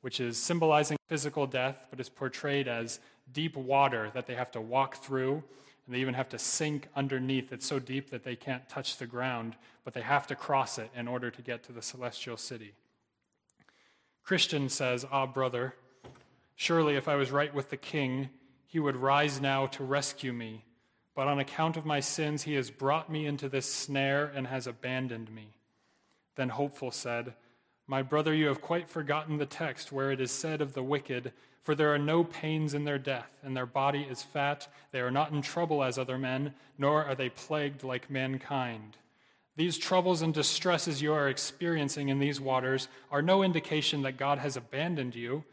which 0.07 0.21
is 0.21 0.39
symbolizing 0.39 0.97
physical 1.09 1.49
death, 1.49 1.79
but 1.91 1.99
is 1.99 2.09
portrayed 2.09 2.69
as 2.69 3.01
deep 3.33 3.57
water 3.57 4.09
that 4.15 4.25
they 4.25 4.37
have 4.37 4.53
to 4.53 4.61
walk 4.61 4.99
through, 4.99 5.43
and 5.85 5.93
they 5.93 5.99
even 5.99 6.15
have 6.15 6.29
to 6.29 6.39
sink 6.39 6.87
underneath. 6.95 7.53
It's 7.53 7.67
so 7.67 7.81
deep 7.81 8.11
that 8.11 8.23
they 8.23 8.37
can't 8.37 8.69
touch 8.69 8.99
the 8.99 9.07
ground, 9.07 9.57
but 9.85 9.95
they 9.95 10.03
have 10.03 10.29
to 10.29 10.37
cross 10.37 10.79
it 10.79 10.91
in 10.95 11.09
order 11.09 11.29
to 11.29 11.43
get 11.43 11.65
to 11.65 11.73
the 11.73 11.83
celestial 11.83 12.37
city. 12.37 12.75
Christian 14.23 14.69
says, 14.69 15.05
Ah, 15.11 15.27
brother, 15.27 15.75
surely 16.55 16.95
if 16.95 17.09
I 17.09 17.17
was 17.17 17.33
right 17.33 17.53
with 17.53 17.71
the 17.71 17.77
king, 17.77 18.29
he 18.65 18.79
would 18.79 18.95
rise 18.95 19.41
now 19.41 19.67
to 19.67 19.83
rescue 19.83 20.33
me. 20.33 20.65
But 21.17 21.27
on 21.27 21.41
account 21.41 21.77
of 21.77 21.85
my 21.85 21.99
sins, 21.99 22.45
he 22.45 22.55
has 22.55 22.71
brought 22.71 23.11
me 23.11 23.27
into 23.27 23.49
this 23.49 23.73
snare 23.73 24.27
and 24.27 24.47
has 24.47 24.69
abandoned 24.69 25.33
me. 25.35 25.49
Then 26.37 26.51
Hopeful 26.51 26.93
said, 26.93 27.35
my 27.89 28.03
brother, 28.03 28.35
you 28.35 28.47
have 28.47 28.61
quite 28.61 28.89
forgotten 28.89 29.39
the 29.39 29.47
text 29.47 29.93
where 29.93 30.11
it 30.11 30.21
is 30.21 30.33
said 30.33 30.61
of 30.61 30.73
the 30.73 30.83
wicked, 30.83 31.33
For 31.63 31.77
there 31.77 31.95
are 31.95 31.99
no 31.99 32.25
pains 32.25 32.75
in 32.75 32.85
their 32.85 32.99
death, 32.99 33.31
and 33.45 33.57
their 33.57 33.67
body 33.67 34.03
is 34.03 34.23
fat. 34.23 34.67
They 34.91 35.01
are 35.01 35.11
not 35.11 35.31
in 35.31 35.41
trouble 35.41 35.85
as 35.85 35.97
other 35.97 36.19
men, 36.19 36.55
nor 36.79 37.05
are 37.05 37.15
they 37.15 37.29
plagued 37.29 37.85
like 37.85 38.11
mankind. 38.11 38.97
These 39.55 39.79
troubles 39.79 40.21
and 40.21 40.35
distresses 40.35 41.01
you 41.01 41.13
are 41.13 41.29
experiencing 41.29 42.09
in 42.09 42.19
these 42.19 42.41
waters 42.41 42.89
are 43.11 43.23
no 43.23 43.43
indication 43.45 44.03
that 44.03 44.19
God 44.19 44.39
has 44.39 44.57
abandoned 44.57 45.15
you. 45.15 45.45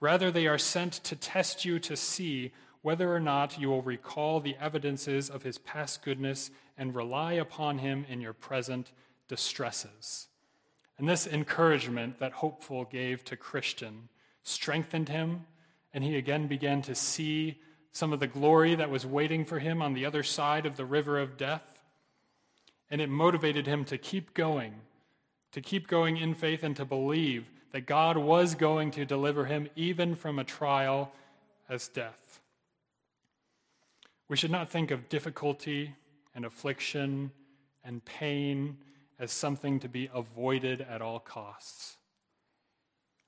Rather, 0.00 0.30
they 0.30 0.46
are 0.46 0.58
sent 0.58 0.94
to 0.94 1.14
test 1.14 1.64
you 1.64 1.78
to 1.80 1.94
see 1.94 2.52
whether 2.82 3.14
or 3.14 3.20
not 3.20 3.58
you 3.58 3.68
will 3.68 3.82
recall 3.82 4.40
the 4.40 4.56
evidences 4.60 5.30
of 5.30 5.42
his 5.42 5.58
past 5.58 6.02
goodness 6.02 6.50
and 6.76 6.94
rely 6.94 7.32
upon 7.32 7.78
him 7.78 8.04
in 8.08 8.20
your 8.20 8.32
present 8.32 8.92
distresses. 9.28 10.28
And 10.98 11.08
this 11.08 11.26
encouragement 11.26 12.18
that 12.18 12.32
Hopeful 12.32 12.84
gave 12.84 13.24
to 13.24 13.36
Christian 13.36 14.08
strengthened 14.42 15.08
him, 15.08 15.46
and 15.94 16.02
he 16.02 16.16
again 16.16 16.48
began 16.48 16.82
to 16.82 16.94
see 16.94 17.60
some 17.92 18.12
of 18.12 18.20
the 18.20 18.26
glory 18.26 18.74
that 18.74 18.90
was 18.90 19.06
waiting 19.06 19.44
for 19.44 19.58
him 19.58 19.80
on 19.82 19.94
the 19.94 20.04
other 20.04 20.22
side 20.22 20.66
of 20.66 20.76
the 20.76 20.84
river 20.84 21.18
of 21.18 21.36
death. 21.36 21.84
And 22.90 23.00
it 23.00 23.08
motivated 23.08 23.66
him 23.66 23.84
to 23.86 23.98
keep 23.98 24.34
going, 24.34 24.74
to 25.52 25.60
keep 25.60 25.86
going 25.86 26.16
in 26.16 26.34
faith, 26.34 26.62
and 26.62 26.74
to 26.76 26.84
believe 26.84 27.46
that 27.70 27.86
God 27.86 28.16
was 28.16 28.54
going 28.54 28.90
to 28.92 29.04
deliver 29.04 29.44
him 29.46 29.68
even 29.76 30.14
from 30.14 30.38
a 30.38 30.44
trial 30.44 31.12
as 31.68 31.88
death. 31.88 32.31
We 34.32 34.38
should 34.38 34.50
not 34.50 34.70
think 34.70 34.90
of 34.90 35.10
difficulty 35.10 35.94
and 36.34 36.46
affliction 36.46 37.32
and 37.84 38.02
pain 38.02 38.78
as 39.18 39.30
something 39.30 39.78
to 39.80 39.90
be 39.90 40.08
avoided 40.14 40.80
at 40.80 41.02
all 41.02 41.20
costs. 41.20 41.98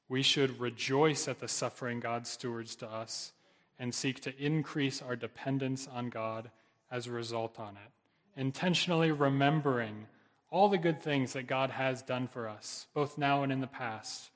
We 0.08 0.22
should 0.22 0.58
rejoice 0.58 1.28
at 1.28 1.40
the 1.40 1.46
suffering 1.46 2.00
God 2.00 2.26
stewards 2.26 2.74
to 2.76 2.88
us 2.88 3.32
and 3.78 3.94
seek 3.94 4.20
to 4.20 4.34
increase 4.42 5.02
our 5.02 5.14
dependence 5.14 5.86
on 5.92 6.08
God 6.08 6.50
as 6.90 7.06
a 7.06 7.12
result 7.12 7.60
on 7.60 7.74
it, 7.74 8.40
intentionally 8.40 9.12
remembering 9.12 10.06
all 10.50 10.70
the 10.70 10.78
good 10.78 11.02
things 11.02 11.34
that 11.34 11.46
God 11.46 11.68
has 11.68 12.00
done 12.00 12.28
for 12.28 12.48
us, 12.48 12.86
both 12.94 13.18
now 13.18 13.42
and 13.42 13.52
in 13.52 13.60
the 13.60 13.66
past. 13.66 14.30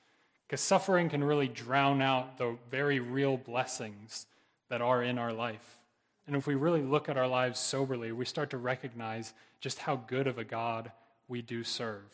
Because 0.45 0.61
suffering 0.61 1.09
can 1.09 1.23
really 1.23 1.47
drown 1.47 1.99
out 1.99 2.37
the 2.37 2.57
very 2.69 2.99
real 2.99 3.37
blessings 3.37 4.27
that 4.69 4.83
are 4.83 5.01
in 5.01 5.17
our 5.17 5.33
life. 5.33 5.78
And 6.29 6.37
if 6.37 6.45
we 6.45 6.53
really 6.53 6.83
look 6.83 7.09
at 7.09 7.17
our 7.17 7.27
lives 7.27 7.59
soberly, 7.59 8.11
we 8.11 8.23
start 8.23 8.51
to 8.51 8.59
recognize 8.59 9.33
just 9.61 9.79
how 9.79 9.95
good 9.95 10.27
of 10.27 10.37
a 10.37 10.43
God 10.43 10.91
we 11.27 11.41
do 11.41 11.63
serve. 11.63 12.05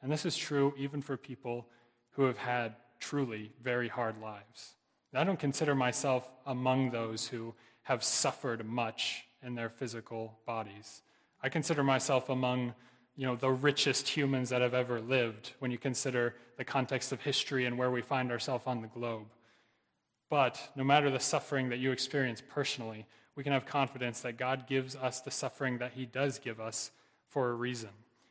And 0.00 0.12
this 0.12 0.24
is 0.24 0.36
true 0.36 0.72
even 0.78 1.02
for 1.02 1.16
people 1.16 1.66
who 2.10 2.26
have 2.26 2.38
had 2.38 2.76
truly 3.00 3.50
very 3.60 3.88
hard 3.88 4.20
lives. 4.22 4.76
I 5.12 5.24
don't 5.24 5.40
consider 5.40 5.74
myself 5.74 6.30
among 6.46 6.90
those 6.92 7.26
who 7.26 7.54
have 7.82 8.04
suffered 8.04 8.64
much 8.64 9.24
in 9.42 9.56
their 9.56 9.68
physical 9.68 10.38
bodies. 10.46 11.02
I 11.42 11.48
consider 11.48 11.82
myself 11.82 12.28
among 12.28 12.72
you 13.16 13.26
know, 13.26 13.34
the 13.34 13.50
richest 13.50 14.06
humans 14.06 14.50
that 14.50 14.62
have 14.62 14.74
ever 14.74 15.00
lived 15.00 15.54
when 15.58 15.72
you 15.72 15.78
consider 15.78 16.36
the 16.56 16.64
context 16.64 17.10
of 17.10 17.20
history 17.20 17.66
and 17.66 17.76
where 17.76 17.90
we 17.90 18.00
find 18.00 18.30
ourselves 18.30 18.68
on 18.68 18.80
the 18.80 18.86
globe. 18.86 19.26
But 20.30 20.60
no 20.76 20.84
matter 20.84 21.10
the 21.10 21.18
suffering 21.18 21.70
that 21.70 21.80
you 21.80 21.90
experience 21.90 22.40
personally, 22.48 23.06
we 23.36 23.44
can 23.44 23.52
have 23.52 23.66
confidence 23.66 24.22
that 24.22 24.38
God 24.38 24.66
gives 24.66 24.96
us 24.96 25.20
the 25.20 25.30
suffering 25.30 25.78
that 25.78 25.92
He 25.92 26.06
does 26.06 26.38
give 26.38 26.58
us 26.58 26.90
for 27.28 27.50
a 27.50 27.54
reason. 27.54 27.90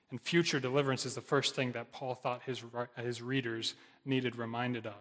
And 0.09 0.19
future 0.19 0.59
deliverance 0.59 1.05
is 1.05 1.15
the 1.15 1.21
first 1.21 1.55
thing 1.55 1.71
that 1.73 1.91
Paul 1.91 2.15
thought 2.15 2.41
his, 2.45 2.63
his 2.97 3.21
readers 3.21 3.75
needed 4.03 4.35
reminded 4.35 4.85
of. 4.85 4.93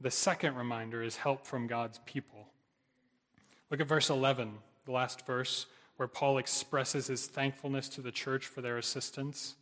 The 0.00 0.10
second 0.10 0.56
reminder 0.56 1.02
is 1.02 1.16
help 1.16 1.46
from 1.46 1.66
God's 1.66 2.00
people. 2.04 2.48
Look 3.70 3.80
at 3.80 3.86
verse 3.86 4.10
11, 4.10 4.52
the 4.84 4.92
last 4.92 5.26
verse, 5.26 5.66
where 5.96 6.08
Paul 6.08 6.38
expresses 6.38 7.06
his 7.06 7.26
thankfulness 7.26 7.88
to 7.90 8.00
the 8.00 8.12
church 8.12 8.46
for 8.46 8.60
their 8.60 8.78
assistance. 8.78 9.54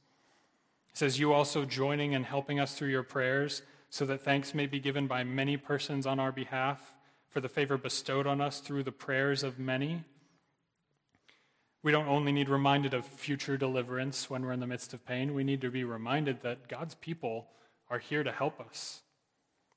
He 0.89 0.97
says, 0.97 1.19
You 1.19 1.33
also 1.33 1.65
joining 1.65 2.15
and 2.15 2.25
helping 2.25 2.59
us 2.59 2.75
through 2.75 2.89
your 2.89 3.03
prayers, 3.03 3.63
so 3.91 4.07
that 4.07 4.23
thanks 4.23 4.55
may 4.55 4.67
be 4.67 4.81
given 4.81 5.07
by 5.07 5.23
many 5.23 5.57
persons 5.57 6.07
on 6.07 6.19
our 6.19 6.33
behalf 6.33 6.95
for 7.33 7.41
the 7.41 7.49
favor 7.49 7.79
bestowed 7.79 8.27
on 8.27 8.41
us 8.41 8.61
through 8.61 8.83
the 8.83 8.93
prayers 8.93 9.43
of 9.43 9.59
many. 9.59 10.05
We 11.83 11.91
don't 11.91 12.07
only 12.07 12.31
need 12.31 12.51
reminded 12.51 12.93
of 12.93 13.07
future 13.07 13.57
deliverance 13.57 14.29
when 14.29 14.45
we're 14.45 14.53
in 14.53 14.61
the 14.61 14.67
midst 14.67 14.93
of 14.93 15.07
pain, 15.07 15.35
we 15.35 15.43
need 15.43 15.63
to 15.63 15.71
be 15.71 15.83
reminded 15.83 16.43
that 16.43 16.69
God's 16.69 16.95
people 16.95 17.49
are 17.89 17.99
here 17.99 18.23
to 18.23 18.31
help 18.31 18.61
us. 18.61 19.01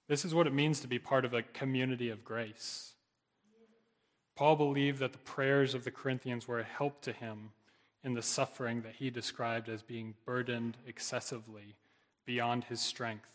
This 0.07 0.25
is 0.25 0.35
what 0.35 0.47
it 0.47 0.53
means 0.53 0.81
to 0.81 0.87
be 0.87 0.99
part 0.99 1.25
of 1.25 1.33
a 1.33 1.41
community 1.41 2.09
of 2.09 2.25
grace. 2.25 2.93
Paul 4.35 4.57
believed 4.57 4.99
that 4.99 5.13
the 5.13 5.17
prayers 5.19 5.73
of 5.73 5.85
the 5.85 5.91
Corinthians 5.91 6.47
were 6.47 6.59
a 6.59 6.63
help 6.63 7.01
to 7.03 7.13
him 7.13 7.51
in 8.03 8.13
the 8.13 8.21
suffering 8.21 8.81
that 8.81 8.95
he 8.97 9.09
described 9.09 9.69
as 9.69 9.81
being 9.81 10.13
burdened 10.25 10.77
excessively 10.85 11.75
beyond 12.25 12.65
his 12.65 12.81
strength. 12.81 13.29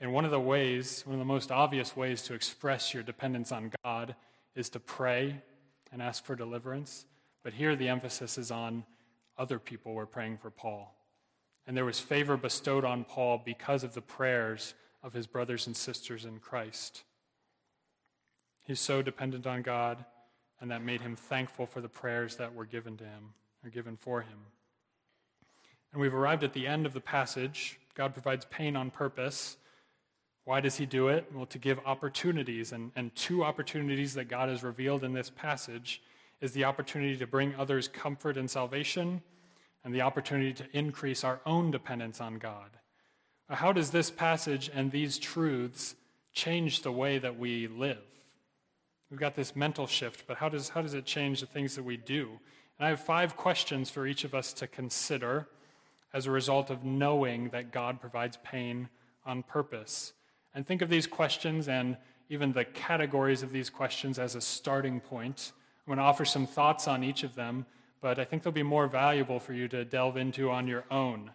And 0.00 0.12
one 0.12 0.24
of 0.24 0.30
the 0.30 0.40
ways, 0.40 1.02
one 1.04 1.14
of 1.14 1.18
the 1.18 1.24
most 1.24 1.52
obvious 1.52 1.94
ways 1.94 2.22
to 2.22 2.34
express 2.34 2.94
your 2.94 3.02
dependence 3.02 3.52
on 3.52 3.72
God 3.84 4.14
is 4.54 4.70
to 4.70 4.80
pray 4.80 5.42
and 5.92 6.00
ask 6.00 6.24
for 6.24 6.34
deliverance. 6.34 7.04
But 7.42 7.52
here 7.52 7.76
the 7.76 7.88
emphasis 7.88 8.38
is 8.38 8.50
on 8.50 8.84
other 9.36 9.58
people 9.58 9.94
were 9.94 10.06
praying 10.06 10.38
for 10.38 10.50
Paul. 10.50 10.94
And 11.66 11.76
there 11.76 11.84
was 11.84 12.00
favor 12.00 12.36
bestowed 12.36 12.84
on 12.84 13.04
Paul 13.04 13.42
because 13.44 13.84
of 13.84 13.94
the 13.94 14.00
prayers 14.00 14.74
of 15.02 15.12
his 15.12 15.26
brothers 15.26 15.66
and 15.66 15.76
sisters 15.76 16.24
in 16.24 16.38
Christ. 16.38 17.04
He's 18.66 18.80
so 18.80 19.02
dependent 19.02 19.46
on 19.46 19.62
God, 19.62 20.04
and 20.60 20.70
that 20.70 20.82
made 20.82 21.00
him 21.00 21.16
thankful 21.16 21.66
for 21.66 21.80
the 21.80 21.88
prayers 21.88 22.36
that 22.36 22.54
were 22.54 22.66
given 22.66 22.96
to 22.98 23.04
him, 23.04 23.34
or 23.64 23.70
given 23.70 23.96
for 23.96 24.20
him. 24.20 24.38
And 25.92 26.00
we've 26.00 26.14
arrived 26.14 26.44
at 26.44 26.52
the 26.52 26.66
end 26.66 26.86
of 26.86 26.92
the 26.92 27.00
passage. 27.00 27.78
God 27.94 28.12
provides 28.12 28.44
pain 28.46 28.76
on 28.76 28.90
purpose. 28.90 29.56
Why 30.50 30.58
does 30.60 30.76
he 30.76 30.84
do 30.84 31.06
it? 31.06 31.30
Well, 31.32 31.46
to 31.46 31.58
give 31.58 31.78
opportunities. 31.86 32.72
And, 32.72 32.90
and 32.96 33.14
two 33.14 33.44
opportunities 33.44 34.14
that 34.14 34.24
God 34.24 34.48
has 34.48 34.64
revealed 34.64 35.04
in 35.04 35.12
this 35.12 35.30
passage 35.30 36.02
is 36.40 36.50
the 36.50 36.64
opportunity 36.64 37.16
to 37.18 37.26
bring 37.28 37.54
others 37.54 37.86
comfort 37.86 38.36
and 38.36 38.50
salvation, 38.50 39.22
and 39.84 39.94
the 39.94 40.00
opportunity 40.00 40.52
to 40.54 40.66
increase 40.72 41.22
our 41.22 41.40
own 41.46 41.70
dependence 41.70 42.20
on 42.20 42.38
God. 42.38 42.68
How 43.48 43.70
does 43.70 43.90
this 43.90 44.10
passage 44.10 44.68
and 44.74 44.90
these 44.90 45.18
truths 45.18 45.94
change 46.32 46.82
the 46.82 46.90
way 46.90 47.18
that 47.18 47.38
we 47.38 47.68
live? 47.68 48.02
We've 49.08 49.20
got 49.20 49.36
this 49.36 49.54
mental 49.54 49.86
shift, 49.86 50.24
but 50.26 50.38
how 50.38 50.48
does, 50.48 50.70
how 50.70 50.82
does 50.82 50.94
it 50.94 51.04
change 51.04 51.38
the 51.38 51.46
things 51.46 51.76
that 51.76 51.84
we 51.84 51.96
do? 51.96 52.28
And 52.76 52.86
I 52.86 52.88
have 52.88 52.98
five 52.98 53.36
questions 53.36 53.88
for 53.88 54.04
each 54.04 54.24
of 54.24 54.34
us 54.34 54.52
to 54.54 54.66
consider 54.66 55.46
as 56.12 56.26
a 56.26 56.32
result 56.32 56.70
of 56.70 56.82
knowing 56.82 57.50
that 57.50 57.70
God 57.70 58.00
provides 58.00 58.36
pain 58.42 58.88
on 59.24 59.44
purpose. 59.44 60.12
And 60.54 60.66
think 60.66 60.82
of 60.82 60.88
these 60.88 61.06
questions 61.06 61.68
and 61.68 61.96
even 62.28 62.52
the 62.52 62.64
categories 62.64 63.42
of 63.42 63.52
these 63.52 63.70
questions 63.70 64.18
as 64.18 64.34
a 64.34 64.40
starting 64.40 65.00
point 65.00 65.52
I'm 65.90 65.96
going 65.96 66.04
to 66.04 66.08
offer 66.08 66.24
some 66.24 66.46
thoughts 66.46 66.86
on 66.86 67.02
each 67.02 67.24
of 67.24 67.34
them, 67.34 67.66
but 68.00 68.20
I 68.20 68.24
think 68.24 68.44
they'll 68.44 68.52
be 68.52 68.62
more 68.62 68.86
valuable 68.86 69.40
for 69.40 69.54
you 69.54 69.66
to 69.68 69.84
delve 69.84 70.16
into 70.16 70.48
on 70.48 70.68
your 70.68 70.84
own. 70.88 71.32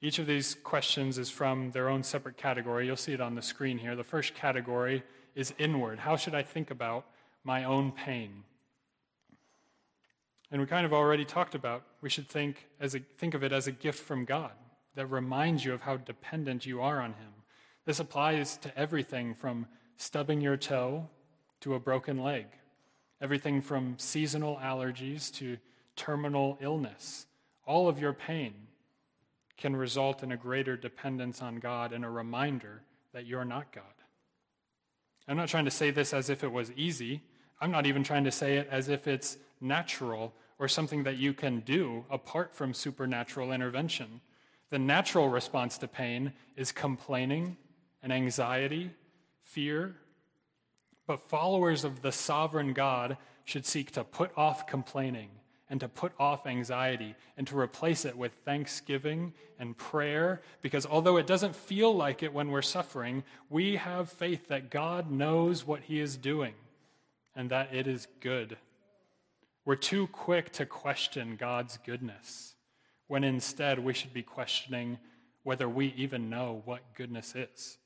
Each 0.00 0.18
of 0.18 0.26
these 0.26 0.54
questions 0.54 1.18
is 1.18 1.28
from 1.28 1.70
their 1.72 1.90
own 1.90 2.02
separate 2.02 2.38
category. 2.38 2.86
You'll 2.86 2.96
see 2.96 3.12
it 3.12 3.20
on 3.20 3.34
the 3.34 3.42
screen 3.42 3.76
here. 3.76 3.94
The 3.94 4.04
first 4.04 4.34
category 4.34 5.02
is 5.34 5.52
inward. 5.58 5.98
How 5.98 6.16
should 6.16 6.34
I 6.34 6.42
think 6.42 6.70
about 6.70 7.04
my 7.44 7.64
own 7.64 7.92
pain? 7.92 8.44
And 10.50 10.60
we 10.60 10.66
kind 10.66 10.86
of 10.86 10.94
already 10.94 11.26
talked 11.26 11.54
about 11.54 11.82
we 12.00 12.08
should 12.08 12.28
think, 12.28 12.68
as 12.80 12.94
a, 12.94 13.00
think 13.18 13.34
of 13.34 13.44
it 13.44 13.52
as 13.52 13.66
a 13.66 13.72
gift 13.72 13.98
from 13.98 14.24
God 14.24 14.52
that 14.94 15.06
reminds 15.06 15.62
you 15.62 15.74
of 15.74 15.82
how 15.82 15.98
dependent 15.98 16.64
you 16.64 16.80
are 16.80 17.02
on 17.02 17.12
Him. 17.14 17.32
This 17.86 18.00
applies 18.00 18.56
to 18.58 18.78
everything 18.78 19.34
from 19.34 19.66
stubbing 19.96 20.40
your 20.40 20.56
toe 20.56 21.08
to 21.60 21.74
a 21.74 21.80
broken 21.80 22.18
leg, 22.22 22.46
everything 23.20 23.62
from 23.62 23.94
seasonal 23.96 24.56
allergies 24.56 25.32
to 25.36 25.56
terminal 25.94 26.58
illness. 26.60 27.26
All 27.64 27.88
of 27.88 28.00
your 28.00 28.12
pain 28.12 28.52
can 29.56 29.74
result 29.74 30.22
in 30.22 30.32
a 30.32 30.36
greater 30.36 30.76
dependence 30.76 31.40
on 31.40 31.56
God 31.56 31.92
and 31.92 32.04
a 32.04 32.10
reminder 32.10 32.82
that 33.14 33.24
you're 33.24 33.44
not 33.44 33.72
God. 33.72 33.84
I'm 35.28 35.36
not 35.36 35.48
trying 35.48 35.64
to 35.64 35.70
say 35.70 35.90
this 35.90 36.12
as 36.12 36.28
if 36.28 36.44
it 36.44 36.52
was 36.52 36.72
easy. 36.72 37.22
I'm 37.60 37.70
not 37.70 37.86
even 37.86 38.04
trying 38.04 38.24
to 38.24 38.32
say 38.32 38.58
it 38.58 38.68
as 38.70 38.88
if 38.88 39.06
it's 39.06 39.38
natural 39.60 40.34
or 40.58 40.68
something 40.68 41.04
that 41.04 41.16
you 41.16 41.32
can 41.32 41.60
do 41.60 42.04
apart 42.10 42.54
from 42.54 42.74
supernatural 42.74 43.52
intervention. 43.52 44.20
The 44.70 44.78
natural 44.78 45.28
response 45.28 45.78
to 45.78 45.88
pain 45.88 46.32
is 46.56 46.72
complaining 46.72 47.56
and 48.06 48.12
anxiety, 48.12 48.88
fear. 49.42 49.96
But 51.08 51.28
followers 51.28 51.82
of 51.82 52.02
the 52.02 52.12
sovereign 52.12 52.72
God 52.72 53.16
should 53.44 53.66
seek 53.66 53.90
to 53.92 54.04
put 54.04 54.30
off 54.36 54.68
complaining 54.68 55.28
and 55.68 55.80
to 55.80 55.88
put 55.88 56.12
off 56.16 56.46
anxiety 56.46 57.16
and 57.36 57.48
to 57.48 57.58
replace 57.58 58.04
it 58.04 58.16
with 58.16 58.30
thanksgiving 58.44 59.32
and 59.58 59.76
prayer. 59.76 60.40
Because 60.62 60.86
although 60.86 61.16
it 61.16 61.26
doesn't 61.26 61.56
feel 61.56 61.92
like 61.92 62.22
it 62.22 62.32
when 62.32 62.52
we're 62.52 62.62
suffering, 62.62 63.24
we 63.50 63.74
have 63.74 64.08
faith 64.08 64.46
that 64.46 64.70
God 64.70 65.10
knows 65.10 65.66
what 65.66 65.80
He 65.80 65.98
is 65.98 66.16
doing 66.16 66.54
and 67.34 67.50
that 67.50 67.74
it 67.74 67.88
is 67.88 68.06
good. 68.20 68.56
We're 69.64 69.74
too 69.74 70.06
quick 70.06 70.52
to 70.52 70.64
question 70.64 71.34
God's 71.34 71.76
goodness, 71.84 72.54
when 73.08 73.24
instead 73.24 73.80
we 73.80 73.94
should 73.94 74.12
be 74.12 74.22
questioning 74.22 74.98
whether 75.42 75.68
we 75.68 75.92
even 75.96 76.30
know 76.30 76.62
what 76.66 76.94
goodness 76.94 77.34
is. 77.34 77.78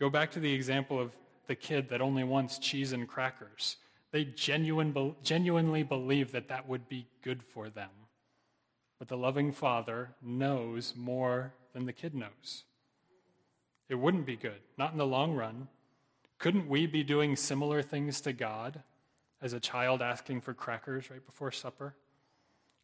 Go 0.00 0.08
back 0.08 0.30
to 0.30 0.40
the 0.40 0.52
example 0.52 0.98
of 0.98 1.14
the 1.46 1.54
kid 1.54 1.90
that 1.90 2.00
only 2.00 2.24
wants 2.24 2.58
cheese 2.58 2.92
and 2.92 3.06
crackers. 3.06 3.76
They 4.12 4.24
genuine, 4.24 5.14
genuinely 5.22 5.82
believe 5.82 6.32
that 6.32 6.48
that 6.48 6.66
would 6.66 6.88
be 6.88 7.06
good 7.22 7.42
for 7.42 7.68
them. 7.68 7.90
But 8.98 9.08
the 9.08 9.18
loving 9.18 9.52
Father 9.52 10.12
knows 10.22 10.94
more 10.96 11.52
than 11.74 11.84
the 11.84 11.92
kid 11.92 12.14
knows. 12.14 12.64
It 13.90 13.96
wouldn't 13.96 14.24
be 14.24 14.36
good, 14.36 14.60
not 14.78 14.92
in 14.92 14.98
the 14.98 15.06
long 15.06 15.34
run. 15.34 15.68
Couldn't 16.38 16.68
we 16.68 16.86
be 16.86 17.04
doing 17.04 17.36
similar 17.36 17.82
things 17.82 18.22
to 18.22 18.32
God 18.32 18.82
as 19.42 19.52
a 19.52 19.60
child 19.60 20.00
asking 20.00 20.40
for 20.40 20.54
crackers 20.54 21.10
right 21.10 21.24
before 21.24 21.52
supper? 21.52 21.94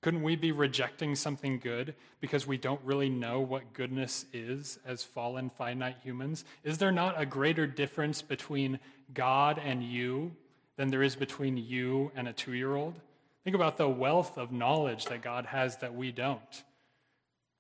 Couldn't 0.07 0.22
we 0.22 0.36
be 0.36 0.52
rejecting 0.52 1.16
something 1.16 1.59
good 1.59 1.92
because 2.20 2.46
we 2.46 2.59
don't 2.59 2.80
really 2.84 3.09
know 3.09 3.40
what 3.40 3.72
goodness 3.72 4.24
is 4.32 4.78
as 4.86 5.02
fallen, 5.02 5.50
finite 5.50 5.96
humans? 6.00 6.44
Is 6.62 6.78
there 6.78 6.92
not 6.92 7.20
a 7.20 7.26
greater 7.26 7.66
difference 7.66 8.22
between 8.22 8.78
God 9.12 9.59
and 9.59 9.82
you 9.82 10.30
than 10.76 10.92
there 10.92 11.02
is 11.02 11.16
between 11.16 11.57
you 11.57 12.12
and 12.14 12.28
a 12.28 12.32
two 12.32 12.52
year 12.52 12.76
old. 12.76 12.94
Think 13.42 13.57
about 13.57 13.78
the 13.78 13.88
wealth 13.88 14.38
of 14.38 14.52
knowledge 14.52 15.07
that 15.07 15.22
God 15.22 15.46
has 15.46 15.78
that 15.78 15.92
we 15.92 16.12
don't. 16.12 16.62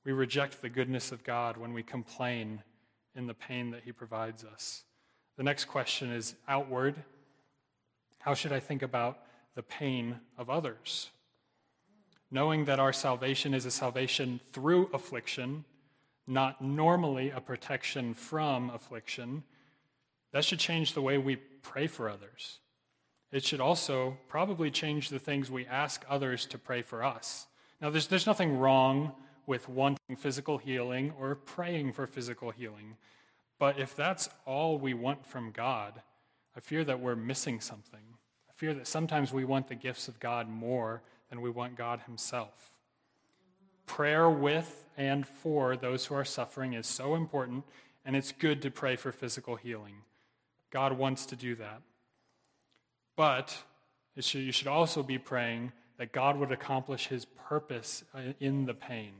We 0.04 0.12
reject 0.12 0.62
the 0.62 0.68
goodness 0.68 1.10
of 1.10 1.24
God 1.24 1.56
when 1.56 1.72
we 1.72 1.82
complain 1.82 2.62
in 3.16 3.26
the 3.26 3.34
pain 3.34 3.72
that 3.72 3.82
He 3.84 3.90
provides 3.90 4.44
us. 4.44 4.84
The 5.36 5.42
next 5.42 5.64
question 5.64 6.12
is 6.12 6.36
outward. 6.46 6.94
How 8.20 8.34
should 8.34 8.52
I 8.52 8.60
think 8.60 8.82
about 8.82 9.18
the 9.56 9.64
pain 9.64 10.20
of 10.38 10.48
others? 10.48 11.10
Knowing 12.30 12.64
that 12.64 12.80
our 12.80 12.92
salvation 12.92 13.54
is 13.54 13.66
a 13.66 13.70
salvation 13.70 14.40
through 14.52 14.90
affliction, 14.92 15.64
not 16.26 16.60
normally 16.60 17.30
a 17.30 17.40
protection 17.40 18.12
from 18.12 18.70
affliction, 18.70 19.42
that 20.32 20.44
should 20.44 20.58
change 20.58 20.92
the 20.92 21.02
way 21.02 21.18
we 21.18 21.36
pray 21.36 21.86
for 21.86 22.10
others. 22.10 22.58
It 23.32 23.44
should 23.44 23.60
also 23.60 24.16
probably 24.28 24.70
change 24.70 25.08
the 25.08 25.18
things 25.18 25.50
we 25.50 25.66
ask 25.66 26.04
others 26.08 26.46
to 26.46 26.58
pray 26.58 26.82
for 26.82 27.04
us. 27.04 27.46
Now, 27.80 27.90
there's, 27.90 28.06
there's 28.06 28.26
nothing 28.26 28.58
wrong 28.58 29.12
with 29.46 29.68
wanting 29.68 30.16
physical 30.16 30.58
healing 30.58 31.12
or 31.18 31.34
praying 31.34 31.92
for 31.92 32.06
physical 32.06 32.50
healing. 32.50 32.96
But 33.58 33.78
if 33.78 33.94
that's 33.94 34.28
all 34.44 34.78
we 34.78 34.94
want 34.94 35.24
from 35.26 35.50
God, 35.50 36.02
I 36.56 36.60
fear 36.60 36.84
that 36.84 37.00
we're 37.00 37.16
missing 37.16 37.60
something. 37.60 38.00
I 38.48 38.52
fear 38.54 38.74
that 38.74 38.86
sometimes 38.86 39.32
we 39.32 39.44
want 39.44 39.68
the 39.68 39.74
gifts 39.74 40.08
of 40.08 40.20
God 40.20 40.48
more 40.48 41.02
than 41.30 41.40
we 41.40 41.50
want 41.50 41.76
God 41.76 42.00
Himself. 42.06 42.72
Prayer 43.86 44.28
with 44.28 44.84
and 44.96 45.26
for 45.26 45.76
those 45.76 46.06
who 46.06 46.14
are 46.14 46.24
suffering 46.24 46.72
is 46.72 46.86
so 46.86 47.14
important, 47.14 47.64
and 48.04 48.16
it's 48.16 48.32
good 48.32 48.62
to 48.62 48.70
pray 48.70 48.96
for 48.96 49.12
physical 49.12 49.56
healing. 49.56 49.96
God 50.70 50.92
wants 50.94 51.26
to 51.26 51.36
do 51.36 51.54
that. 51.56 51.82
But 53.16 53.56
you 54.14 54.52
should 54.52 54.66
also 54.66 55.02
be 55.02 55.18
praying 55.18 55.72
that 55.98 56.12
God 56.12 56.38
would 56.38 56.52
accomplish 56.52 57.06
his 57.06 57.24
purpose 57.24 58.04
uh, 58.14 58.32
in 58.40 58.66
the 58.66 58.74
pain, 58.74 59.12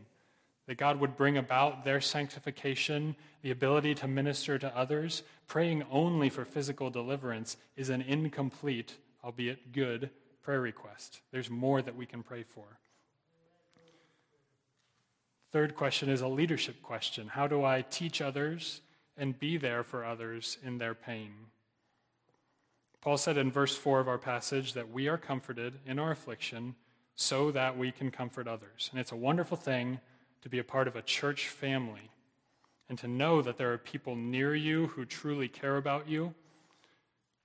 that 0.67 0.77
God 0.77 1.01
would 1.01 1.17
bring 1.17 1.39
about 1.39 1.85
their 1.85 2.01
sanctification, 2.01 3.17
the 3.43 3.51
ability 3.51 3.95
to 3.97 4.09
minister 4.09 4.59
to 4.59 4.77
others. 4.77 5.23
Praying 5.47 5.85
only 5.91 6.29
for 6.29 6.45
physical 6.45 6.91
deliverance 6.91 7.57
is 7.77 7.89
an 7.89 8.03
incomplete, 8.03 8.95
albeit 9.25 9.73
good, 9.73 10.11
prayer 10.47 10.61
request. 10.61 11.23
There's 11.33 11.51
more 11.51 11.83
that 11.83 11.97
we 11.97 12.07
can 12.07 12.23
pray 12.23 12.45
for. 12.45 12.79
Third 15.51 15.75
question 15.75 16.09
is 16.09 16.21
a 16.21 16.29
leadership 16.29 16.81
question 16.83 17.27
How 17.27 17.49
do 17.49 17.65
I 17.65 17.83
teach 17.83 18.23
others 18.23 18.81
and 19.17 19.37
be 19.37 19.57
there 19.57 19.83
for 19.83 20.05
others 20.05 20.59
in 20.63 20.79
their 20.79 20.95
pain? 20.95 21.33
Paul 23.01 23.17
said 23.17 23.37
in 23.37 23.51
verse 23.51 23.77
4 23.77 23.99
of 23.99 24.07
our 24.07 24.19
passage 24.19 24.75
that 24.75 24.93
we 24.93 25.09
are 25.09 25.19
comforted 25.19 25.81
in 25.85 25.99
our 25.99 26.13
affliction 26.13 26.77
so 27.17 27.51
that 27.51 27.77
we 27.77 27.91
can 27.91 28.13
comfort 28.13 28.47
others. 28.47 28.89
And 28.93 29.01
it's 29.01 29.13
a 29.13 29.17
wonderful 29.17 29.57
thing 29.57 29.99
to 30.43 30.49
be 30.49 30.61
a 30.61 30.65
part 30.65 30.87
of 30.87 30.95
a 30.95 31.03
church 31.03 31.49
family 31.49 32.11
and 32.89 32.97
to 33.01 33.09
know 33.09 33.43
that 33.43 33.57
there 33.57 33.73
are 33.73 33.79
people 33.79 34.15
near 34.15 34.55
you 34.55 34.87
who 34.89 35.05
truly 35.05 35.49
care 35.49 35.77
about 35.77 36.09
you. 36.09 36.35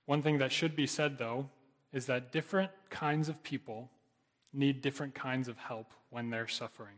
One 0.06 0.22
thing 0.22 0.38
that 0.38 0.52
should 0.52 0.76
be 0.76 0.86
said, 0.86 1.18
though, 1.18 1.48
is 1.92 2.06
that 2.06 2.32
different 2.32 2.70
kinds 2.90 3.28
of 3.28 3.42
people 3.42 3.90
need 4.52 4.82
different 4.82 5.14
kinds 5.14 5.48
of 5.48 5.56
help 5.58 5.92
when 6.10 6.30
they're 6.30 6.48
suffering. 6.48 6.96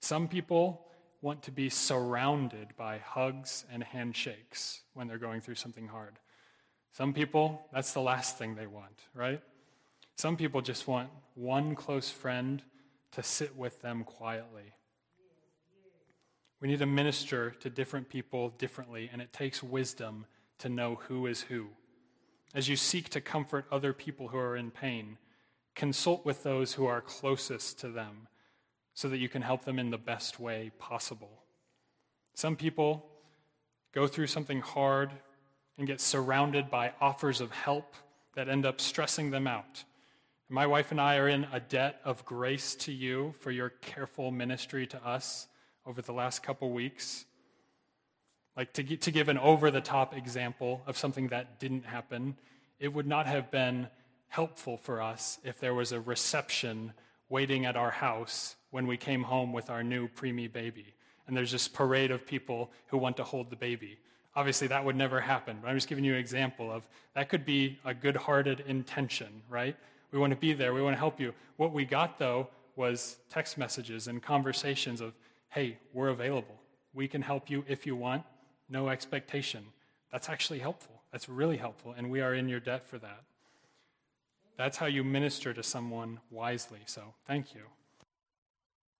Some 0.00 0.28
people 0.28 0.86
want 1.22 1.42
to 1.42 1.50
be 1.50 1.70
surrounded 1.70 2.68
by 2.76 2.98
hugs 2.98 3.64
and 3.72 3.82
handshakes 3.82 4.82
when 4.92 5.08
they're 5.08 5.18
going 5.18 5.40
through 5.40 5.54
something 5.54 5.88
hard. 5.88 6.18
Some 6.92 7.12
people, 7.12 7.66
that's 7.72 7.92
the 7.92 8.00
last 8.00 8.38
thing 8.38 8.54
they 8.54 8.66
want, 8.66 9.00
right? 9.14 9.40
Some 10.16 10.36
people 10.36 10.60
just 10.60 10.86
want 10.86 11.08
one 11.34 11.74
close 11.74 12.10
friend 12.10 12.62
to 13.12 13.22
sit 13.22 13.56
with 13.56 13.80
them 13.80 14.04
quietly. 14.04 14.74
We 16.60 16.68
need 16.68 16.78
to 16.78 16.86
minister 16.86 17.50
to 17.60 17.70
different 17.70 18.08
people 18.08 18.50
differently, 18.50 19.10
and 19.12 19.20
it 19.20 19.32
takes 19.32 19.62
wisdom 19.62 20.26
to 20.58 20.68
know 20.68 21.00
who 21.08 21.26
is 21.26 21.42
who. 21.42 21.68
As 22.54 22.68
you 22.68 22.76
seek 22.76 23.08
to 23.10 23.20
comfort 23.20 23.66
other 23.70 23.92
people 23.92 24.28
who 24.28 24.38
are 24.38 24.56
in 24.56 24.70
pain, 24.70 25.18
consult 25.74 26.24
with 26.24 26.44
those 26.44 26.74
who 26.74 26.86
are 26.86 27.00
closest 27.00 27.80
to 27.80 27.88
them 27.88 28.28
so 28.94 29.08
that 29.08 29.18
you 29.18 29.28
can 29.28 29.42
help 29.42 29.64
them 29.64 29.78
in 29.80 29.90
the 29.90 29.98
best 29.98 30.38
way 30.38 30.70
possible. 30.78 31.42
Some 32.34 32.54
people 32.54 33.04
go 33.92 34.06
through 34.06 34.28
something 34.28 34.60
hard 34.60 35.10
and 35.76 35.86
get 35.86 36.00
surrounded 36.00 36.70
by 36.70 36.92
offers 37.00 37.40
of 37.40 37.50
help 37.50 37.94
that 38.34 38.48
end 38.48 38.64
up 38.64 38.80
stressing 38.80 39.30
them 39.30 39.48
out. 39.48 39.82
My 40.48 40.66
wife 40.66 40.92
and 40.92 41.00
I 41.00 41.16
are 41.16 41.28
in 41.28 41.48
a 41.52 41.58
debt 41.58 42.00
of 42.04 42.24
grace 42.24 42.76
to 42.76 42.92
you 42.92 43.34
for 43.40 43.50
your 43.50 43.70
careful 43.70 44.30
ministry 44.30 44.86
to 44.88 45.04
us 45.04 45.48
over 45.86 46.02
the 46.02 46.12
last 46.12 46.42
couple 46.42 46.70
weeks. 46.70 47.24
Like 48.56 48.72
to, 48.74 48.82
to 48.84 49.10
give 49.10 49.28
an 49.28 49.38
over 49.38 49.70
the 49.70 49.80
top 49.80 50.16
example 50.16 50.82
of 50.86 50.96
something 50.96 51.28
that 51.28 51.58
didn't 51.58 51.84
happen, 51.84 52.36
it 52.78 52.92
would 52.92 53.06
not 53.06 53.26
have 53.26 53.50
been 53.50 53.88
helpful 54.28 54.76
for 54.76 55.02
us 55.02 55.38
if 55.44 55.58
there 55.58 55.74
was 55.74 55.92
a 55.92 56.00
reception 56.00 56.92
waiting 57.28 57.66
at 57.66 57.76
our 57.76 57.90
house 57.90 58.56
when 58.70 58.86
we 58.86 58.96
came 58.96 59.22
home 59.22 59.52
with 59.52 59.70
our 59.70 59.82
new 59.82 60.08
preemie 60.08 60.52
baby. 60.52 60.94
And 61.26 61.36
there's 61.36 61.52
this 61.52 61.68
parade 61.68 62.10
of 62.10 62.26
people 62.26 62.70
who 62.88 62.98
want 62.98 63.16
to 63.16 63.24
hold 63.24 63.50
the 63.50 63.56
baby. 63.56 63.98
Obviously, 64.36 64.66
that 64.68 64.84
would 64.84 64.96
never 64.96 65.20
happen, 65.20 65.58
but 65.62 65.68
I'm 65.68 65.76
just 65.76 65.88
giving 65.88 66.04
you 66.04 66.14
an 66.14 66.18
example 66.18 66.70
of 66.70 66.86
that 67.14 67.28
could 67.28 67.44
be 67.44 67.78
a 67.84 67.94
good 67.94 68.16
hearted 68.16 68.64
intention, 68.66 69.42
right? 69.48 69.76
We 70.10 70.18
want 70.18 70.32
to 70.32 70.38
be 70.38 70.52
there, 70.52 70.74
we 70.74 70.82
want 70.82 70.94
to 70.94 70.98
help 70.98 71.20
you. 71.20 71.32
What 71.56 71.72
we 71.72 71.84
got, 71.84 72.18
though, 72.18 72.48
was 72.76 73.18
text 73.30 73.56
messages 73.56 74.08
and 74.08 74.22
conversations 74.22 75.00
of, 75.00 75.14
hey, 75.50 75.78
we're 75.92 76.08
available. 76.08 76.56
We 76.92 77.06
can 77.08 77.22
help 77.22 77.48
you 77.48 77.64
if 77.68 77.86
you 77.86 77.94
want, 77.94 78.24
no 78.74 78.90
expectation. 78.90 79.64
That's 80.12 80.28
actually 80.28 80.58
helpful. 80.58 81.00
That's 81.10 81.30
really 81.30 81.56
helpful, 81.56 81.94
and 81.96 82.10
we 82.10 82.20
are 82.20 82.34
in 82.34 82.50
your 82.50 82.60
debt 82.60 82.86
for 82.86 82.98
that. 82.98 83.22
That's 84.58 84.76
how 84.76 84.86
you 84.86 85.02
minister 85.02 85.54
to 85.54 85.62
someone 85.62 86.20
wisely, 86.30 86.80
so 86.84 87.14
thank 87.26 87.54
you. 87.54 87.62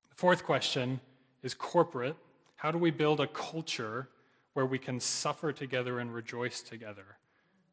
The 0.09 0.17
fourth 0.17 0.45
question 0.45 1.01
is 1.43 1.53
corporate. 1.53 2.17
How 2.57 2.71
do 2.71 2.79
we 2.79 2.91
build 2.91 3.21
a 3.21 3.27
culture 3.27 4.09
where 4.55 4.65
we 4.65 4.79
can 4.79 5.01
suffer 5.01 5.53
together 5.53 5.99
and 5.99 6.15
rejoice 6.15 6.63
together. 6.63 7.19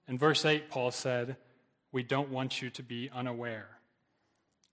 In 0.08 0.18
verse 0.18 0.44
8, 0.44 0.70
Paul 0.70 0.92
said, 0.92 1.38
We 1.92 2.04
don't 2.04 2.30
want 2.30 2.62
you 2.62 2.70
to 2.72 2.84
be 2.84 3.10
unaware. 3.14 3.70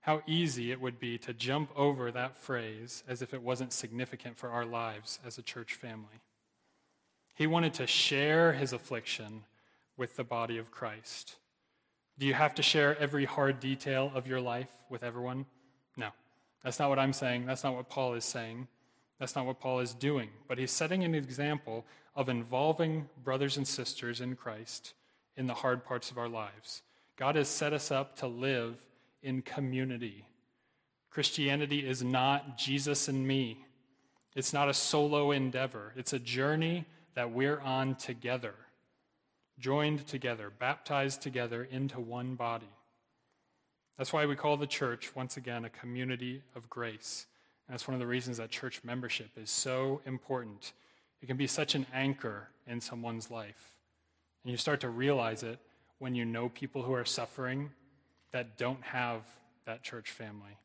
How 0.01 0.21
easy 0.27 0.71
it 0.71 0.81
would 0.81 0.99
be 0.99 1.17
to 1.19 1.33
jump 1.33 1.69
over 1.75 2.11
that 2.11 2.35
phrase 2.35 3.03
as 3.07 3.21
if 3.21 3.33
it 3.33 3.43
wasn't 3.43 3.73
significant 3.73 4.37
for 4.37 4.49
our 4.49 4.65
lives 4.65 5.19
as 5.25 5.37
a 5.37 5.43
church 5.43 5.75
family. 5.75 6.21
He 7.39 7.47
wanted 7.47 7.73
to 7.75 7.87
share 7.87 8.51
his 8.51 8.73
affliction 8.73 9.45
with 9.95 10.17
the 10.17 10.25
body 10.25 10.57
of 10.57 10.71
Christ. 10.71 11.37
Do 12.17 12.25
you 12.25 12.33
have 12.33 12.53
to 12.55 12.61
share 12.61 12.99
every 12.99 13.23
hard 13.23 13.61
detail 13.61 14.11
of 14.13 14.27
your 14.27 14.41
life 14.41 14.67
with 14.89 15.03
everyone? 15.03 15.45
No. 15.95 16.09
That's 16.65 16.79
not 16.79 16.89
what 16.89 16.99
I'm 16.99 17.13
saying. 17.13 17.45
That's 17.45 17.63
not 17.63 17.77
what 17.77 17.87
Paul 17.87 18.15
is 18.15 18.25
saying. 18.25 18.67
That's 19.19 19.37
not 19.37 19.45
what 19.45 19.61
Paul 19.61 19.79
is 19.79 19.93
doing. 19.93 20.27
But 20.49 20.57
he's 20.57 20.71
setting 20.71 21.05
an 21.05 21.15
example 21.15 21.85
of 22.13 22.27
involving 22.27 23.07
brothers 23.23 23.55
and 23.55 23.65
sisters 23.65 24.19
in 24.19 24.35
Christ 24.35 24.93
in 25.37 25.47
the 25.47 25.53
hard 25.53 25.85
parts 25.85 26.11
of 26.11 26.17
our 26.17 26.27
lives. 26.27 26.81
God 27.15 27.37
has 27.37 27.47
set 27.47 27.71
us 27.71 27.89
up 27.89 28.17
to 28.17 28.27
live 28.27 28.75
in 29.23 29.43
community. 29.43 30.25
Christianity 31.09 31.87
is 31.87 32.03
not 32.03 32.57
Jesus 32.57 33.07
and 33.07 33.25
me, 33.25 33.65
it's 34.35 34.51
not 34.51 34.67
a 34.67 34.73
solo 34.73 35.31
endeavor, 35.31 35.93
it's 35.95 36.11
a 36.11 36.19
journey 36.19 36.85
that 37.19 37.33
we're 37.33 37.59
on 37.59 37.95
together, 37.95 38.55
joined 39.59 40.07
together, 40.07 40.49
baptized 40.57 41.21
together 41.21 41.67
into 41.69 41.99
one 41.99 42.35
body. 42.35 42.69
That's 43.97 44.13
why 44.13 44.25
we 44.25 44.37
call 44.37 44.55
the 44.55 44.65
church, 44.65 45.13
once 45.17 45.35
again, 45.35 45.65
a 45.65 45.69
community 45.69 46.43
of 46.55 46.69
grace. 46.69 47.25
And 47.67 47.73
that's 47.73 47.89
one 47.89 47.93
of 47.93 47.99
the 47.99 48.07
reasons 48.07 48.37
that 48.37 48.51
church 48.51 48.79
membership 48.85 49.31
is 49.35 49.51
so 49.51 49.99
important. 50.05 50.71
It 51.21 51.25
can 51.25 51.35
be 51.35 51.45
such 51.45 51.75
an 51.75 51.85
anchor 51.93 52.47
in 52.65 52.79
someone's 52.79 53.29
life. 53.29 53.75
And 54.45 54.51
you 54.51 54.55
start 54.55 54.79
to 54.79 54.89
realize 54.89 55.43
it 55.43 55.59
when 55.97 56.15
you 56.15 56.23
know 56.23 56.47
people 56.47 56.83
who 56.83 56.93
are 56.93 57.03
suffering 57.03 57.69
that 58.31 58.57
don't 58.57 58.81
have 58.81 59.23
that 59.65 59.83
church 59.83 60.11
family. 60.11 60.57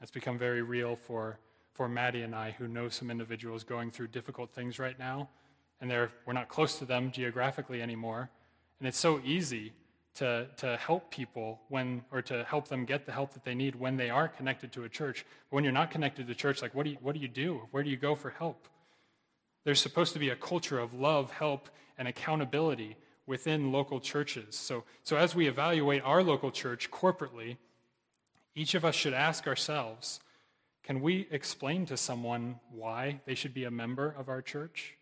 It's 0.00 0.10
become 0.10 0.38
very 0.38 0.62
real 0.62 0.96
for, 0.96 1.38
for 1.74 1.90
Maddie 1.90 2.22
and 2.22 2.34
I, 2.34 2.52
who 2.52 2.68
know 2.68 2.88
some 2.88 3.10
individuals 3.10 3.64
going 3.64 3.90
through 3.90 4.08
difficult 4.08 4.50
things 4.54 4.78
right 4.78 4.98
now. 4.98 5.28
And 5.80 5.90
we're 5.90 6.32
not 6.32 6.48
close 6.48 6.78
to 6.78 6.84
them 6.84 7.12
geographically 7.12 7.80
anymore. 7.82 8.30
And 8.78 8.88
it's 8.88 8.98
so 8.98 9.20
easy 9.24 9.72
to, 10.14 10.48
to 10.56 10.76
help 10.76 11.10
people 11.10 11.60
when, 11.68 12.02
or 12.10 12.22
to 12.22 12.44
help 12.44 12.68
them 12.68 12.84
get 12.84 13.06
the 13.06 13.12
help 13.12 13.34
that 13.34 13.44
they 13.44 13.54
need 13.54 13.76
when 13.76 13.96
they 13.96 14.10
are 14.10 14.26
connected 14.26 14.72
to 14.72 14.84
a 14.84 14.88
church. 14.88 15.24
But 15.48 15.56
when 15.56 15.64
you're 15.64 15.72
not 15.72 15.90
connected 15.90 16.26
to 16.26 16.34
church, 16.34 16.60
like 16.60 16.74
what 16.74 16.84
do 16.84 16.90
you, 16.90 16.98
what 17.00 17.14
do 17.14 17.20
you 17.20 17.28
do? 17.28 17.62
Where 17.70 17.82
do 17.82 17.90
you 17.90 17.96
go 17.96 18.14
for 18.14 18.30
help? 18.30 18.66
There's 19.64 19.80
supposed 19.80 20.12
to 20.14 20.18
be 20.18 20.30
a 20.30 20.36
culture 20.36 20.78
of 20.78 20.94
love, 20.94 21.30
help, 21.30 21.68
and 21.96 22.08
accountability 22.08 22.96
within 23.26 23.70
local 23.70 24.00
churches. 24.00 24.56
So, 24.56 24.84
so 25.04 25.16
as 25.16 25.34
we 25.34 25.46
evaluate 25.46 26.02
our 26.02 26.22
local 26.22 26.50
church 26.50 26.90
corporately, 26.90 27.58
each 28.54 28.74
of 28.74 28.84
us 28.84 28.94
should 28.94 29.14
ask 29.14 29.46
ourselves 29.46 30.20
can 30.82 31.02
we 31.02 31.28
explain 31.30 31.84
to 31.86 31.98
someone 31.98 32.60
why 32.70 33.20
they 33.26 33.34
should 33.34 33.52
be 33.52 33.64
a 33.64 33.70
member 33.70 34.14
of 34.18 34.30
our 34.30 34.40
church? 34.40 34.97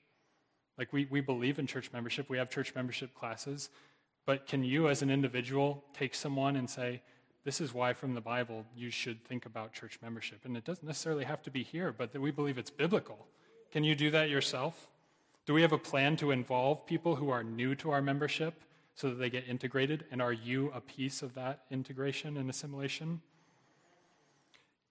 Like, 0.78 0.92
we, 0.92 1.06
we 1.10 1.20
believe 1.20 1.58
in 1.58 1.66
church 1.66 1.90
membership, 1.92 2.28
we 2.28 2.38
have 2.38 2.50
church 2.50 2.74
membership 2.74 3.14
classes, 3.14 3.70
but 4.26 4.46
can 4.46 4.64
you, 4.64 4.88
as 4.88 5.02
an 5.02 5.10
individual, 5.10 5.84
take 5.94 6.14
someone 6.14 6.56
and 6.56 6.68
say, 6.68 7.00
This 7.44 7.60
is 7.60 7.72
why 7.72 7.92
from 7.92 8.14
the 8.14 8.20
Bible 8.20 8.66
you 8.74 8.90
should 8.90 9.24
think 9.24 9.46
about 9.46 9.72
church 9.72 9.98
membership? 10.02 10.40
And 10.44 10.56
it 10.56 10.64
doesn't 10.64 10.86
necessarily 10.86 11.24
have 11.24 11.42
to 11.44 11.50
be 11.50 11.62
here, 11.62 11.92
but 11.92 12.12
that 12.12 12.20
we 12.20 12.32
believe 12.32 12.58
it's 12.58 12.70
biblical. 12.70 13.26
Can 13.70 13.84
you 13.84 13.94
do 13.94 14.10
that 14.10 14.28
yourself? 14.28 14.88
Do 15.46 15.54
we 15.54 15.62
have 15.62 15.72
a 15.72 15.78
plan 15.78 16.16
to 16.16 16.32
involve 16.32 16.86
people 16.86 17.14
who 17.16 17.30
are 17.30 17.44
new 17.44 17.76
to 17.76 17.90
our 17.92 18.02
membership 18.02 18.62
so 18.96 19.08
that 19.10 19.16
they 19.16 19.30
get 19.30 19.46
integrated? 19.48 20.04
And 20.10 20.20
are 20.20 20.32
you 20.32 20.72
a 20.74 20.80
piece 20.80 21.22
of 21.22 21.34
that 21.34 21.62
integration 21.70 22.36
and 22.36 22.50
assimilation? 22.50 23.20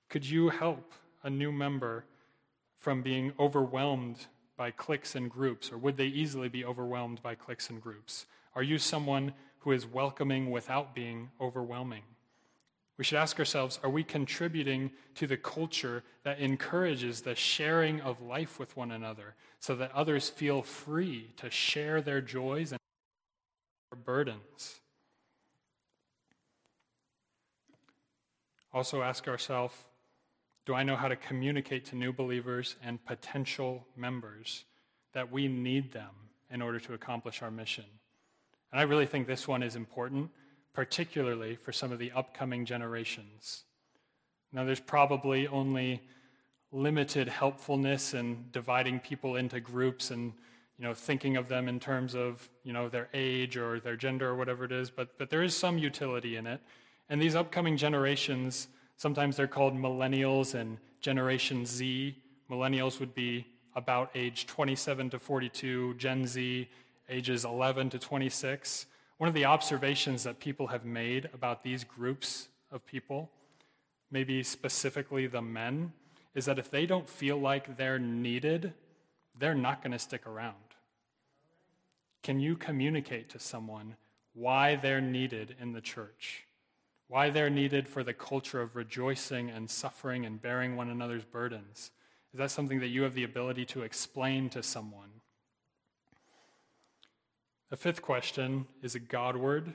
Could 0.07 0.25
you 0.25 0.49
help 0.49 0.93
a 1.23 1.29
new 1.29 1.51
member 1.51 2.05
from 2.77 3.01
being 3.01 3.33
overwhelmed 3.37 4.27
by 4.57 4.71
cliques 4.71 5.15
and 5.15 5.29
groups, 5.29 5.71
or 5.71 5.77
would 5.77 5.97
they 5.97 6.07
easily 6.07 6.49
be 6.49 6.63
overwhelmed 6.63 7.21
by 7.21 7.35
cliques 7.35 7.69
and 7.69 7.81
groups? 7.81 8.25
Are 8.55 8.63
you 8.63 8.77
someone 8.77 9.33
who 9.59 9.71
is 9.71 9.85
welcoming 9.85 10.51
without 10.51 10.95
being 10.95 11.29
overwhelming? 11.41 12.03
We 12.97 13.03
should 13.03 13.17
ask 13.17 13.37
ourselves 13.39 13.79
are 13.83 13.89
we 13.89 14.03
contributing 14.03 14.91
to 15.15 15.27
the 15.27 15.37
culture 15.37 16.03
that 16.23 16.39
encourages 16.39 17.21
the 17.21 17.35
sharing 17.35 17.99
of 18.01 18.21
life 18.21 18.57
with 18.57 18.77
one 18.77 18.91
another 18.91 19.35
so 19.59 19.75
that 19.75 19.91
others 19.91 20.29
feel 20.29 20.61
free 20.61 21.31
to 21.37 21.49
share 21.49 22.01
their 22.01 22.21
joys 22.21 22.71
and 22.71 22.79
their 23.91 23.99
burdens? 23.99 24.79
Also, 28.73 29.01
ask 29.01 29.27
ourselves 29.27 29.73
do 30.65 30.73
I 30.73 30.83
know 30.83 30.95
how 30.95 31.07
to 31.07 31.15
communicate 31.15 31.85
to 31.85 31.95
new 31.95 32.11
believers 32.11 32.75
and 32.83 33.03
potential 33.05 33.85
members 33.95 34.65
that 35.13 35.31
we 35.31 35.47
need 35.47 35.91
them 35.91 36.09
in 36.49 36.61
order 36.61 36.79
to 36.79 36.93
accomplish 36.93 37.41
our 37.41 37.51
mission? 37.51 37.85
And 38.71 38.79
I 38.79 38.83
really 38.83 39.05
think 39.05 39.27
this 39.27 39.47
one 39.47 39.63
is 39.63 39.75
important, 39.75 40.29
particularly 40.73 41.55
for 41.55 41.71
some 41.71 41.91
of 41.91 41.99
the 41.99 42.11
upcoming 42.11 42.65
generations. 42.65 43.63
Now, 44.51 44.63
there's 44.63 44.79
probably 44.79 45.47
only 45.47 46.01
limited 46.71 47.27
helpfulness 47.27 48.13
in 48.13 48.45
dividing 48.51 48.99
people 48.99 49.35
into 49.35 49.59
groups 49.59 50.11
and 50.11 50.33
you 50.77 50.83
know 50.83 50.93
thinking 50.93 51.37
of 51.37 51.47
them 51.47 51.69
in 51.69 51.79
terms 51.79 52.15
of 52.15 52.49
you 52.63 52.73
know 52.73 52.89
their 52.89 53.07
age 53.13 53.55
or 53.55 53.79
their 53.79 53.95
gender 53.95 54.27
or 54.27 54.35
whatever 54.35 54.65
it 54.65 54.73
is 54.73 54.89
but 54.89 55.17
but 55.17 55.29
there 55.29 55.41
is 55.41 55.55
some 55.55 55.77
utility 55.77 56.35
in 56.35 56.45
it 56.45 56.59
and 57.07 57.21
these 57.21 57.33
upcoming 57.33 57.77
generations 57.77 58.67
sometimes 58.97 59.35
they're 59.37 59.47
called 59.47 59.75
millennials 59.75 60.53
and 60.53 60.77
generation 61.01 61.65
z 61.65 62.15
millennials 62.49 62.99
would 62.99 63.13
be 63.13 63.45
about 63.75 64.09
age 64.15 64.47
27 64.47 65.09
to 65.09 65.19
42 65.19 65.93
gen 65.95 66.25
z 66.25 66.67
ages 67.09 67.45
11 67.45 67.91
to 67.91 67.99
26, 67.99 68.85
one 69.17 69.27
of 69.27 69.33
the 69.33 69.45
observations 69.45 70.23
that 70.23 70.39
people 70.39 70.67
have 70.67 70.85
made 70.85 71.29
about 71.33 71.63
these 71.63 71.83
groups 71.83 72.47
of 72.71 72.85
people, 72.85 73.29
maybe 74.11 74.43
specifically 74.43 75.27
the 75.27 75.41
men, 75.41 75.93
is 76.33 76.45
that 76.45 76.59
if 76.59 76.69
they 76.69 76.85
don't 76.85 77.09
feel 77.09 77.37
like 77.37 77.77
they're 77.77 77.99
needed, 77.99 78.73
they're 79.39 79.55
not 79.55 79.81
going 79.81 79.91
to 79.91 79.99
stick 79.99 80.27
around. 80.27 80.55
Can 82.23 82.39
you 82.39 82.55
communicate 82.55 83.29
to 83.29 83.39
someone 83.39 83.95
why 84.33 84.75
they're 84.75 85.01
needed 85.01 85.55
in 85.61 85.71
the 85.71 85.81
church? 85.81 86.44
Why 87.07 87.29
they're 87.29 87.49
needed 87.49 87.87
for 87.87 88.03
the 88.03 88.13
culture 88.13 88.61
of 88.61 88.75
rejoicing 88.75 89.49
and 89.49 89.69
suffering 89.69 90.25
and 90.25 90.41
bearing 90.41 90.75
one 90.75 90.89
another's 90.89 91.25
burdens? 91.25 91.91
Is 92.33 92.39
that 92.39 92.51
something 92.51 92.79
that 92.79 92.87
you 92.87 93.03
have 93.03 93.13
the 93.13 93.23
ability 93.23 93.65
to 93.67 93.83
explain 93.83 94.49
to 94.49 94.63
someone? 94.63 95.09
The 97.69 97.77
fifth 97.77 98.01
question 98.01 98.67
is 98.81 98.95
a 98.95 98.99
Godward. 98.99 99.73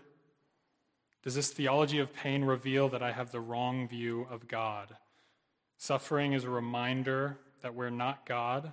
Does 1.22 1.34
this 1.34 1.50
theology 1.50 1.98
of 1.98 2.14
pain 2.14 2.44
reveal 2.44 2.88
that 2.88 3.02
I 3.02 3.12
have 3.12 3.30
the 3.30 3.40
wrong 3.40 3.88
view 3.88 4.26
of 4.30 4.48
God? 4.48 4.96
Suffering 5.76 6.32
is 6.32 6.44
a 6.44 6.50
reminder 6.50 7.38
that 7.62 7.74
we're 7.74 7.90
not 7.90 8.26
God, 8.26 8.72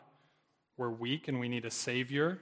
we're 0.78 0.90
weak, 0.90 1.28
and 1.28 1.40
we 1.40 1.50
need 1.50 1.66
a 1.66 1.72
Savior. 1.72 2.40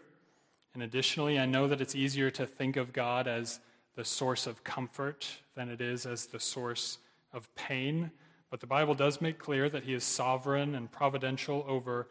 And 0.73 0.83
additionally, 0.83 1.39
I 1.39 1.45
know 1.45 1.67
that 1.67 1.81
it's 1.81 1.95
easier 1.95 2.29
to 2.31 2.45
think 2.45 2.75
of 2.75 2.93
God 2.93 3.27
as 3.27 3.59
the 3.95 4.05
source 4.05 4.47
of 4.47 4.63
comfort 4.63 5.27
than 5.55 5.69
it 5.69 5.81
is 5.81 6.05
as 6.05 6.27
the 6.27 6.39
source 6.39 6.97
of 7.33 7.53
pain. 7.55 8.11
But 8.49 8.59
the 8.59 8.67
Bible 8.67 8.93
does 8.93 9.21
make 9.21 9.39
clear 9.39 9.69
that 9.69 9.83
He 9.83 9.93
is 9.93 10.03
sovereign 10.03 10.75
and 10.75 10.91
providential 10.91 11.65
over 11.67 12.07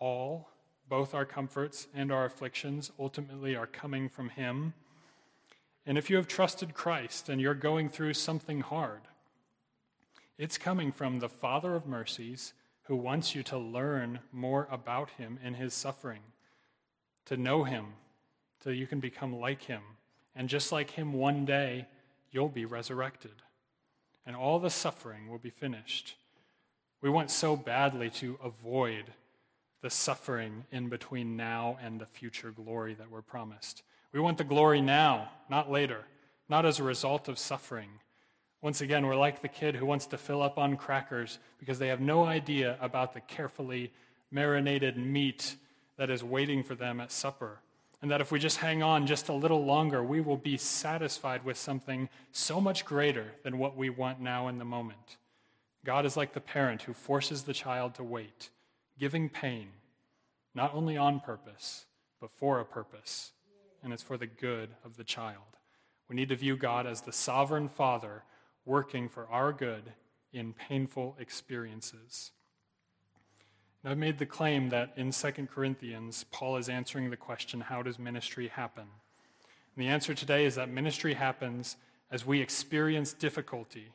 all 0.00 0.50
both 0.88 1.14
our 1.14 1.24
comforts 1.24 1.86
and 1.94 2.10
our 2.10 2.24
afflictions 2.24 2.90
ultimately 2.98 3.54
are 3.54 3.66
coming 3.66 4.08
from 4.08 4.30
Him. 4.30 4.74
And 5.84 5.98
if 5.98 6.10
you 6.10 6.16
have 6.16 6.28
trusted 6.28 6.74
Christ 6.74 7.28
and 7.28 7.40
you're 7.40 7.54
going 7.54 7.88
through 7.88 8.14
something 8.14 8.60
hard, 8.60 9.02
it's 10.38 10.58
coming 10.58 10.92
from 10.92 11.18
the 11.18 11.28
Father 11.28 11.74
of 11.74 11.86
mercies 11.86 12.54
who 12.84 12.96
wants 12.96 13.34
you 13.34 13.42
to 13.44 13.58
learn 13.58 14.20
more 14.32 14.66
about 14.70 15.10
Him 15.10 15.38
and 15.42 15.56
His 15.56 15.74
suffering, 15.74 16.22
to 17.26 17.36
know 17.36 17.64
Him, 17.64 17.86
till 18.60 18.72
you 18.72 18.86
can 18.86 19.00
become 19.00 19.38
like 19.38 19.62
Him. 19.62 19.82
And 20.38 20.48
just 20.48 20.70
like 20.70 20.92
Him, 20.92 21.12
one 21.12 21.44
day 21.44 21.86
you'll 22.30 22.48
be 22.48 22.64
resurrected. 22.64 23.42
And 24.24 24.36
all 24.36 24.60
the 24.60 24.70
suffering 24.70 25.28
will 25.28 25.38
be 25.38 25.50
finished. 25.50 26.14
We 27.02 27.10
want 27.10 27.32
so 27.32 27.56
badly 27.56 28.08
to 28.10 28.38
avoid 28.42 29.12
the 29.82 29.90
suffering 29.90 30.64
in 30.70 30.88
between 30.88 31.36
now 31.36 31.76
and 31.82 32.00
the 32.00 32.06
future 32.06 32.52
glory 32.52 32.94
that 32.94 33.10
we're 33.10 33.20
promised. 33.20 33.82
We 34.12 34.20
want 34.20 34.38
the 34.38 34.44
glory 34.44 34.80
now, 34.80 35.30
not 35.50 35.72
later, 35.72 36.04
not 36.48 36.64
as 36.64 36.78
a 36.78 36.84
result 36.84 37.28
of 37.28 37.38
suffering. 37.38 37.90
Once 38.62 38.80
again, 38.80 39.06
we're 39.06 39.16
like 39.16 39.42
the 39.42 39.48
kid 39.48 39.74
who 39.74 39.86
wants 39.86 40.06
to 40.06 40.18
fill 40.18 40.42
up 40.42 40.56
on 40.56 40.76
crackers 40.76 41.40
because 41.58 41.80
they 41.80 41.88
have 41.88 42.00
no 42.00 42.24
idea 42.24 42.76
about 42.80 43.12
the 43.12 43.20
carefully 43.20 43.92
marinated 44.30 44.96
meat 44.96 45.56
that 45.96 46.10
is 46.10 46.22
waiting 46.22 46.62
for 46.62 46.76
them 46.76 47.00
at 47.00 47.10
supper. 47.10 47.58
And 48.00 48.10
that 48.10 48.20
if 48.20 48.30
we 48.30 48.38
just 48.38 48.58
hang 48.58 48.82
on 48.82 49.06
just 49.06 49.28
a 49.28 49.32
little 49.32 49.64
longer, 49.64 50.04
we 50.04 50.20
will 50.20 50.36
be 50.36 50.56
satisfied 50.56 51.44
with 51.44 51.56
something 51.56 52.08
so 52.30 52.60
much 52.60 52.84
greater 52.84 53.32
than 53.42 53.58
what 53.58 53.76
we 53.76 53.90
want 53.90 54.20
now 54.20 54.46
in 54.48 54.58
the 54.58 54.64
moment. 54.64 55.16
God 55.84 56.06
is 56.06 56.16
like 56.16 56.32
the 56.32 56.40
parent 56.40 56.82
who 56.82 56.92
forces 56.92 57.42
the 57.42 57.52
child 57.52 57.94
to 57.94 58.04
wait, 58.04 58.50
giving 58.98 59.28
pain, 59.28 59.68
not 60.54 60.74
only 60.74 60.96
on 60.96 61.20
purpose, 61.20 61.86
but 62.20 62.30
for 62.30 62.60
a 62.60 62.64
purpose, 62.64 63.32
and 63.82 63.92
it's 63.92 64.02
for 64.02 64.16
the 64.16 64.26
good 64.26 64.70
of 64.84 64.96
the 64.96 65.04
child. 65.04 65.42
We 66.08 66.16
need 66.16 66.28
to 66.30 66.36
view 66.36 66.56
God 66.56 66.86
as 66.86 67.00
the 67.00 67.12
sovereign 67.12 67.68
Father 67.68 68.22
working 68.64 69.08
for 69.08 69.26
our 69.28 69.52
good 69.52 69.92
in 70.32 70.52
painful 70.52 71.16
experiences. 71.18 72.32
I've 73.84 73.96
made 73.96 74.18
the 74.18 74.26
claim 74.26 74.70
that 74.70 74.92
in 74.96 75.12
2 75.12 75.30
Corinthians, 75.52 76.24
Paul 76.32 76.56
is 76.56 76.68
answering 76.68 77.10
the 77.10 77.16
question 77.16 77.60
how 77.60 77.82
does 77.82 77.98
ministry 77.98 78.48
happen? 78.48 78.84
And 79.76 79.84
the 79.84 79.88
answer 79.88 80.14
today 80.14 80.44
is 80.44 80.56
that 80.56 80.68
ministry 80.68 81.14
happens 81.14 81.76
as 82.10 82.26
we 82.26 82.40
experience 82.40 83.12
difficulty, 83.12 83.92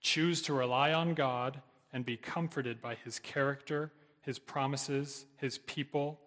choose 0.00 0.42
to 0.42 0.52
rely 0.52 0.92
on 0.92 1.14
God, 1.14 1.62
and 1.92 2.04
be 2.04 2.16
comforted 2.16 2.82
by 2.82 2.94
his 2.94 3.18
character, 3.18 3.90
his 4.20 4.38
promises, 4.38 5.26
his 5.38 5.58
people, 5.58 6.20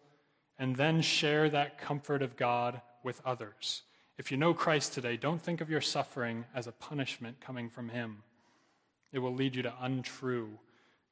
and 0.57 0.75
then 0.75 1.01
share 1.01 1.49
that 1.49 1.77
comfort 1.77 2.21
of 2.21 2.35
God 2.35 2.81
with 3.03 3.21
others. 3.25 3.83
If 4.17 4.31
you 4.31 4.37
know 4.37 4.53
Christ 4.53 4.93
today, 4.93 5.17
don't 5.17 5.41
think 5.41 5.61
of 5.61 5.69
your 5.69 5.81
suffering 5.81 6.45
as 6.55 6.67
a 6.67 6.71
punishment 6.71 7.39
coming 7.39 7.69
from 7.69 7.89
him. 7.89 8.23
It 9.11 9.19
will 9.19 9.33
lead 9.33 9.55
you 9.55 9.63
to 9.63 9.73
untrue 9.81 10.57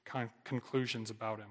con- 0.05 0.29
conclusions 0.43 1.09
about 1.09 1.39
him. 1.39 1.49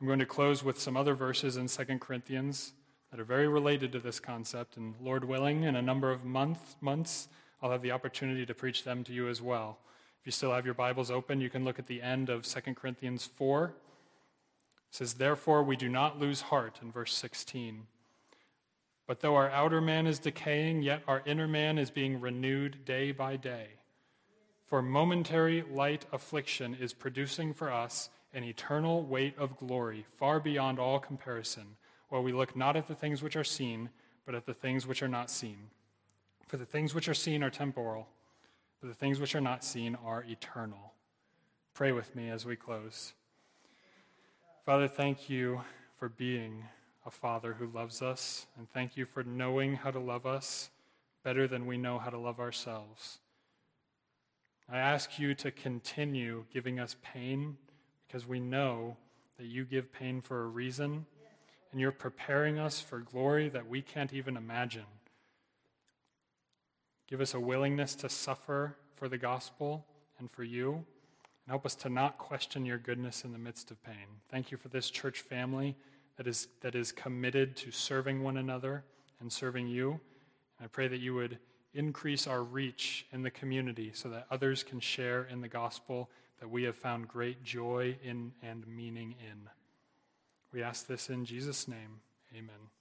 I'm 0.00 0.06
going 0.06 0.20
to 0.20 0.26
close 0.26 0.62
with 0.62 0.78
some 0.78 0.96
other 0.96 1.14
verses 1.14 1.56
in 1.56 1.66
2 1.66 1.98
Corinthians 1.98 2.72
that 3.10 3.18
are 3.18 3.24
very 3.24 3.48
related 3.48 3.90
to 3.92 3.98
this 3.98 4.20
concept, 4.20 4.76
and 4.76 4.94
Lord 5.00 5.24
willing, 5.24 5.64
in 5.64 5.74
a 5.74 5.82
number 5.82 6.12
of 6.12 6.24
month, 6.24 6.76
months, 6.80 7.26
I'll 7.60 7.72
have 7.72 7.82
the 7.82 7.90
opportunity 7.90 8.46
to 8.46 8.54
preach 8.54 8.84
them 8.84 9.02
to 9.04 9.12
you 9.12 9.28
as 9.28 9.42
well. 9.42 9.78
If 10.20 10.26
you 10.26 10.30
still 10.30 10.52
have 10.52 10.64
your 10.64 10.74
Bibles 10.74 11.10
open, 11.10 11.40
you 11.40 11.50
can 11.50 11.64
look 11.64 11.80
at 11.80 11.88
the 11.88 12.00
end 12.00 12.28
of 12.28 12.46
2 12.46 12.74
Corinthians 12.74 13.28
4. 13.34 13.64
It 13.64 13.72
says, 14.92 15.14
Therefore, 15.14 15.64
we 15.64 15.74
do 15.74 15.88
not 15.88 16.20
lose 16.20 16.42
heart, 16.42 16.78
in 16.80 16.92
verse 16.92 17.12
16. 17.14 17.88
But 19.08 19.18
though 19.18 19.34
our 19.34 19.50
outer 19.50 19.80
man 19.80 20.06
is 20.06 20.20
decaying, 20.20 20.82
yet 20.82 21.02
our 21.08 21.24
inner 21.26 21.48
man 21.48 21.76
is 21.76 21.90
being 21.90 22.20
renewed 22.20 22.84
day 22.84 23.10
by 23.10 23.34
day. 23.34 23.70
For 24.64 24.80
momentary 24.80 25.62
light 25.62 26.06
affliction 26.12 26.76
is 26.78 26.92
producing 26.92 27.52
for 27.52 27.72
us 27.72 28.10
an 28.32 28.44
eternal 28.44 29.02
weight 29.02 29.36
of 29.38 29.56
glory 29.56 30.04
far 30.18 30.40
beyond 30.40 30.78
all 30.78 30.98
comparison, 30.98 31.76
while 32.08 32.22
we 32.22 32.32
look 32.32 32.56
not 32.56 32.76
at 32.76 32.88
the 32.88 32.94
things 32.94 33.22
which 33.22 33.36
are 33.36 33.44
seen, 33.44 33.90
but 34.26 34.34
at 34.34 34.46
the 34.46 34.54
things 34.54 34.86
which 34.86 35.02
are 35.02 35.08
not 35.08 35.30
seen. 35.30 35.70
For 36.46 36.56
the 36.56 36.66
things 36.66 36.94
which 36.94 37.08
are 37.08 37.14
seen 37.14 37.42
are 37.42 37.50
temporal, 37.50 38.08
but 38.80 38.88
the 38.88 38.94
things 38.94 39.20
which 39.20 39.34
are 39.34 39.40
not 39.40 39.64
seen 39.64 39.96
are 40.04 40.24
eternal. 40.28 40.92
Pray 41.74 41.92
with 41.92 42.14
me 42.14 42.30
as 42.30 42.44
we 42.44 42.56
close. 42.56 43.12
Father, 44.64 44.88
thank 44.88 45.30
you 45.30 45.62
for 45.98 46.08
being 46.08 46.64
a 47.06 47.10
Father 47.10 47.54
who 47.54 47.66
loves 47.66 48.02
us, 48.02 48.46
and 48.56 48.70
thank 48.70 48.96
you 48.96 49.06
for 49.06 49.22
knowing 49.22 49.74
how 49.74 49.90
to 49.90 49.98
love 49.98 50.26
us 50.26 50.70
better 51.24 51.48
than 51.48 51.66
we 51.66 51.78
know 51.78 51.98
how 51.98 52.10
to 52.10 52.18
love 52.18 52.38
ourselves. 52.38 53.18
I 54.70 54.78
ask 54.78 55.18
you 55.18 55.34
to 55.36 55.50
continue 55.50 56.44
giving 56.52 56.78
us 56.78 56.96
pain 57.02 57.56
because 58.08 58.26
we 58.26 58.40
know 58.40 58.96
that 59.38 59.46
you 59.46 59.64
give 59.64 59.92
pain 59.92 60.20
for 60.20 60.42
a 60.42 60.46
reason 60.46 61.06
and 61.70 61.80
you're 61.80 61.92
preparing 61.92 62.58
us 62.58 62.80
for 62.80 62.98
glory 62.98 63.48
that 63.50 63.68
we 63.68 63.82
can't 63.82 64.12
even 64.14 64.36
imagine. 64.36 64.86
Give 67.06 67.20
us 67.20 67.34
a 67.34 67.40
willingness 67.40 67.94
to 67.96 68.08
suffer 68.08 68.76
for 68.96 69.08
the 69.08 69.18
gospel 69.18 69.84
and 70.18 70.30
for 70.30 70.42
you, 70.42 70.72
and 70.72 71.50
help 71.50 71.64
us 71.64 71.74
to 71.76 71.88
not 71.88 72.18
question 72.18 72.66
your 72.66 72.78
goodness 72.78 73.24
in 73.24 73.32
the 73.32 73.38
midst 73.38 73.70
of 73.70 73.82
pain. 73.84 73.94
Thank 74.30 74.50
you 74.50 74.58
for 74.58 74.68
this 74.68 74.90
church 74.90 75.20
family 75.20 75.76
that 76.16 76.26
is, 76.26 76.48
that 76.62 76.74
is 76.74 76.90
committed 76.90 77.54
to 77.56 77.70
serving 77.70 78.22
one 78.22 78.36
another 78.36 78.84
and 79.20 79.32
serving 79.32 79.68
you. 79.68 79.90
And 80.58 80.64
I 80.64 80.66
pray 80.66 80.88
that 80.88 80.98
you 80.98 81.14
would 81.14 81.38
increase 81.74 82.26
our 82.26 82.42
reach 82.42 83.06
in 83.12 83.22
the 83.22 83.30
community 83.30 83.92
so 83.94 84.08
that 84.08 84.26
others 84.30 84.62
can 84.62 84.80
share 84.80 85.24
in 85.30 85.40
the 85.40 85.48
gospel 85.48 86.10
that 86.40 86.48
we 86.50 86.64
have 86.64 86.76
found 86.76 87.08
great 87.08 87.42
joy 87.42 87.96
in 88.02 88.32
and 88.42 88.66
meaning 88.66 89.14
in. 89.20 89.48
We 90.52 90.62
ask 90.62 90.86
this 90.86 91.10
in 91.10 91.24
Jesus' 91.24 91.68
name. 91.68 92.00
Amen. 92.34 92.77